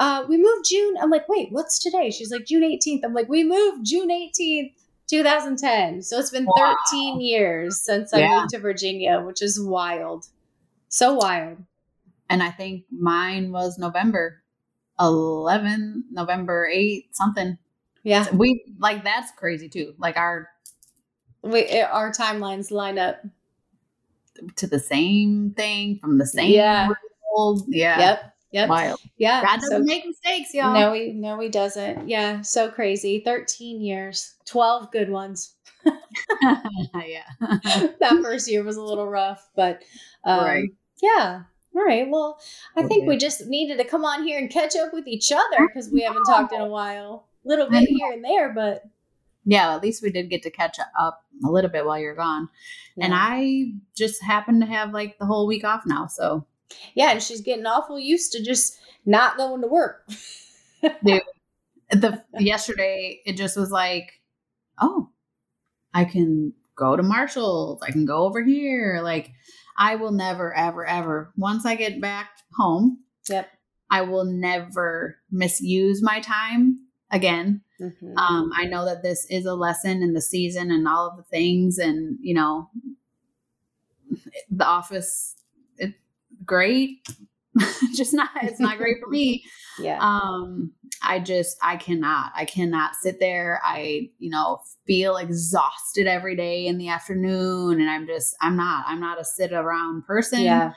Uh, 0.00 0.24
we 0.28 0.36
moved 0.36 0.66
June. 0.68 0.96
I'm 1.00 1.10
like, 1.10 1.28
wait, 1.28 1.48
what's 1.52 1.78
today? 1.78 2.10
She's 2.10 2.30
like, 2.30 2.44
June 2.46 2.62
18th. 2.62 3.00
I'm 3.04 3.14
like, 3.14 3.28
we 3.28 3.44
moved 3.44 3.86
June 3.86 4.10
18th, 4.10 4.72
2010. 5.08 6.02
So 6.02 6.18
it's 6.18 6.30
been 6.30 6.46
Wow. 6.46 6.76
13 6.90 7.20
years 7.20 7.80
since 7.80 8.12
I 8.12 8.26
moved 8.28 8.50
to 8.50 8.58
Virginia, 8.58 9.20
which 9.20 9.40
is 9.42 9.60
wild. 9.60 10.26
So 10.88 11.14
wild. 11.14 11.58
and 12.28 12.42
I 12.42 12.50
think 12.50 12.84
mine 12.90 13.52
was 13.52 13.78
November 13.78 14.42
11, 15.00 16.04
November 16.10 16.66
8, 16.66 17.14
something. 17.14 17.58
Yeah. 18.02 18.26
We 18.34 18.64
like 18.78 19.04
that's 19.04 19.30
crazy 19.32 19.68
too. 19.68 19.94
Like 19.98 20.16
our 20.16 20.48
We, 21.42 21.60
it, 21.60 21.88
our 21.90 22.10
timelines 22.12 22.70
line 22.70 22.98
up. 22.98 23.22
to 24.56 24.66
the 24.66 24.78
same 24.78 25.52
thing 25.56 25.98
from 26.00 26.18
the 26.18 26.26
same 26.26 26.52
Yeah. 26.52 26.88
world. 27.36 27.64
Yeah. 27.68 27.98
Yep. 27.98 28.35
Yep. 28.52 28.68
Wild. 28.68 29.00
Yeah. 29.18 29.42
God 29.42 29.60
doesn't 29.60 29.84
make 29.84 30.06
mistakes, 30.06 30.54
y'all. 30.54 30.72
no, 30.72 30.92
he 30.92 31.12
no, 31.12 31.38
he 31.40 31.48
doesn't. 31.48 32.08
Yeah. 32.08 32.40
So 32.42 32.70
crazy. 32.70 33.20
13 33.24 33.80
years, 33.80 34.34
12 34.46 34.90
good 34.92 35.10
ones. 35.10 35.54
yeah. 35.84 37.22
that 37.40 38.18
first 38.22 38.50
year 38.50 38.62
was 38.64 38.76
a 38.76 38.82
little 38.82 39.06
rough, 39.08 39.48
but 39.54 39.82
um, 40.24 40.44
Right. 40.44 40.68
yeah. 41.02 41.42
All 41.74 41.84
right. 41.84 42.08
Well, 42.08 42.40
I 42.76 42.84
think 42.84 43.06
we 43.06 43.16
just 43.18 43.46
needed 43.46 43.76
to 43.78 43.84
come 43.84 44.04
on 44.04 44.24
here 44.24 44.38
and 44.38 44.50
catch 44.50 44.74
up 44.76 44.94
with 44.94 45.06
each 45.06 45.30
other 45.30 45.66
because 45.66 45.90
we 45.90 46.00
haven't 46.02 46.24
talked 46.24 46.52
in 46.54 46.60
a 46.60 46.66
while. 46.66 47.26
Little 47.44 47.68
bit 47.68 47.88
here 47.88 48.12
and 48.12 48.24
there, 48.24 48.52
but 48.54 48.82
Yeah, 49.44 49.74
at 49.74 49.82
least 49.82 50.02
we 50.02 50.10
did 50.10 50.30
get 50.30 50.42
to 50.44 50.50
catch 50.50 50.78
up 50.98 51.22
a 51.44 51.50
little 51.50 51.70
bit 51.70 51.84
while 51.84 51.98
you're 51.98 52.14
gone. 52.16 52.48
And. 53.00 53.12
I 53.14 53.72
just 53.94 54.22
happen 54.22 54.58
to 54.60 54.66
have 54.66 54.92
like 54.94 55.18
the 55.18 55.26
whole 55.26 55.46
week 55.46 55.64
off 55.64 55.82
now. 55.84 56.06
So 56.06 56.46
yeah, 56.94 57.10
and 57.10 57.22
she's 57.22 57.40
getting 57.40 57.66
awful 57.66 57.98
used 57.98 58.32
to 58.32 58.42
just 58.42 58.78
not 59.04 59.36
going 59.36 59.60
to 59.62 59.68
work. 59.68 60.08
the 60.82 62.22
yesterday 62.38 63.20
it 63.24 63.36
just 63.36 63.56
was 63.56 63.70
like, 63.70 64.20
oh, 64.80 65.10
I 65.94 66.04
can 66.04 66.52
go 66.74 66.96
to 66.96 67.02
Marshalls. 67.02 67.80
I 67.82 67.90
can 67.90 68.04
go 68.04 68.24
over 68.24 68.42
here. 68.42 69.00
Like 69.02 69.32
I 69.78 69.96
will 69.96 70.12
never, 70.12 70.54
ever, 70.54 70.84
ever, 70.86 71.32
once 71.36 71.64
I 71.66 71.74
get 71.74 72.00
back 72.00 72.30
home, 72.56 72.98
Yep. 73.28 73.50
I 73.90 74.02
will 74.02 74.24
never 74.24 75.18
misuse 75.30 76.02
my 76.02 76.20
time 76.20 76.80
again. 77.10 77.62
Mhm. 77.80 78.16
Um, 78.16 78.50
I 78.54 78.64
know 78.64 78.84
that 78.84 79.02
this 79.02 79.26
is 79.30 79.46
a 79.46 79.54
lesson 79.54 80.02
in 80.02 80.12
the 80.12 80.20
season 80.20 80.70
and 80.70 80.88
all 80.88 81.08
of 81.08 81.16
the 81.16 81.22
things, 81.24 81.78
and 81.78 82.18
you 82.20 82.34
know, 82.34 82.70
the 84.50 84.66
office, 84.66 85.35
great. 86.46 86.98
just 87.94 88.14
not, 88.14 88.30
it's 88.42 88.60
not 88.60 88.78
great 88.78 88.96
for 89.02 89.10
me. 89.10 89.44
yeah. 89.80 89.98
Um, 90.00 90.72
I 91.02 91.20
just, 91.20 91.56
I 91.62 91.76
cannot, 91.76 92.32
I 92.34 92.44
cannot 92.44 92.94
sit 92.96 93.20
there. 93.20 93.60
I, 93.64 94.10
you 94.18 94.30
know, 94.30 94.60
feel 94.86 95.16
exhausted 95.16 96.06
every 96.06 96.36
day 96.36 96.66
in 96.66 96.78
the 96.78 96.88
afternoon, 96.88 97.80
and 97.80 97.90
I'm 97.90 98.06
just, 98.06 98.34
I'm 98.40 98.56
not, 98.56 98.84
I'm 98.86 99.00
not 99.00 99.20
a 99.20 99.24
sit 99.24 99.52
around 99.52 100.04
person 100.06 100.42
yeah. 100.42 100.72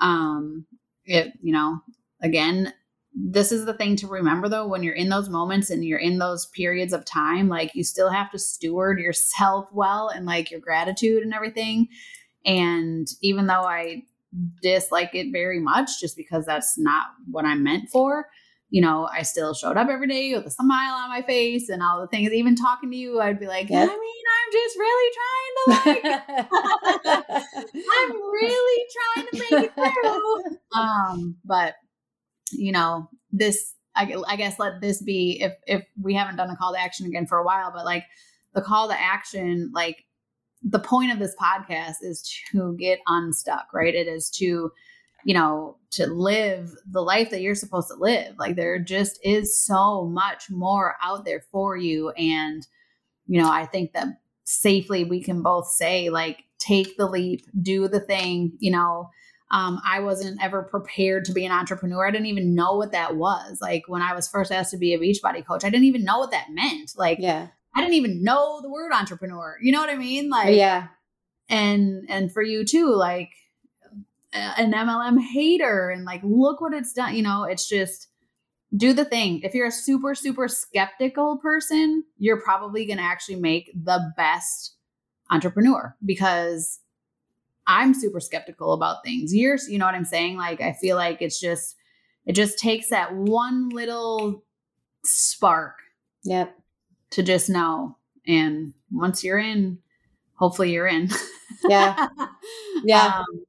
um 0.00 0.66
it 1.04 1.32
you 1.42 1.52
know 1.52 1.80
again 2.22 2.72
this 3.14 3.50
is 3.50 3.64
the 3.64 3.74
thing 3.74 3.96
to 3.96 4.06
remember 4.06 4.48
though 4.48 4.66
when 4.66 4.82
you're 4.82 4.94
in 4.94 5.08
those 5.08 5.28
moments 5.28 5.68
and 5.68 5.84
you're 5.84 5.98
in 5.98 6.18
those 6.18 6.46
periods 6.46 6.92
of 6.92 7.04
time 7.04 7.48
like 7.48 7.74
you 7.74 7.82
still 7.82 8.10
have 8.10 8.30
to 8.30 8.38
steward 8.38 8.98
yourself 8.98 9.68
well 9.72 10.08
and 10.08 10.26
like 10.26 10.50
your 10.50 10.60
gratitude 10.60 11.22
and 11.22 11.34
everything 11.34 11.88
and 12.44 13.08
even 13.20 13.46
though 13.46 13.64
i 13.64 14.02
dislike 14.62 15.14
it 15.14 15.32
very 15.32 15.60
much 15.60 16.00
just 16.00 16.16
because 16.16 16.46
that's 16.46 16.78
not 16.78 17.08
what 17.30 17.44
i'm 17.44 17.62
meant 17.64 17.88
for 17.90 18.26
you 18.68 18.80
know 18.80 19.08
i 19.12 19.22
still 19.22 19.54
showed 19.54 19.76
up 19.76 19.88
every 19.88 20.06
day 20.06 20.32
with 20.34 20.46
a 20.46 20.50
smile 20.50 20.94
on 20.94 21.08
my 21.08 21.22
face 21.22 21.68
and 21.68 21.82
all 21.82 22.00
the 22.00 22.06
things 22.06 22.32
even 22.32 22.54
talking 22.54 22.90
to 22.90 22.96
you 22.96 23.20
i'd 23.20 23.40
be 23.40 23.48
like 23.48 23.68
Yep. 23.68 23.90
i 23.90 23.92
mean 23.92 24.24
i'm 24.36 24.52
just 24.52 24.78
really 24.78 25.12
trying 25.14 25.54
to 25.56 26.10
like 26.10 26.46
I'm 27.92 28.12
really 28.12 28.84
trying 28.92 29.26
to 29.26 29.38
make 29.38 29.64
it 29.64 29.74
through. 29.74 30.56
Um, 30.80 31.36
but 31.44 31.74
you 32.52 32.70
know, 32.72 33.08
this 33.32 33.74
I, 33.96 34.14
I 34.26 34.36
guess 34.36 34.58
let 34.58 34.80
this 34.80 35.02
be 35.02 35.40
if 35.42 35.54
if 35.66 35.84
we 36.00 36.14
haven't 36.14 36.36
done 36.36 36.48
a 36.50 36.56
call 36.56 36.72
to 36.74 36.80
action 36.80 37.06
again 37.06 37.26
for 37.26 37.38
a 37.38 37.44
while, 37.44 37.72
but 37.74 37.84
like 37.84 38.04
the 38.54 38.62
call 38.62 38.88
to 38.88 38.98
action, 38.98 39.72
like 39.74 40.04
the 40.62 40.78
point 40.78 41.12
of 41.12 41.18
this 41.18 41.34
podcast 41.40 41.96
is 42.02 42.22
to 42.52 42.76
get 42.78 43.00
unstuck, 43.06 43.68
right? 43.72 43.94
It 43.94 44.06
is 44.06 44.30
to 44.32 44.72
you 45.24 45.34
know 45.34 45.76
to 45.90 46.06
live 46.06 46.70
the 46.90 47.02
life 47.02 47.30
that 47.30 47.42
you're 47.42 47.54
supposed 47.54 47.88
to 47.88 47.94
live. 47.94 48.34
Like 48.38 48.56
there 48.56 48.78
just 48.78 49.18
is 49.24 49.58
so 49.58 50.06
much 50.06 50.50
more 50.50 50.96
out 51.02 51.24
there 51.24 51.42
for 51.50 51.76
you, 51.76 52.10
and 52.10 52.66
you 53.26 53.40
know 53.40 53.50
I 53.50 53.66
think 53.66 53.92
that 53.92 54.08
safely 54.50 55.04
we 55.04 55.22
can 55.22 55.42
both 55.42 55.68
say 55.68 56.10
like 56.10 56.44
take 56.58 56.96
the 56.96 57.06
leap 57.06 57.46
do 57.62 57.86
the 57.86 58.00
thing 58.00 58.52
you 58.58 58.70
know 58.70 59.08
um, 59.52 59.80
i 59.86 60.00
wasn't 60.00 60.42
ever 60.42 60.64
prepared 60.64 61.24
to 61.24 61.32
be 61.32 61.46
an 61.46 61.52
entrepreneur 61.52 62.08
i 62.08 62.10
didn't 62.10 62.26
even 62.26 62.52
know 62.52 62.74
what 62.74 62.90
that 62.90 63.14
was 63.14 63.58
like 63.60 63.84
when 63.86 64.02
i 64.02 64.12
was 64.12 64.26
first 64.26 64.50
asked 64.50 64.72
to 64.72 64.76
be 64.76 64.92
a 64.92 64.98
beachbody 64.98 65.46
coach 65.46 65.64
i 65.64 65.70
didn't 65.70 65.86
even 65.86 66.04
know 66.04 66.18
what 66.18 66.32
that 66.32 66.48
meant 66.50 66.92
like 66.96 67.18
yeah. 67.20 67.46
I 67.74 67.80
didn't 67.80 67.94
even 67.94 68.22
know 68.22 68.60
the 68.62 68.70
word 68.70 68.92
entrepreneur. 68.92 69.56
You 69.60 69.72
know 69.72 69.80
what 69.80 69.90
i 69.90 69.96
mean? 69.96 70.28
Like 70.28 70.56
yeah. 70.56 70.88
and 71.48 72.06
and 72.08 72.32
for 72.32 72.42
you 72.42 72.64
too 72.64 72.94
like 72.94 73.30
an 74.32 74.72
mlm 74.72 75.20
hater 75.20 75.90
and 75.90 76.04
like 76.04 76.20
look 76.22 76.60
what 76.60 76.72
it's 76.72 76.92
done 76.92 77.16
you 77.16 77.22
know 77.22 77.42
it's 77.44 77.68
just 77.68 78.06
do 78.76 78.92
the 78.92 79.04
thing. 79.04 79.40
If 79.42 79.52
you're 79.52 79.66
a 79.66 79.72
super 79.72 80.14
super 80.14 80.46
skeptical 80.48 81.38
person 81.38 82.04
you're 82.18 82.40
probably 82.40 82.86
going 82.86 82.98
to 82.98 83.04
actually 83.04 83.36
make 83.36 83.70
the 83.74 84.12
best 84.16 84.76
entrepreneur 85.30 85.96
because 86.04 86.80
i'm 87.66 87.94
super 87.94 88.20
skeptical 88.20 88.72
about 88.72 89.04
things. 89.04 89.34
You're 89.34 89.58
you 89.68 89.78
know 89.78 89.86
what 89.86 89.94
i'm 89.94 90.04
saying? 90.04 90.36
Like 90.36 90.60
i 90.60 90.72
feel 90.72 90.96
like 90.96 91.22
it's 91.22 91.40
just 91.40 91.76
it 92.26 92.32
just 92.34 92.58
takes 92.58 92.90
that 92.90 93.14
one 93.14 93.70
little 93.70 94.44
spark 95.02 95.76
Yep. 96.24 96.59
To 97.10 97.22
just 97.22 97.48
know. 97.48 97.96
And 98.26 98.74
once 98.90 99.24
you're 99.24 99.38
in 99.38 99.78
hopefully 100.40 100.72
you're 100.72 100.88
in. 100.88 101.08
Yeah. 101.68 102.08
Yeah. 102.82 103.18
um, 103.18 103.44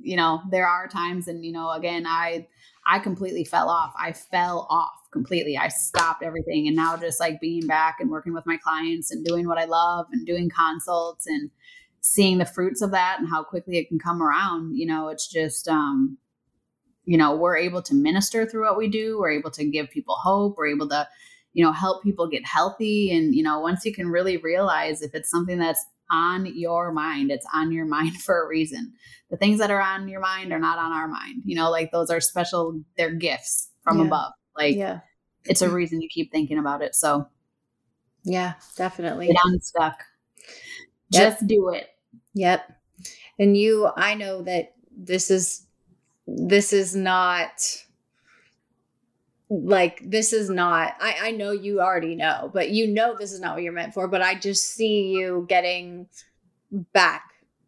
you 0.00 0.14
know 0.16 0.42
there 0.52 0.68
are 0.68 0.86
times 0.86 1.26
and 1.26 1.44
you 1.44 1.50
know 1.50 1.70
again 1.72 2.06
i 2.06 2.46
i 2.86 3.00
completely 3.00 3.42
fell 3.44 3.68
off. 3.68 3.92
I 3.98 4.12
fell 4.12 4.68
off 4.70 4.92
completely. 5.10 5.58
I 5.58 5.66
stopped 5.68 6.22
everything 6.22 6.68
and 6.68 6.76
now 6.76 6.96
just 6.96 7.18
like 7.18 7.40
being 7.40 7.66
back 7.66 7.96
and 7.98 8.10
working 8.10 8.32
with 8.32 8.46
my 8.46 8.56
clients 8.58 9.10
and 9.10 9.24
doing 9.24 9.48
what 9.48 9.58
i 9.58 9.64
love 9.64 10.06
and 10.12 10.24
doing 10.24 10.48
consults 10.50 11.26
and 11.26 11.50
seeing 12.00 12.38
the 12.38 12.44
fruits 12.44 12.82
of 12.82 12.92
that 12.92 13.16
and 13.18 13.28
how 13.28 13.42
quickly 13.42 13.78
it 13.78 13.88
can 13.88 13.98
come 13.98 14.22
around 14.22 14.76
you 14.76 14.86
know 14.86 15.08
it's 15.08 15.26
just 15.26 15.66
um 15.66 16.18
you 17.04 17.18
know 17.18 17.34
we're 17.34 17.56
able 17.56 17.82
to 17.82 17.94
minister 17.94 18.46
through 18.46 18.64
what 18.66 18.78
we 18.78 18.88
do. 18.88 19.18
We're 19.18 19.32
able 19.32 19.50
to 19.52 19.64
give 19.64 19.90
people 19.90 20.14
hope. 20.14 20.56
We're 20.56 20.68
able 20.68 20.88
to 20.90 21.08
you 21.52 21.64
know, 21.64 21.72
help 21.72 22.02
people 22.02 22.28
get 22.28 22.44
healthy. 22.46 23.10
And, 23.12 23.34
you 23.34 23.42
know, 23.42 23.60
once 23.60 23.84
you 23.84 23.92
can 23.92 24.08
really 24.08 24.36
realize 24.36 25.02
if 25.02 25.14
it's 25.14 25.30
something 25.30 25.58
that's 25.58 25.84
on 26.10 26.46
your 26.46 26.92
mind, 26.92 27.30
it's 27.30 27.46
on 27.54 27.72
your 27.72 27.86
mind 27.96 28.16
for 28.20 28.44
a 28.44 28.48
reason. 28.48 28.92
The 29.30 29.36
things 29.36 29.58
that 29.58 29.70
are 29.70 29.80
on 29.80 30.08
your 30.08 30.20
mind 30.20 30.52
are 30.52 30.58
not 30.58 30.78
on 30.78 30.92
our 30.92 31.08
mind. 31.08 31.42
You 31.44 31.56
know, 31.56 31.70
like 31.70 31.92
those 31.92 32.10
are 32.10 32.20
special, 32.20 32.80
they're 32.96 33.14
gifts 33.14 33.70
from 33.84 33.98
Yeah. 33.98 34.06
above. 34.06 34.32
Like 34.56 34.76
yeah. 34.76 35.00
it's 35.44 35.62
a 35.62 35.70
reason 35.70 36.00
you 36.00 36.08
keep 36.08 36.32
thinking 36.32 36.58
about 36.58 36.82
it. 36.82 36.94
So 36.94 37.28
Yeah, 38.24 38.54
definitely. 38.76 39.28
get 39.28 39.36
unstuck. 39.44 40.02
Yep. 41.10 41.32
Just 41.32 41.46
do 41.46 41.70
it. 41.70 41.88
Yep. 42.34 42.70
And 43.38 43.56
you, 43.56 43.88
I 43.96 44.14
know 44.14 44.42
that 44.42 44.74
this 44.96 45.30
is, 45.30 45.66
this 46.26 46.72
is 46.72 46.94
not 46.94 47.50
like, 49.50 50.00
this 50.08 50.32
is 50.32 50.48
not, 50.48 50.94
I, 51.00 51.16
I 51.22 51.30
know 51.32 51.50
you 51.50 51.80
already 51.80 52.14
know, 52.14 52.50
but 52.54 52.70
you 52.70 52.86
know 52.86 53.16
this 53.18 53.32
is 53.32 53.40
not 53.40 53.54
what 53.54 53.62
you're 53.64 53.72
meant 53.72 53.94
for. 53.94 54.06
But 54.08 54.22
I 54.22 54.36
just 54.36 54.64
see 54.74 55.08
you 55.08 55.44
getting 55.48 56.06
back 56.92 57.24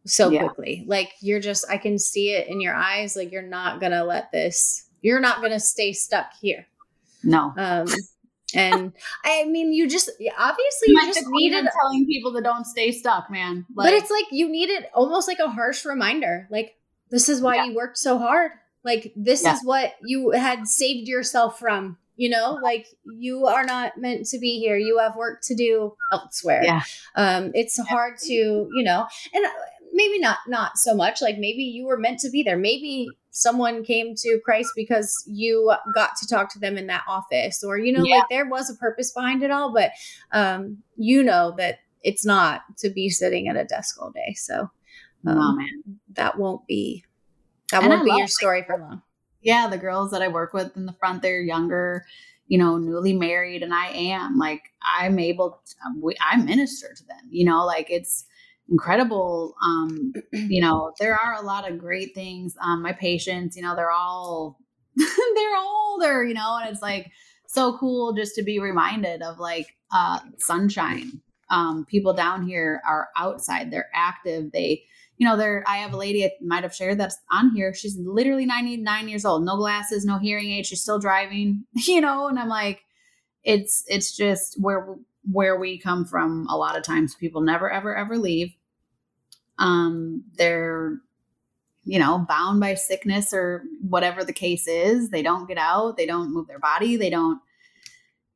so 0.07 0.31
Yeah. 0.31 0.41
quickly. 0.47 0.85
Like, 0.87 1.13
you're 1.21 1.41
just, 1.41 1.65
I 1.69 1.77
can 1.79 1.99
see 1.99 2.31
it 2.31 2.49
in 2.49 2.61
your 2.61 2.75
eyes. 2.75 3.17
Like, 3.17 3.33
you're 3.33 3.43
not 3.43 3.81
going 3.81 3.93
to 3.93 4.05
let 4.05 4.31
this, 4.33 4.89
you're 5.01 5.21
not 5.21 5.39
going 5.41 5.53
to 5.53 5.61
stay 5.61 5.93
stuck 5.93 6.27
here. 6.41 6.67
No. 7.25 7.53
Um, 7.57 7.87
and 8.55 8.93
I 9.25 9.45
mean, 9.45 9.73
you 9.73 9.89
just, 9.89 10.09
obviously, 10.39 10.89
you 10.89 10.97
Like 10.97 11.07
just 11.15 11.25
needed 11.31 11.67
telling 11.81 12.07
people 12.07 12.33
that 12.33 12.45
don't 12.45 12.65
stay 12.67 12.93
stuck, 12.93 13.31
man. 13.31 13.67
Like, 13.75 13.91
but 13.91 13.95
it's 13.95 14.11
like 14.11 14.27
you 14.31 14.49
needed 14.49 14.87
almost 14.95 15.27
like 15.29 15.39
a 15.41 15.49
harsh 15.51 15.85
reminder. 15.85 16.47
Like 16.51 16.77
this 17.11 17.29
is 17.29 17.41
why 17.41 17.57
Yeah. 17.57 17.65
you 17.67 17.75
worked 17.75 17.99
so 17.99 18.19
hard. 18.19 18.53
Like 18.85 19.13
this 19.17 19.45
Yeah. 19.45 19.55
is 19.55 19.61
what 19.65 19.95
you 20.05 20.31
had 20.31 20.67
saved 20.67 21.09
yourself 21.09 21.59
from. 21.59 21.99
You 22.17 22.29
know, 22.29 22.59
like 22.63 22.87
you 23.05 23.47
are 23.47 23.65
not 23.65 23.97
meant 23.97 24.27
to 24.27 24.39
be 24.39 24.59
here. 24.61 24.77
You 24.77 24.99
have 24.99 25.17
work 25.17 25.41
to 25.45 25.55
do 25.55 25.97
elsewhere. 26.13 26.63
Yeah. 26.63 26.83
Um, 27.17 27.51
it's 27.55 27.79
hard 27.89 28.19
to, 28.19 28.33
you 28.33 28.85
know, 28.85 29.07
and 29.33 29.45
uh, 29.47 29.51
maybe 29.95 30.19
not 30.19 30.39
not 30.47 30.77
so 30.77 30.95
much. 30.95 31.23
Like 31.23 31.39
maybe 31.39 31.63
you 31.65 31.87
were 31.87 31.97
meant 31.99 32.21
to 32.21 32.31
be 32.31 32.43
there. 32.43 32.59
Maybe 32.59 33.09
someone 33.31 33.83
came 33.83 34.15
to 34.15 34.39
Christ 34.45 34.73
because 34.77 35.25
you 35.27 35.73
got 35.95 36.11
to 36.21 36.27
talk 36.29 36.53
to 36.53 36.59
them 36.59 36.77
in 36.77 36.87
that 36.89 37.03
office, 37.09 37.65
or 37.65 37.79
you 37.79 37.93
know, 37.93 38.05
Yeah. 38.05 38.17
like 38.19 38.29
there 38.29 38.47
was 38.49 38.69
a 38.69 38.75
purpose 38.75 39.11
behind 39.11 39.43
it 39.43 39.51
all. 39.51 39.73
But 39.73 39.93
um, 40.33 40.79
you 40.97 41.23
know 41.23 41.55
that 41.57 41.79
it's 42.03 42.27
not 42.27 42.61
to 42.79 42.91
be 42.91 43.09
sitting 43.09 43.49
at 43.49 43.57
a 43.57 43.65
desk 43.65 43.97
all 44.01 44.11
day. 44.11 44.35
So 44.35 44.71
um, 45.27 45.57
man. 45.57 45.99
that 46.13 46.39
won't 46.39 46.67
be 46.67 47.05
that 47.73 47.83
And 47.83 47.91
won't 47.91 48.05
be 48.05 48.11
love, 48.11 48.19
your 48.19 48.27
like, 48.27 48.31
story 48.31 48.65
for 48.65 48.79
long. 48.79 49.03
Yeah, 49.43 49.69
the 49.69 49.79
girls 49.79 50.13
that 50.13 50.23
I 50.23 50.29
work 50.29 50.53
with 50.55 50.77
in 50.77 50.87
the 50.87 50.93
front, 50.95 51.23
they're 51.23 51.43
younger, 51.43 52.05
you 52.47 52.59
know, 52.59 52.79
newly 52.79 53.13
married, 53.13 53.63
and 53.63 53.75
I 53.75 53.89
am 53.89 54.39
like 54.39 54.63
I'm 54.83 55.19
able. 55.19 55.61
To, 55.67 56.15
I 56.21 56.37
minister 56.37 56.95
to 56.95 57.05
them. 57.07 57.29
You 57.31 57.47
know, 57.47 57.67
like 57.67 57.91
it's 57.91 58.25
incredible. 58.71 59.55
Um, 59.65 60.13
you 60.33 60.61
know, 60.63 60.93
there 61.01 61.15
are 61.15 61.35
a 61.35 61.43
lot 61.43 61.71
of 61.71 61.79
great 61.79 62.15
things. 62.15 62.55
Um, 62.63 62.83
my 62.83 62.93
patients, 62.93 63.57
you 63.57 63.63
know, 63.63 63.75
they're 63.77 63.91
all 63.91 64.59
they're 64.97 65.57
older, 65.59 66.25
you 66.25 66.35
know, 66.35 66.59
and 66.61 66.71
it's 66.71 66.83
like 66.83 67.11
so 67.49 67.77
cool 67.79 68.15
just 68.15 68.35
to 68.37 68.43
be 68.43 68.59
reminded 68.59 69.23
of 69.23 69.39
like 69.39 69.67
uh 69.95 70.21
sunshine. 70.39 71.21
Um, 71.51 71.85
people 71.85 72.15
down 72.15 72.47
here 72.47 72.81
are 72.89 73.09
outside, 73.17 73.71
they're 73.71 73.91
active, 73.95 74.53
they 74.53 74.85
you 75.23 75.29
know, 75.29 75.37
they're 75.37 75.63
I 75.69 75.77
have 75.77 75.93
a 75.93 75.97
lady 75.97 76.25
I 76.25 76.33
might 76.41 76.65
have 76.65 76.75
shared 76.75 76.99
that's 76.99 77.17
on 77.31 77.55
here. 77.55 77.73
She's 77.73 77.97
literally 77.97 78.45
99 78.45 79.09
years 79.09 79.25
old, 79.25 79.45
no 79.45 79.57
glasses, 79.57 80.05
no 80.05 80.19
hearing 80.19 80.51
aid, 80.51 80.67
she's 80.67 80.83
still 80.83 80.99
driving, 80.99 81.65
you 81.87 82.01
know, 82.01 82.27
and 82.27 82.41
I'm 82.41 82.49
like, 82.49 82.83
it's 83.45 83.85
it's 83.87 84.17
just 84.17 84.61
where 84.61 84.97
where 85.31 85.61
we 85.61 85.79
come 85.79 86.05
from 86.05 86.49
a 86.51 86.57
lot 86.57 86.77
of 86.77 86.83
times. 86.83 87.15
People 87.15 87.41
never 87.41 87.71
ever 87.71 87.95
ever 87.95 88.19
leave. 88.19 88.53
Um 89.61 90.25
they're 90.35 90.99
you 91.85 92.01
know 92.01 92.27
bound 92.29 92.59
by 92.59 92.75
sickness 92.75 93.33
or 93.33 93.63
whatever 93.81 94.25
the 94.25 94.33
case 94.33 94.67
is. 94.67 95.11
They 95.11 95.23
don't 95.23 95.47
get 95.47 95.57
out. 95.57 95.97
They 95.97 96.07
don't 96.07 96.35
move 96.35 96.49
their 96.49 96.59
body. 96.59 96.97
They 96.97 97.11
don't 97.11 97.41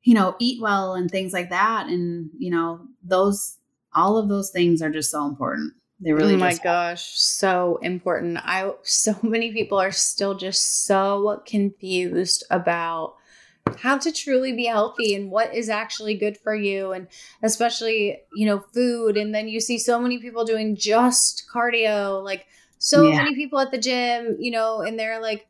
you 0.04 0.14
know 0.14 0.36
eat 0.38 0.62
well 0.62 0.94
and 0.94 1.10
things 1.10 1.32
like 1.32 1.50
that. 1.50 1.88
And 1.88 2.30
you 2.38 2.52
know 2.52 2.82
those 3.02 3.58
all 3.92 4.18
of 4.18 4.28
those 4.28 4.52
things 4.52 4.80
are 4.82 4.90
just 4.90 5.10
so 5.10 5.26
important 5.26 5.72
they 6.00 6.12
really 6.12 6.36
oh 6.36 6.38
my 6.38 6.54
just 6.54 6.62
gosh, 6.62 7.18
so 7.18 7.78
important. 7.82 8.38
I 8.38 8.72
so 8.82 9.16
many 9.22 9.52
people 9.52 9.78
are 9.78 9.92
still 9.92 10.34
just 10.34 10.86
so 10.86 11.42
confused 11.46 12.44
about 12.50 13.16
how 13.78 13.98
to 13.98 14.12
truly 14.12 14.52
be 14.54 14.66
healthy 14.66 15.14
and 15.14 15.30
what 15.30 15.54
is 15.54 15.68
actually 15.68 16.16
good 16.16 16.38
for 16.38 16.54
you 16.54 16.92
and 16.92 17.08
especially, 17.42 18.18
you 18.34 18.46
know, 18.46 18.60
food 18.74 19.16
and 19.16 19.34
then 19.34 19.48
you 19.48 19.60
see 19.60 19.78
so 19.78 20.00
many 20.00 20.20
people 20.20 20.44
doing 20.44 20.76
just 20.76 21.44
cardio, 21.54 22.22
like 22.24 22.46
so 22.78 23.12
Yeah. 23.12 23.16
many 23.16 23.34
people 23.34 23.58
at 23.60 23.70
the 23.72 23.78
gym, 23.78 24.36
you 24.40 24.50
know, 24.52 24.82
and 24.82 24.98
they're 24.98 25.20
like 25.20 25.48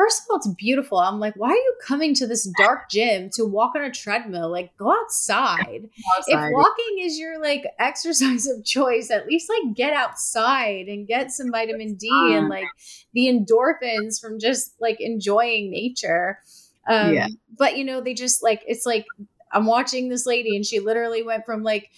First 0.00 0.22
of 0.22 0.26
all, 0.30 0.36
it's 0.38 0.48
beautiful. 0.48 0.96
I'm 0.96 1.20
like, 1.20 1.34
why 1.36 1.50
are 1.50 1.54
you 1.54 1.74
coming 1.86 2.14
to 2.14 2.26
this 2.26 2.44
dark 2.56 2.88
gym 2.88 3.28
to 3.34 3.44
walk 3.44 3.74
on 3.76 3.82
a 3.82 3.90
treadmill? 3.90 4.50
Like, 4.50 4.74
go 4.78 4.90
outside 4.90 5.90
if 6.26 6.34
outside. 6.34 6.52
walking 6.52 6.96
is 7.00 7.18
your 7.18 7.38
like 7.38 7.64
exercise 7.78 8.46
of 8.46 8.64
choice 8.64 9.10
at 9.10 9.26
least 9.26 9.50
like 9.50 9.74
get 9.76 9.92
outside 9.92 10.86
and 10.88 11.06
get 11.06 11.30
some 11.30 11.50
vitamin 11.50 11.96
d 11.96 12.32
and 12.34 12.48
like 12.48 12.64
the 13.12 13.26
endorphins 13.26 14.18
from 14.20 14.38
just 14.38 14.74
like 14.80 15.00
enjoying 15.00 15.70
nature 15.70 16.38
um 16.86 17.12
Yeah. 17.14 17.26
but 17.58 17.76
you 17.76 17.84
know 17.84 18.00
they 18.00 18.14
just 18.14 18.42
like 18.42 18.62
it's 18.66 18.86
like 18.86 19.06
i'm 19.52 19.66
watching 19.66 20.08
this 20.08 20.26
lady 20.26 20.56
and 20.56 20.64
she 20.64 20.80
literally 20.80 21.22
went 21.22 21.44
from 21.44 21.62
like 21.62 21.90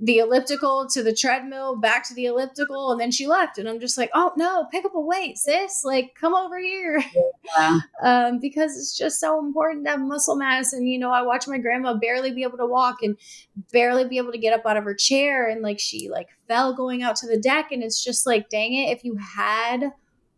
the 0.00 0.18
elliptical 0.18 0.88
to 0.88 1.02
the 1.02 1.14
treadmill 1.14 1.76
back 1.76 2.06
to 2.08 2.14
the 2.14 2.26
elliptical 2.26 2.90
and 2.90 3.00
then 3.00 3.10
she 3.10 3.26
left. 3.26 3.58
And 3.58 3.68
i'm 3.68 3.80
just 3.80 3.96
like 3.96 4.10
oh 4.14 4.32
no 4.36 4.66
pick 4.70 4.84
up 4.84 4.94
a 4.94 5.00
weight 5.00 5.38
sis. 5.38 5.84
Like 5.84 6.14
come 6.20 6.34
over 6.34 6.58
here. 6.58 7.02
Yeah. 7.56 7.78
um, 8.02 8.38
because 8.40 8.76
it's 8.76 8.96
just 8.96 9.20
so 9.20 9.38
important 9.38 9.84
to 9.84 9.92
have 9.92 10.00
muscle 10.00 10.36
mass. 10.36 10.72
And 10.72 10.88
you 10.88 10.98
know, 10.98 11.10
I 11.10 11.22
watch 11.22 11.46
my 11.46 11.58
grandma 11.58 11.94
barely 11.94 12.32
be 12.32 12.42
able 12.42 12.58
to 12.58 12.66
walk 12.66 12.96
and 13.02 13.16
barely 13.72 14.06
be 14.06 14.18
able 14.18 14.32
to 14.32 14.38
get 14.38 14.52
up 14.52 14.66
out 14.66 14.76
of 14.76 14.84
her 14.84 14.94
chair, 14.94 15.48
and 15.48 15.62
like 15.62 15.78
she 15.78 16.08
like 16.08 16.28
fell 16.48 16.74
going 16.74 17.02
out 17.02 17.16
to 17.16 17.26
the 17.26 17.38
deck, 17.38 17.72
and 17.72 17.82
it's 17.82 18.02
just 18.02 18.26
like, 18.26 18.48
dang 18.48 18.74
it, 18.74 18.90
if 18.90 19.04
you 19.04 19.16
had 19.16 19.92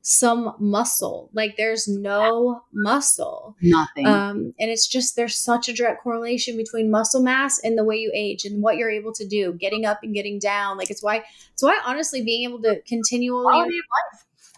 some 0.09 0.54
muscle, 0.61 1.28
like 1.32 1.57
there's 1.57 1.88
no 1.88 2.62
muscle. 2.72 3.57
nothing 3.61 4.07
Um, 4.07 4.54
and 4.61 4.70
it's 4.70 4.86
just 4.86 5.16
there's 5.16 5.34
such 5.34 5.68
a 5.68 5.72
direct 5.72 6.04
correlation 6.04 6.57
between 6.57 6.92
muscle 6.92 7.20
mass 7.20 7.59
and 7.64 7.76
the 7.76 7.82
way 7.82 7.96
you 7.96 8.12
age 8.14 8.44
and 8.44 8.62
what 8.62 8.76
you're 8.76 8.88
able 8.88 9.12
to 9.14 9.26
do, 9.26 9.54
getting 9.54 9.84
up 9.84 10.04
and 10.04 10.14
getting 10.14 10.38
down. 10.38 10.78
Like 10.78 10.90
it's 10.90 11.02
why 11.02 11.24
it's 11.52 11.62
why 11.62 11.80
honestly 11.84 12.22
being 12.22 12.48
able 12.48 12.62
to 12.62 12.80
continually 12.82 13.52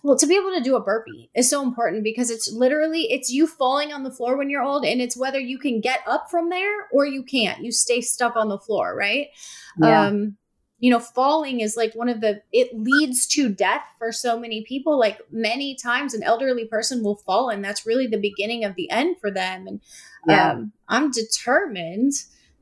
well, 0.02 0.18
to 0.18 0.26
be 0.26 0.36
able 0.36 0.54
to 0.54 0.60
do 0.60 0.76
a 0.76 0.82
burpee 0.82 1.30
is 1.34 1.48
so 1.48 1.62
important 1.62 2.04
because 2.04 2.30
it's 2.30 2.52
literally 2.52 3.10
it's 3.10 3.30
you 3.30 3.46
falling 3.46 3.90
on 3.90 4.02
the 4.02 4.10
floor 4.10 4.36
when 4.36 4.50
you're 4.50 4.62
old, 4.62 4.84
and 4.84 5.00
it's 5.00 5.16
whether 5.16 5.40
you 5.40 5.58
can 5.58 5.80
get 5.80 6.00
up 6.06 6.30
from 6.30 6.50
there 6.50 6.88
or 6.92 7.06
you 7.06 7.22
can't. 7.22 7.64
You 7.64 7.72
stay 7.72 8.02
stuck 8.02 8.36
on 8.36 8.50
the 8.50 8.58
floor, 8.58 8.94
right? 8.94 9.28
Yeah. 9.80 10.08
Um, 10.08 10.36
you 10.80 10.90
know, 10.90 11.00
falling 11.00 11.60
is 11.60 11.76
like 11.76 11.94
one 11.94 12.08
of 12.08 12.20
the 12.20 12.42
it 12.52 12.70
leads 12.72 13.26
to 13.28 13.48
death 13.48 13.82
for 13.98 14.12
so 14.12 14.38
many 14.38 14.64
people. 14.64 14.98
Like 14.98 15.20
many 15.30 15.74
times, 15.74 16.14
an 16.14 16.22
elderly 16.22 16.66
person 16.66 17.02
will 17.02 17.16
fall, 17.16 17.48
and 17.50 17.64
that's 17.64 17.86
really 17.86 18.06
the 18.06 18.18
beginning 18.20 18.64
of 18.64 18.74
the 18.76 18.90
end 18.90 19.16
for 19.20 19.30
them. 19.30 19.66
And 19.66 19.80
Yeah. 20.28 20.52
um, 20.52 20.72
I'm 20.88 21.10
determined 21.10 22.12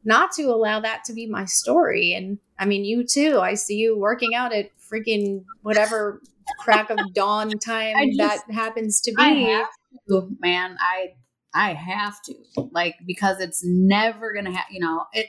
not 0.04 0.32
to 0.32 0.44
allow 0.44 0.80
that 0.80 1.04
to 1.04 1.12
be 1.12 1.26
my 1.26 1.44
story. 1.44 2.14
And 2.14 2.38
I 2.58 2.64
mean, 2.64 2.84
you 2.84 3.04
too. 3.04 3.40
I 3.40 3.54
see 3.54 3.76
you 3.76 3.98
working 3.98 4.34
out 4.34 4.52
at 4.54 4.70
freaking 4.80 5.44
whatever 5.62 6.22
crack 6.60 6.90
of 6.90 6.98
dawn 7.12 7.50
time 7.58 7.96
just- 8.16 8.18
that 8.46 8.54
happens 8.54 9.00
to 9.02 9.14
I 9.18 9.34
be. 9.34 9.42
have 9.44 9.68
to, 10.08 10.28
man. 10.40 10.76
I 10.80 11.14
I 11.54 11.72
have 11.74 12.20
to 12.22 12.34
like 12.72 12.96
because 13.06 13.40
it's 13.40 13.62
never 13.64 14.32
gonna 14.32 14.52
happen. 14.52 14.74
You 14.74 14.80
know 14.80 15.04
it. 15.12 15.26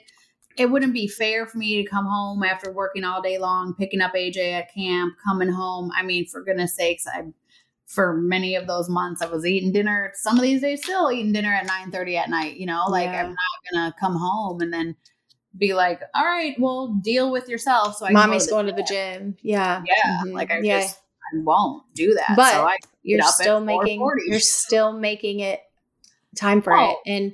It 0.58 0.72
wouldn't 0.72 0.94
be 0.94 1.08
fair 1.08 1.46
for 1.46 1.58
me 1.58 1.82
to 1.84 1.90
come 1.90 2.06
home 2.06 2.44
after 2.44 2.72
working 2.72 3.04
all 3.04 3.22
day 3.22 3.38
long, 3.38 3.76
picking 3.78 4.02
up 4.02 4.14
AJ 4.14 4.54
at 4.54 4.74
camp, 4.74 5.14
coming 5.24 5.50
home. 5.50 5.92
I 5.96 6.04
mean, 6.04 6.26
for 6.26 6.44
goodness 6.44 6.76
sakes, 6.76 7.06
I 7.08 7.26
for 7.86 8.14
many 8.18 8.56
of 8.56 8.68
those 8.68 8.90
months 8.90 9.22
I 9.22 9.28
was 9.28 9.46
eating 9.46 9.72
dinner. 9.72 10.12
Some 10.16 10.36
of 10.36 10.42
these 10.42 10.62
days, 10.62 10.84
still 10.84 11.10
eating 11.12 11.32
dinner 11.32 11.54
at 11.54 11.66
nine 11.66 11.90
thirty 11.92 12.18
at 12.18 12.30
night. 12.30 12.58
You 12.58 12.66
know, 12.66 12.86
like 12.90 13.06
Yeah. 13.06 13.24
I'm 13.24 13.30
not 13.30 13.72
gonna 13.72 13.96
come 14.00 14.16
home 14.18 14.60
and 14.62 14.74
then 14.74 14.96
be 15.58 15.74
like, 15.74 16.02
all 16.14 16.26
right, 16.26 16.56
well, 16.60 17.00
deal 17.02 17.32
with 17.32 17.48
yourself. 17.48 17.96
So 17.96 18.06
I 18.06 18.12
Mommy's 18.12 18.46
go 18.46 18.56
going 18.58 18.68
to 18.68 18.74
the 18.74 18.84
gym. 18.84 19.38
Yeah. 19.42 19.82
yeah, 19.88 20.22
Mhm. 20.26 20.34
like 20.34 20.52
I 20.52 20.60
Yeah. 20.60 20.82
just 20.82 21.00
I 21.34 21.38
won't 21.40 21.84
do 21.94 22.14
that. 22.14 22.34
But 22.36 22.52
so 22.52 22.64
I 22.64 22.76
you're 23.04 23.18
get 23.20 23.26
up 23.26 23.30
at 23.30 23.34
still 23.36 23.60
making 23.62 24.00
you're 24.28 24.40
still 24.40 24.94
making 24.94 25.40
it 25.40 25.62
time 26.36 26.62
for 26.62 26.76
Oh. 26.78 26.92
it 26.92 26.98
and 27.10 27.34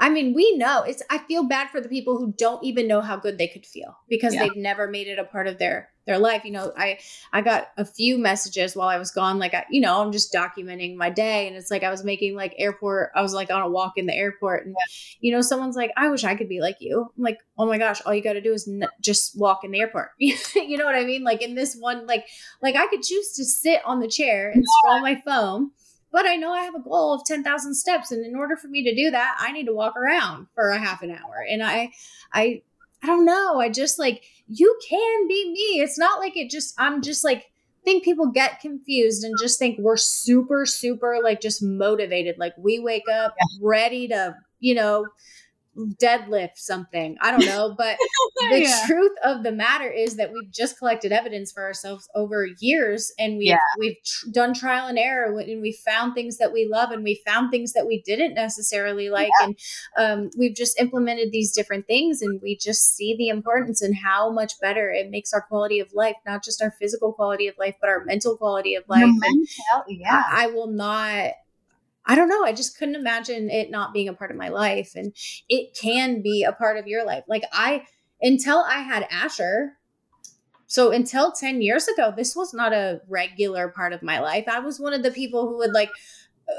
I 0.00 0.08
mean, 0.10 0.32
we 0.32 0.56
know 0.56 0.82
it's 0.82 1.02
I 1.10 1.18
feel 1.18 1.44
bad 1.44 1.70
for 1.70 1.80
the 1.80 1.88
people 1.88 2.18
who 2.18 2.32
don't 2.36 2.62
even 2.62 2.86
know 2.86 3.00
how 3.00 3.16
good 3.16 3.36
they 3.38 3.48
could 3.48 3.66
feel 3.66 3.96
because 4.08 4.34
Yeah. 4.34 4.40
they've 4.40 4.56
never 4.56 4.88
made 4.88 5.08
it 5.08 5.18
a 5.18 5.24
part 5.24 5.46
of 5.48 5.58
their 5.58 5.90
their 6.06 6.18
life. 6.18 6.44
You 6.44 6.52
know, 6.52 6.72
I 6.76 6.98
I 7.32 7.42
got 7.42 7.68
a 7.76 7.84
few 7.84 8.16
messages 8.16 8.74
while 8.76 8.88
I 8.88 8.96
was 8.98 9.10
gone 9.10 9.38
like 9.38 9.54
I, 9.54 9.66
you 9.70 9.80
know, 9.80 10.00
I'm 10.00 10.12
just 10.12 10.32
documenting 10.32 10.96
my 10.96 11.10
day 11.10 11.48
and 11.48 11.56
it's 11.56 11.70
like 11.70 11.82
I 11.82 11.90
was 11.90 12.04
making 12.04 12.34
like 12.36 12.54
airport 12.58 13.10
I 13.14 13.22
was 13.22 13.34
like 13.34 13.50
on 13.50 13.62
a 13.62 13.68
walk 13.68 13.94
in 13.96 14.06
the 14.06 14.14
airport 14.14 14.66
and 14.66 14.76
you 15.20 15.32
know, 15.32 15.40
someone's 15.40 15.76
like, 15.76 15.90
"I 15.96 16.08
wish 16.08 16.24
I 16.24 16.34
could 16.36 16.48
be 16.48 16.60
like 16.60 16.76
you." 16.80 17.12
I'm 17.16 17.22
like, 17.22 17.38
"Oh 17.58 17.66
my 17.66 17.78
gosh, 17.78 18.00
all 18.06 18.14
you 18.14 18.22
got 18.22 18.34
to 18.34 18.40
do 18.40 18.52
is 18.52 18.68
n- 18.68 18.88
just 19.00 19.38
walk 19.38 19.64
in 19.64 19.72
the 19.72 19.80
airport." 19.80 20.10
you 20.18 20.76
know 20.78 20.84
what 20.84 20.94
I 20.94 21.04
mean? 21.04 21.24
Like 21.24 21.42
in 21.42 21.54
this 21.54 21.74
one 21.76 22.06
like 22.06 22.24
like 22.62 22.76
I 22.76 22.86
could 22.86 23.02
choose 23.02 23.32
to 23.32 23.44
sit 23.44 23.80
on 23.84 24.00
the 24.00 24.08
chair 24.08 24.50
and 24.50 24.64
scroll 24.64 25.00
my 25.00 25.20
phone 25.26 25.72
but 26.12 26.26
I 26.26 26.36
know 26.36 26.52
I 26.52 26.62
have 26.62 26.74
a 26.74 26.80
goal 26.80 27.14
of 27.14 27.24
10,000 27.24 27.74
steps 27.74 28.10
and 28.10 28.24
in 28.24 28.36
order 28.36 28.56
for 28.56 28.68
me 28.68 28.82
to 28.84 28.94
do 28.94 29.10
that 29.10 29.36
I 29.38 29.52
need 29.52 29.66
to 29.66 29.74
walk 29.74 29.96
around 29.96 30.46
for 30.54 30.70
a 30.70 30.78
half 30.78 31.02
an 31.02 31.10
hour. 31.10 31.44
And 31.48 31.62
I 31.62 31.92
I 32.32 32.62
I 33.02 33.06
don't 33.06 33.24
know. 33.24 33.60
I 33.60 33.68
just 33.68 33.98
like 33.98 34.24
you 34.48 34.78
can 34.88 35.28
be 35.28 35.52
me. 35.52 35.82
It's 35.82 35.98
not 35.98 36.20
like 36.20 36.36
it 36.36 36.50
just 36.50 36.74
I'm 36.78 37.02
just 37.02 37.24
like 37.24 37.50
think 37.84 38.04
people 38.04 38.26
get 38.26 38.60
confused 38.60 39.24
and 39.24 39.34
just 39.40 39.58
think 39.58 39.78
we're 39.78 39.96
super 39.96 40.66
super 40.66 41.18
like 41.22 41.40
just 41.40 41.62
motivated. 41.62 42.36
Like 42.38 42.54
we 42.58 42.78
wake 42.78 43.08
up 43.12 43.34
ready 43.60 44.08
to 44.08 44.34
you 44.60 44.74
know 44.74 45.06
deadlift 46.00 46.56
something 46.56 47.16
I 47.20 47.30
don't 47.30 47.44
know 47.46 47.74
but 47.76 47.96
the 48.50 48.60
Yeah. 48.62 48.84
truth 48.86 49.12
of 49.24 49.42
the 49.42 49.52
matter 49.52 49.88
is 49.90 50.16
that 50.16 50.32
we've 50.32 50.50
just 50.50 50.78
collected 50.78 51.12
evidence 51.12 51.52
for 51.52 51.62
ourselves 51.62 52.08
over 52.14 52.46
years 52.60 53.12
and 53.18 53.38
we've 53.38 53.48
Yeah. 53.48 53.58
we've 53.78 53.96
tr- 54.04 54.30
done 54.32 54.54
trial 54.54 54.88
and 54.88 54.98
error 54.98 55.38
and 55.38 55.62
we 55.62 55.72
found 55.72 56.14
things 56.14 56.38
that 56.38 56.52
we 56.52 56.66
love 56.70 56.90
and 56.90 57.04
we 57.04 57.22
found 57.26 57.50
things 57.50 57.72
that 57.74 57.86
we 57.86 58.02
didn't 58.02 58.34
necessarily 58.34 59.08
like 59.10 59.30
and 59.42 59.56
um, 59.96 60.30
we've 60.36 60.54
just 60.56 60.80
implemented 60.80 61.30
these 61.32 61.52
different 61.52 61.86
things 61.86 62.22
and 62.22 62.40
we 62.42 62.56
just 62.56 62.94
see 62.96 63.14
the 63.16 63.28
importance 63.28 63.80
and 63.82 63.96
how 63.96 64.30
much 64.30 64.58
better 64.60 64.90
it 64.90 65.10
makes 65.10 65.32
our 65.32 65.42
quality 65.42 65.78
of 65.80 65.88
life 65.94 66.16
not 66.26 66.42
just 66.44 66.60
our 66.62 66.72
physical 66.72 67.12
quality 67.12 67.46
of 67.46 67.54
life 67.58 67.74
but 67.80 67.88
our 67.88 68.04
mental 68.04 68.36
quality 68.36 68.74
of 68.74 68.84
life 68.88 69.02
mental- 69.06 69.44
yeah. 69.88 70.24
I, 70.30 70.44
I 70.44 70.46
will 70.48 70.66
not 70.68 71.32
I 72.08 72.14
don't 72.14 72.28
know. 72.28 72.44
I 72.44 72.52
just 72.52 72.78
couldn't 72.78 72.96
imagine 72.96 73.50
it 73.50 73.70
not 73.70 73.92
being 73.92 74.08
a 74.08 74.14
part 74.14 74.30
of 74.30 74.36
my 74.36 74.48
life. 74.48 74.92
And 74.96 75.14
it 75.48 75.76
can 75.78 76.22
be 76.22 76.42
a 76.42 76.52
part 76.52 76.78
of 76.78 76.86
your 76.86 77.04
life. 77.04 77.24
Like 77.28 77.44
I 77.52 77.84
until 78.20 78.64
I 78.66 78.80
had 78.80 79.06
Asher, 79.10 79.74
so 80.66 80.90
until 80.90 81.32
10 81.32 81.62
years 81.62 81.88
ago, 81.88 82.12
this 82.14 82.34
was 82.36 82.52
not 82.52 82.72
a 82.72 83.00
regular 83.08 83.68
part 83.68 83.92
of 83.92 84.02
my 84.02 84.20
life. 84.20 84.44
I 84.48 84.58
was 84.60 84.80
one 84.80 84.92
of 84.92 85.02
the 85.02 85.10
people 85.10 85.48
who 85.48 85.58
would 85.58 85.72
like, 85.72 85.90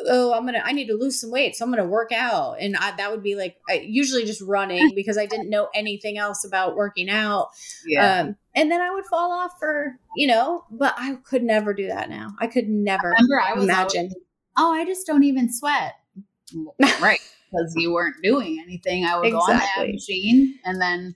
oh, 0.07 0.33
I'm 0.33 0.45
gonna, 0.45 0.61
I 0.63 0.71
need 0.71 0.87
to 0.87 0.95
lose 0.95 1.19
some 1.21 1.31
weight, 1.31 1.55
so 1.55 1.65
I'm 1.65 1.71
gonna 1.71 1.85
work 1.85 2.11
out, 2.11 2.57
and 2.59 2.75
I, 2.77 2.95
that 2.95 3.11
would 3.11 3.23
be 3.23 3.35
like 3.35 3.57
I, 3.69 3.85
usually 3.85 4.25
just 4.25 4.41
running 4.41 4.91
because 4.95 5.17
I 5.17 5.25
didn't 5.25 5.49
know 5.49 5.69
anything 5.73 6.17
else 6.17 6.45
about 6.45 6.75
working 6.75 7.09
out. 7.09 7.49
yeah. 7.85 8.21
Um, 8.21 8.35
and 8.55 8.71
then 8.71 8.81
I 8.81 8.91
would 8.91 9.05
fall 9.05 9.31
off 9.31 9.53
for, 9.59 9.95
you 10.15 10.27
know, 10.27 10.65
but 10.71 10.93
I 10.97 11.15
could 11.23 11.43
never 11.43 11.73
do 11.73 11.87
that 11.87 12.09
now. 12.09 12.29
I 12.39 12.47
could 12.47 12.67
never 12.67 13.09
Remember, 13.09 13.41
I 13.41 13.53
was 13.53 13.63
imagine. 13.63 13.99
always, 13.99 14.15
oh, 14.59 14.71
I 14.73 14.85
just 14.85 15.07
don't 15.07 15.23
even 15.23 15.51
sweat. 15.51 15.95
right. 17.01 17.19
Because 17.51 17.73
you 17.75 17.91
weren't 17.93 18.15
doing 18.21 18.59
anything. 18.63 19.05
I 19.05 19.17
would 19.19 19.31
go 19.31 19.39
on 19.39 19.51
Exactly. 19.55 19.85
that 19.87 19.93
machine 19.93 20.59
and 20.65 20.81
then 20.81 21.15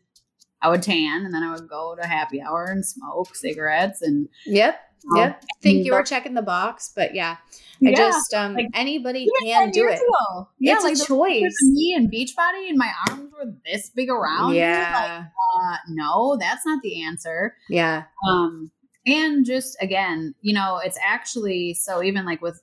I 0.61 0.69
would 0.69 0.81
tan 0.81 1.25
and 1.25 1.33
then 1.33 1.43
I 1.43 1.51
would 1.51 1.67
go 1.67 1.95
to 1.99 2.07
happy 2.07 2.41
hour 2.41 2.65
and 2.65 2.85
smoke 2.85 3.35
cigarettes 3.35 4.01
and 4.01 4.29
Yep. 4.45 4.79
um, 5.11 5.17
Yep. 5.17 5.43
Think 5.61 5.85
you 5.85 5.93
were 5.93 6.03
checking 6.03 6.33
the 6.33 6.41
box, 6.41 6.91
but 6.95 7.13
yeah, 7.13 7.37
I 7.85 7.89
Yeah, 7.89 7.95
just 7.95 8.33
um 8.33 8.53
like, 8.55 8.67
anybody 8.73 9.27
can 9.43 9.71
do 9.71 9.87
it. 9.89 9.95
ago. 9.99 10.47
Yeah, 10.59 10.75
it's 10.75 10.83
like 10.83 10.95
a 10.95 11.05
choice. 11.05 11.55
me 11.61 11.93
and 11.97 12.11
Beachbody 12.11 12.69
and 12.69 12.77
my 12.77 12.91
arms 13.09 13.31
were 13.33 13.53
this 13.65 13.89
big 13.89 14.09
around. 14.09 14.53
me, 14.53 14.59
like, 14.59 14.67
Yeah. 14.77 15.25
uh, 15.59 15.75
no, 15.89 16.37
that's 16.39 16.65
not 16.65 16.81
the 16.81 17.03
answer. 17.03 17.55
Yeah. 17.69 18.03
Um, 18.27 18.71
and 19.05 19.45
just 19.45 19.75
again, 19.81 20.33
you 20.41 20.53
know, 20.53 20.79
it's 20.83 20.97
actually 21.03 21.73
so 21.73 22.01
even 22.01 22.25
like 22.25 22.41
with 22.41 22.61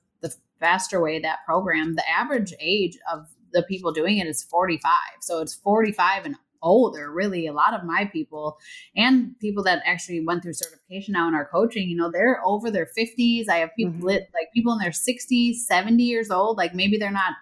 faster 0.61 1.01
way 1.01 1.19
that 1.21 1.41
program, 1.47 1.95
the 1.97 2.09
average 2.09 2.53
age 2.61 2.97
of 3.13 3.29
the 3.53 3.63
people 3.65 3.93
doing 3.93 4.19
it 4.19 4.27
is 4.29 4.43
45. 4.45 4.93
So 5.21 5.41
it's 5.41 5.55
45 5.55 6.27
and 6.27 6.37
older, 6.63 7.11
really. 7.11 7.47
A 7.47 7.53
lot 7.53 7.73
of 7.75 7.85
my 7.85 8.05
people 8.05 8.59
and 8.95 9.39
people 9.41 9.63
that 9.65 9.83
actually 9.87 10.21
went 10.25 10.43
through 10.43 10.53
certification 10.53 11.13
now 11.13 11.27
in 11.27 11.35
our 11.35 11.47
coaching, 11.47 11.89
you 11.89 11.97
know, 11.97 12.11
they're 12.11 12.41
over 12.45 12.71
their 12.71 12.87
50s. 12.87 13.49
I 13.49 13.57
have 13.57 13.71
people 13.75 13.95
Mhm. 13.95 14.03
lit 14.03 14.31
like 14.35 14.53
people 14.53 14.73
in 14.75 14.79
their 14.79 14.93
60s, 14.93 15.67
70 15.67 16.03
years 16.05 16.31
old. 16.31 16.59
Like 16.59 16.75
maybe 16.75 16.99
they're 16.99 17.11
not 17.11 17.33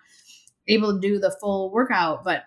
able 0.69 0.95
to 0.95 1.01
do 1.01 1.19
the 1.19 1.37
full 1.41 1.71
workout, 1.73 2.23
but 2.25 2.45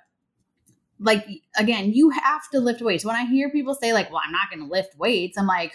like 0.99 1.25
again, 1.57 1.91
you 1.93 2.09
have 2.11 2.49
to 2.53 2.59
lift 2.59 2.81
weights. 2.81 3.03
When 3.03 3.15
I 3.15 3.25
hear 3.25 3.49
people 3.49 3.73
say, 3.75 3.91
like, 3.93 4.09
well, 4.11 4.21
I'm 4.25 4.31
not 4.31 4.49
gonna 4.51 4.69
lift 4.71 4.97
weights, 4.97 5.37
I'm 5.37 5.47
like, 5.47 5.73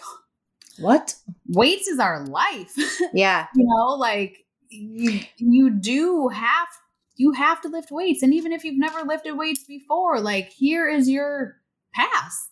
What? 0.78 1.14
weights 1.48 1.88
is 1.88 1.98
our 1.98 2.24
life 2.26 2.74
Yeah. 3.12 3.46
you 3.54 3.64
know 3.66 3.94
like 3.96 4.45
you 4.70 5.20
you 5.36 5.70
do 5.70 6.28
have 6.28 6.68
you 7.16 7.32
have 7.32 7.60
to 7.62 7.68
lift 7.68 7.90
weights. 7.90 8.22
And 8.22 8.34
even 8.34 8.52
if 8.52 8.64
you've 8.64 8.78
never 8.78 9.02
lifted 9.02 9.34
weights 9.34 9.64
before 9.64 10.20
like 10.20 10.50
here 10.52 10.88
is 10.88 11.08
your 11.08 11.56
pass. 11.94 12.50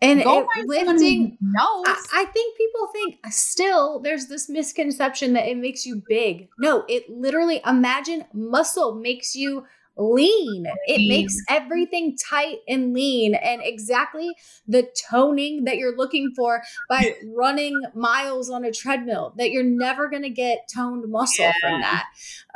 And 0.00 0.22
go 0.24 0.40
it- 0.56 0.66
lifting 0.66 1.38
no 1.40 1.84
I, 1.86 2.04
I 2.12 2.24
think 2.26 2.56
people 2.56 2.88
think 2.92 3.18
still 3.32 4.00
there's 4.00 4.26
this 4.26 4.48
misconception 4.48 5.34
that 5.34 5.46
it 5.48 5.56
makes 5.56 5.86
you 5.86 6.02
big. 6.08 6.48
No, 6.58 6.84
it 6.88 7.08
literally 7.08 7.60
imagine 7.66 8.24
muscle 8.32 8.94
makes 8.96 9.36
you 9.36 9.64
lean. 9.96 10.66
It 10.86 10.98
Lean. 10.98 11.08
makes 11.08 11.36
everything 11.48 12.16
tight 12.16 12.58
and 12.68 12.92
lean 12.94 13.34
and 13.34 13.60
exactly 13.62 14.30
the 14.66 14.88
toning 15.10 15.64
that 15.64 15.76
you're 15.76 15.96
looking 15.96 16.32
for 16.34 16.62
by 16.88 17.14
running 17.34 17.80
miles 17.94 18.50
on 18.50 18.64
a 18.64 18.72
treadmill 18.72 19.34
that 19.36 19.50
you're 19.50 19.62
never 19.62 20.08
going 20.08 20.22
to 20.22 20.30
get 20.30 20.68
toned 20.74 21.10
muscle 21.10 21.50
from 21.60 21.80
that. 21.80 22.04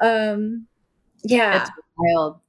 Um 0.00 0.66
yeah. 1.24 1.62
it's 1.62 1.70
wild 1.96 2.40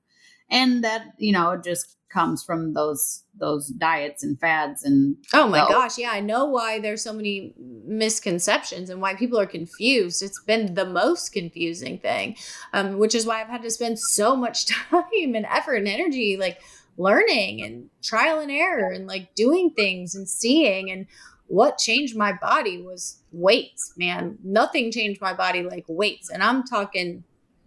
and 0.50 0.84
that 0.84 1.14
you 1.18 1.32
know 1.32 1.58
just 1.58 1.97
comes 2.10 2.44
from 2.44 2.74
those 2.74 3.24
those 3.36 3.68
diets 3.68 4.24
and 4.24 4.40
fads 4.40 4.84
and 4.84 5.18
Oh 5.34 5.48
my 5.48 5.60
gosh, 5.60 5.98
yeah, 5.98 6.12
I 6.12 6.22
know 6.22 6.46
why 6.46 6.80
there's 6.80 7.04
so 7.04 7.14
many 7.14 7.54
misconceptions 7.58 8.90
and 8.90 9.02
why 9.02 9.16
people 9.16 9.40
are 9.40 9.46
confused. 9.46 10.24
It's 10.24 10.42
been 10.42 10.74
the 10.74 10.86
most 10.86 11.32
confusing 11.34 12.00
thing, 12.00 12.36
um, 12.74 12.98
which 12.98 13.14
is 13.14 13.26
why 13.26 13.42
I've 13.42 13.48
had 13.50 13.62
to 13.64 13.72
spend 13.72 14.00
so 14.00 14.36
much 14.36 14.66
time 14.90 15.36
and 15.36 15.46
effort 15.46 15.76
and 15.76 15.88
energy, 15.88 16.38
like 16.38 16.62
learning 16.98 17.62
and 17.62 17.90
trial 18.02 18.40
and 18.40 18.52
error 18.52 18.90
and 18.90 19.08
like 19.08 19.36
doing 19.36 19.70
things 19.72 20.16
and 20.16 20.28
seeing. 20.28 20.90
And 20.90 21.06
what 21.48 21.78
changed 21.78 22.16
my 22.18 22.34
body 22.34 22.82
was 22.82 23.22
weights, 23.32 23.94
man. 23.98 24.38
Nothing 24.44 24.92
changed 24.92 25.22
my 25.22 25.34
body 25.34 25.64
like 25.64 25.86
weights, 25.88 26.30
and 26.30 26.44
I'm 26.44 26.64
talking 26.64 27.24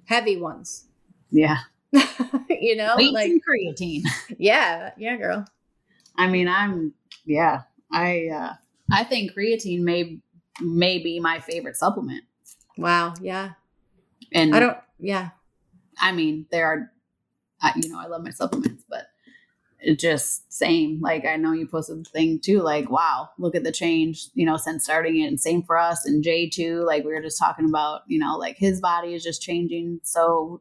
heavy 0.07 0.37
ones. 0.37 0.87
yeah 1.31 1.59
you 2.61 2.77
know, 2.77 2.95
weights 2.97 3.13
like 3.15 3.33
creatine 3.49 4.03
yeah, 4.39 4.91
yeah, 4.99 5.17
girl. 5.17 5.45
i 6.17 6.27
mean 6.27 6.49
i'm 6.49 6.93
yeah 7.25 7.63
i 7.93 8.29
uh 8.29 8.55
i 8.93 9.05
think 9.05 9.33
creatine 9.35 9.81
may 9.81 10.19
may 10.61 10.99
be 10.99 11.21
my 11.21 11.41
favorite 11.41 11.77
supplement 11.77 12.25
Wow, 12.77 13.15
yeah. 13.21 13.51
and 14.33 14.55
I 14.55 14.61
don't. 14.61 14.77
Yeah. 14.99 15.31
I 16.01 16.13
mean, 16.13 16.47
there 16.51 16.67
are, 16.67 16.91
I, 17.61 17.73
you 17.77 17.89
know, 17.91 18.01
I 18.01 18.07
love 18.07 18.23
my 18.25 18.31
supplements, 18.31 18.85
but 18.89 19.09
it 19.81 19.99
just 19.99 20.53
same. 20.53 21.01
Like 21.01 21.25
I 21.27 21.37
know 21.37 21.53
you 21.53 21.67
posted 21.67 22.05
the 22.05 22.11
thing 22.11 22.41
too. 22.41 22.63
Like, 22.63 22.91
wow, 22.91 23.31
look 23.39 23.55
at 23.55 23.65
the 23.65 23.73
change, 23.73 24.29
you 24.35 24.47
know, 24.47 24.57
since 24.57 24.85
starting 24.85 25.21
it. 25.21 25.27
And 25.29 25.41
same 25.41 25.63
for 25.63 25.79
us 25.79 26.07
and 26.07 26.23
Jay 26.25 26.49
too. 26.49 26.85
Like 26.87 27.05
we 27.05 27.13
were 27.13 27.23
just 27.23 27.39
talking 27.39 27.67
about, 27.67 28.03
you 28.09 28.19
know, 28.19 28.37
like 28.37 28.57
his 28.59 28.81
body 28.81 29.15
is 29.15 29.25
just 29.25 29.43
changing. 29.43 30.01
So 30.05 30.61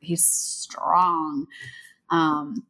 he's 0.00 0.24
strong. 0.24 1.46
Um, 2.10 2.64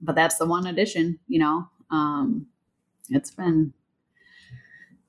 but 0.00 0.14
that's 0.14 0.38
the 0.38 0.46
one 0.46 0.66
addition, 0.66 1.18
you 1.28 1.38
know. 1.38 1.68
Um, 1.90 2.46
it's 3.10 3.30
been 3.30 3.72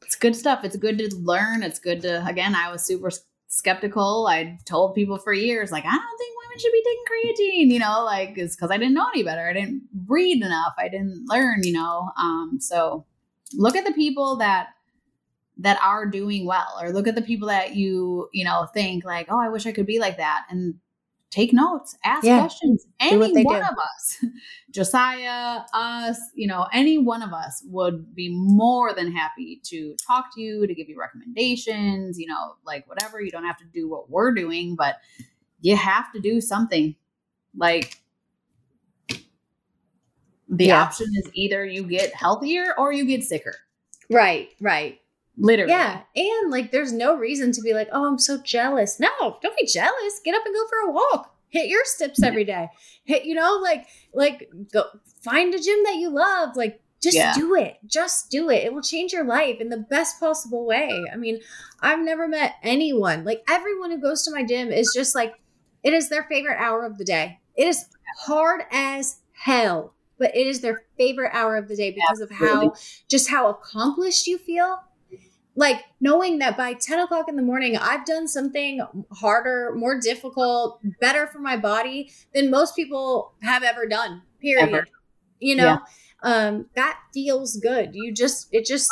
it's 0.01 0.15
good 0.15 0.35
stuff. 0.35 0.63
It's 0.63 0.77
good 0.77 0.97
to 0.97 1.15
learn. 1.17 1.61
It's 1.61 1.79
good 1.79 2.01
to 2.01 2.25
again, 2.25 2.55
I 2.55 2.71
was 2.71 2.83
super 2.83 3.11
skeptical. 3.47 4.27
I 4.27 4.57
told 4.65 4.95
people 4.95 5.17
for 5.17 5.33
years, 5.33 5.71
like, 5.71 5.85
I 5.85 5.91
don't 5.91 6.17
think 6.17 6.35
women 6.43 6.59
should 6.59 6.71
be 6.71 6.83
taking 6.83 7.67
creatine, 7.67 7.73
you 7.73 7.79
know, 7.79 8.03
like 8.05 8.37
it's 8.37 8.55
because 8.55 8.71
I 8.71 8.77
didn't 8.77 8.93
know 8.93 9.07
any 9.13 9.23
better. 9.23 9.47
I 9.47 9.53
didn't 9.53 9.83
read 10.07 10.37
enough. 10.43 10.73
I 10.77 10.87
didn't 10.87 11.25
learn, 11.27 11.63
you 11.63 11.73
know. 11.73 12.11
Um, 12.17 12.57
so 12.59 13.05
look 13.53 13.75
at 13.75 13.85
the 13.85 13.93
people 13.93 14.37
that 14.37 14.69
that 15.57 15.77
are 15.83 16.05
doing 16.05 16.45
well, 16.45 16.79
or 16.81 16.91
look 16.91 17.07
at 17.07 17.15
the 17.15 17.21
people 17.21 17.49
that 17.49 17.75
you, 17.75 18.29
you 18.31 18.45
know, 18.45 18.67
think 18.73 19.03
like, 19.03 19.27
oh, 19.29 19.39
I 19.39 19.49
wish 19.49 19.65
I 19.65 19.73
could 19.73 19.85
be 19.85 19.99
like 19.99 20.15
that. 20.17 20.45
And 20.49 20.75
take 21.29 21.53
notes, 21.53 21.95
ask 22.03 22.23
Yeah. 22.25 22.39
questions. 22.39 22.87
Any 22.99 23.43
one 23.43 23.59
do. 23.61 23.67
of 23.67 23.77
us, 23.77 24.25
Josiah, 24.71 25.61
us, 25.73 26.19
you 26.33 26.47
know, 26.47 26.67
any 26.73 26.97
one 26.97 27.21
of 27.21 27.33
us 27.33 27.63
would 27.67 28.15
be 28.15 28.29
more 28.29 28.93
than 28.93 29.11
happy 29.11 29.61
to 29.65 29.95
talk 30.05 30.33
to 30.35 30.41
you, 30.41 30.65
to 30.65 30.73
give 30.73 30.89
you 30.89 30.99
recommendations, 30.99 32.17
you 32.19 32.27
know, 32.27 32.55
like 32.65 32.87
whatever. 32.87 33.21
You 33.21 33.31
don't 33.31 33.45
have 33.45 33.57
to 33.57 33.65
do 33.65 33.87
what 33.87 34.09
we're 34.09 34.33
doing, 34.33 34.75
but 34.75 34.97
you 35.61 35.75
have 35.75 36.11
to 36.13 36.19
do 36.19 36.41
something. 36.41 36.95
Like 37.55 37.97
the 40.47 40.65
Yeah. 40.65 40.81
option 40.81 41.07
is 41.15 41.29
either 41.33 41.65
you 41.65 41.83
get 41.83 42.13
healthier 42.13 42.73
or 42.77 42.91
you 42.91 43.05
get 43.05 43.23
sicker. 43.23 43.53
Right, 44.09 44.49
right. 44.59 44.99
Literally. 45.39 45.71
Yeah. 45.71 46.01
And 46.15 46.51
like 46.51 46.71
there's 46.71 46.91
no 46.91 47.15
reason 47.17 47.51
to 47.53 47.61
be 47.61 47.73
like, 47.73 47.87
oh, 47.91 48.05
I'm 48.05 48.19
so 48.19 48.37
jealous. 48.41 48.99
No, 48.99 49.09
don't 49.41 49.57
be 49.57 49.65
jealous. 49.65 50.19
Get 50.23 50.35
up 50.35 50.45
and 50.45 50.53
go 50.53 50.67
for 50.67 50.89
a 50.89 50.91
walk. 50.91 51.35
Hit 51.49 51.67
your 51.67 51.83
steps 51.85 52.21
every 52.21 52.43
day. 52.43 52.67
Hit, 53.05 53.25
you 53.25 53.33
know, 53.33 53.59
like, 53.63 53.87
like 54.13 54.51
go 54.71 54.83
find 55.23 55.53
a 55.55 55.59
gym 55.59 55.79
that 55.85 55.95
you 55.95 56.09
love. 56.09 56.55
Like, 56.55 56.81
just 57.01 57.15
Yeah. 57.15 57.33
do 57.33 57.55
it. 57.55 57.77
Just 57.85 58.29
do 58.29 58.49
it. 58.49 58.65
It 58.65 58.73
will 58.73 58.81
change 58.83 59.13
your 59.13 59.23
life 59.23 59.59
in 59.61 59.69
the 59.69 59.77
best 59.77 60.19
possible 60.19 60.65
way. 60.65 60.91
I 61.11 61.15
mean, 61.15 61.39
I've 61.81 62.01
never 62.01 62.27
met 62.27 62.55
anyone, 62.61 63.23
like 63.23 63.41
everyone 63.49 63.89
who 63.91 63.97
goes 63.99 64.23
to 64.23 64.31
my 64.31 64.43
gym 64.43 64.71
is 64.71 64.91
just 64.93 65.15
like, 65.15 65.33
it 65.81 65.93
is 65.93 66.09
their 66.09 66.23
favorite 66.29 66.57
hour 66.59 66.85
of 66.85 66.97
the 66.97 67.05
day. 67.05 67.39
It 67.55 67.67
is 67.67 67.85
hard 68.19 68.63
as 68.69 69.21
hell, 69.31 69.93
but 70.17 70.35
it 70.35 70.45
is 70.45 70.59
their 70.59 70.83
favorite 70.97 71.31
hour 71.33 71.55
of 71.55 71.69
the 71.69 71.75
day 71.77 71.91
because 71.91 72.19
of 72.19 72.29
how 72.29 72.73
just 73.07 73.29
how 73.29 73.47
accomplished 73.47 74.27
you 74.27 74.37
feel. 74.37 74.79
Like 75.59 75.83
knowing 75.99 76.39
that 76.39 76.55
by 76.55 76.71
10 76.71 76.99
o'clock 76.99 77.27
in 77.27 77.35
the 77.35 77.41
morning, 77.41 77.75
I've 77.75 78.05
done 78.05 78.29
something 78.29 78.79
harder, 79.11 79.73
more 79.75 79.99
difficult, 79.99 80.79
better 81.01 81.27
for 81.27 81.39
my 81.39 81.57
body 81.57 82.13
than 82.33 82.49
most 82.49 82.77
people 82.77 83.33
have 83.41 83.61
ever 83.61 83.85
done, 83.85 84.21
period. 84.39 84.69
Ever. 84.69 84.87
You 85.41 85.57
know, 85.57 85.79
um, 86.23 86.67
that 86.75 86.97
feels 87.13 87.57
good. 87.57 87.89
You 87.93 88.13
just, 88.13 88.47
it 88.53 88.65
just, 88.65 88.89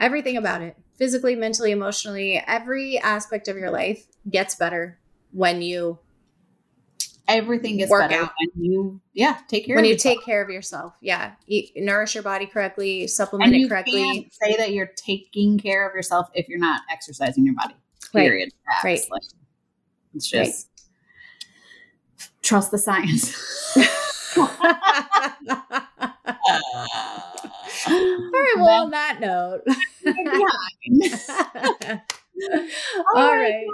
everything 0.00 0.36
about 0.36 0.62
it, 0.62 0.76
physically, 0.98 1.36
mentally, 1.36 1.70
emotionally, 1.70 2.42
every 2.44 2.98
aspect 2.98 3.46
of 3.46 3.56
your 3.56 3.70
life 3.70 4.04
gets 4.28 4.56
better 4.56 4.98
when 5.30 5.62
you 5.62 5.96
Everything 7.32 7.76
gets 7.78 7.90
Work 7.90 8.10
better 8.10 8.24
out. 8.24 8.32
when 8.54 8.64
you 8.64 9.00
yeah, 9.14 9.38
take 9.48 9.66
care 9.66 9.76
when 9.76 9.84
of 9.84 9.88
you 9.88 9.94
yourself. 9.94 10.16
take 10.16 10.24
care 10.24 10.42
of 10.42 10.50
yourself. 10.50 10.94
Yeah, 11.00 11.32
nourish 11.76 12.14
your 12.14 12.22
body 12.22 12.46
correctly, 12.46 13.06
supplement 13.06 13.54
it 13.54 13.68
correctly. 13.68 14.02
can't 14.02 14.32
say 14.32 14.56
that 14.56 14.72
you're 14.72 14.90
taking 14.96 15.58
care 15.58 15.88
of 15.88 15.94
yourself 15.94 16.28
if 16.34 16.48
you're 16.48 16.58
not 16.58 16.82
exercising 16.90 17.44
your 17.44 17.54
body. 17.54 17.74
Period. 18.12 18.50
Facts. 18.66 18.84
Right. 18.84 19.00
Like, 19.10 19.22
it's 20.14 20.32
Right. 20.34 20.44
just 20.46 20.68
trust 22.42 22.70
the 22.70 22.78
science. 22.78 23.34
All 24.36 24.48
right. 28.32 28.54
Well, 28.56 28.82
on 28.84 28.90
that 28.90 29.18
note. 29.20 29.62
All 33.14 33.36
right. 33.36 33.64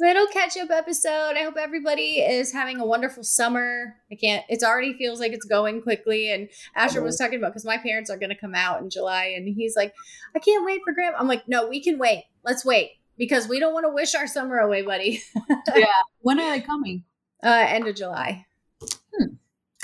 Little 0.00 0.26
catch 0.28 0.56
up 0.56 0.70
episode. 0.70 1.34
I 1.36 1.42
hope 1.42 1.56
everybody 1.58 2.20
is 2.20 2.52
having 2.52 2.78
a 2.80 2.86
wonderful 2.86 3.22
summer. 3.22 3.96
I 4.10 4.14
can't, 4.14 4.44
it's 4.48 4.64
already 4.64 4.94
feels 4.94 5.20
like 5.20 5.32
it's 5.32 5.44
going 5.44 5.82
quickly. 5.82 6.30
And 6.32 6.48
Asher 6.76 7.02
was 7.02 7.16
talking 7.16 7.38
about 7.38 7.48
because 7.52 7.64
my 7.64 7.76
parents 7.78 8.10
are 8.10 8.16
going 8.16 8.30
to 8.30 8.36
come 8.36 8.54
out 8.54 8.80
in 8.80 8.90
July 8.90 9.34
and 9.36 9.46
he's 9.48 9.76
like, 9.76 9.92
I 10.34 10.38
can't 10.38 10.64
wait 10.64 10.80
for 10.84 10.92
grandma. 10.92 11.18
I'm 11.18 11.28
like, 11.28 11.46
no, 11.48 11.68
we 11.68 11.82
can 11.82 11.98
wait. 11.98 12.24
Let's 12.44 12.64
wait 12.64 12.92
because 13.18 13.48
we 13.48 13.60
don't 13.60 13.74
want 13.74 13.84
to 13.84 13.90
wish 13.92 14.14
our 14.14 14.26
summer 14.26 14.58
away, 14.58 14.82
buddy. 14.82 15.22
Yeah. 15.74 15.86
When 16.20 16.40
are 16.40 16.50
they 16.50 16.60
coming? 16.60 17.04
Uh, 17.44 17.64
end 17.68 17.86
of 17.86 17.94
July. 17.96 18.46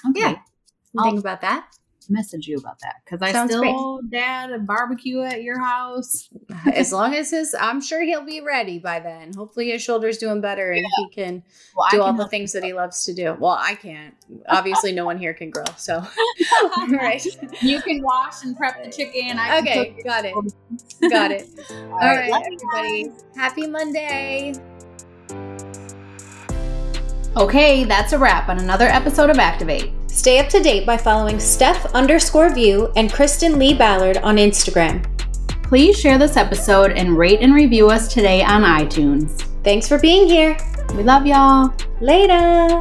Okay. 0.09 0.21
Yeah. 0.21 0.37
I'll- 0.99 1.05
Think 1.05 1.21
about 1.21 1.41
that. 1.43 1.69
Message 2.09 2.47
you 2.47 2.57
about 2.57 2.79
that 2.81 2.97
because 3.05 3.23
I 3.23 3.33
Sounds 3.33 3.51
still 3.53 4.01
dad 4.11 4.53
a 4.53 4.59
barbecue 4.59 5.23
at 5.23 5.43
your 5.43 5.59
house. 5.59 6.29
as 6.73 6.93
long 6.93 7.15
as 7.17 7.31
his, 7.31 7.55
I'm 7.59 7.81
sure 7.81 8.03
he'll 8.03 8.25
be 8.25 8.41
ready 8.41 8.79
by 8.79 9.01
then. 9.01 9.33
Hopefully 9.35 9.71
his 9.71 9.83
shoulder's 9.83 10.19
doing 10.19 10.41
better 10.41 10.73
and 10.73 10.87
he 10.97 11.09
can 11.11 11.43
Well, 11.77 11.89
do 11.91 12.03
I 12.03 12.07
all 12.07 12.13
the 12.13 12.29
things 12.29 12.53
that 12.53 12.65
he 12.65 12.73
loves 12.73 13.05
to 13.07 13.15
do. 13.15 13.37
Well, 13.39 13.59
I 13.59 13.75
can't. 13.75 14.15
Obviously, 14.49 14.93
no 14.93 15.05
one 15.05 15.19
here 15.19 15.35
can 15.35 15.51
grill. 15.51 15.67
So, 15.77 15.97
all 15.97 16.87
right. 16.89 17.25
You 17.63 17.81
can 17.83 18.03
wash 18.03 18.45
and 18.45 18.57
prep 18.57 18.85
the 18.85 18.91
chicken. 18.91 19.39
I 19.39 19.61
can 19.61 19.69
Okay, 19.69 20.03
got 20.05 20.25
it. 20.25 20.35
Got 21.11 21.33
it. 21.33 21.49
All 21.71 21.93
All 21.93 21.99
right, 21.99 22.29
you 22.29 22.59
everybody. 22.75 23.11
Happy 23.37 23.67
Monday. 23.67 24.55
Okay, 27.37 27.85
that's 27.85 28.15
a 28.15 28.19
wrap 28.19 28.49
on 28.49 28.61
another 28.61 28.87
episode 28.87 29.29
of 29.29 29.39
Activate. 29.39 29.93
Stay 30.07 30.39
up 30.39 30.49
to 30.49 30.63
date 30.63 30.87
by 30.87 30.97
following 30.97 31.39
Steph 31.39 31.85
underscore 31.95 32.49
view 32.49 32.91
and 32.97 33.13
Kristen 33.13 33.59
Lee 33.59 33.75
Ballard 33.75 34.17
on 34.19 34.37
Instagram. 34.37 35.05
Please 35.63 36.01
share 36.01 36.17
this 36.17 36.39
episode 36.39 36.93
and 36.93 37.19
rate 37.19 37.41
and 37.43 37.53
review 37.53 37.91
us 37.91 38.09
today 38.09 38.43
on 38.43 38.63
iTunes. 38.63 39.43
Thanks 39.63 39.87
for 39.87 39.99
being 39.99 40.27
here. 40.27 40.57
We 40.95 41.03
love 41.03 41.27
y'all. 41.27 41.75
Later. 42.01 42.81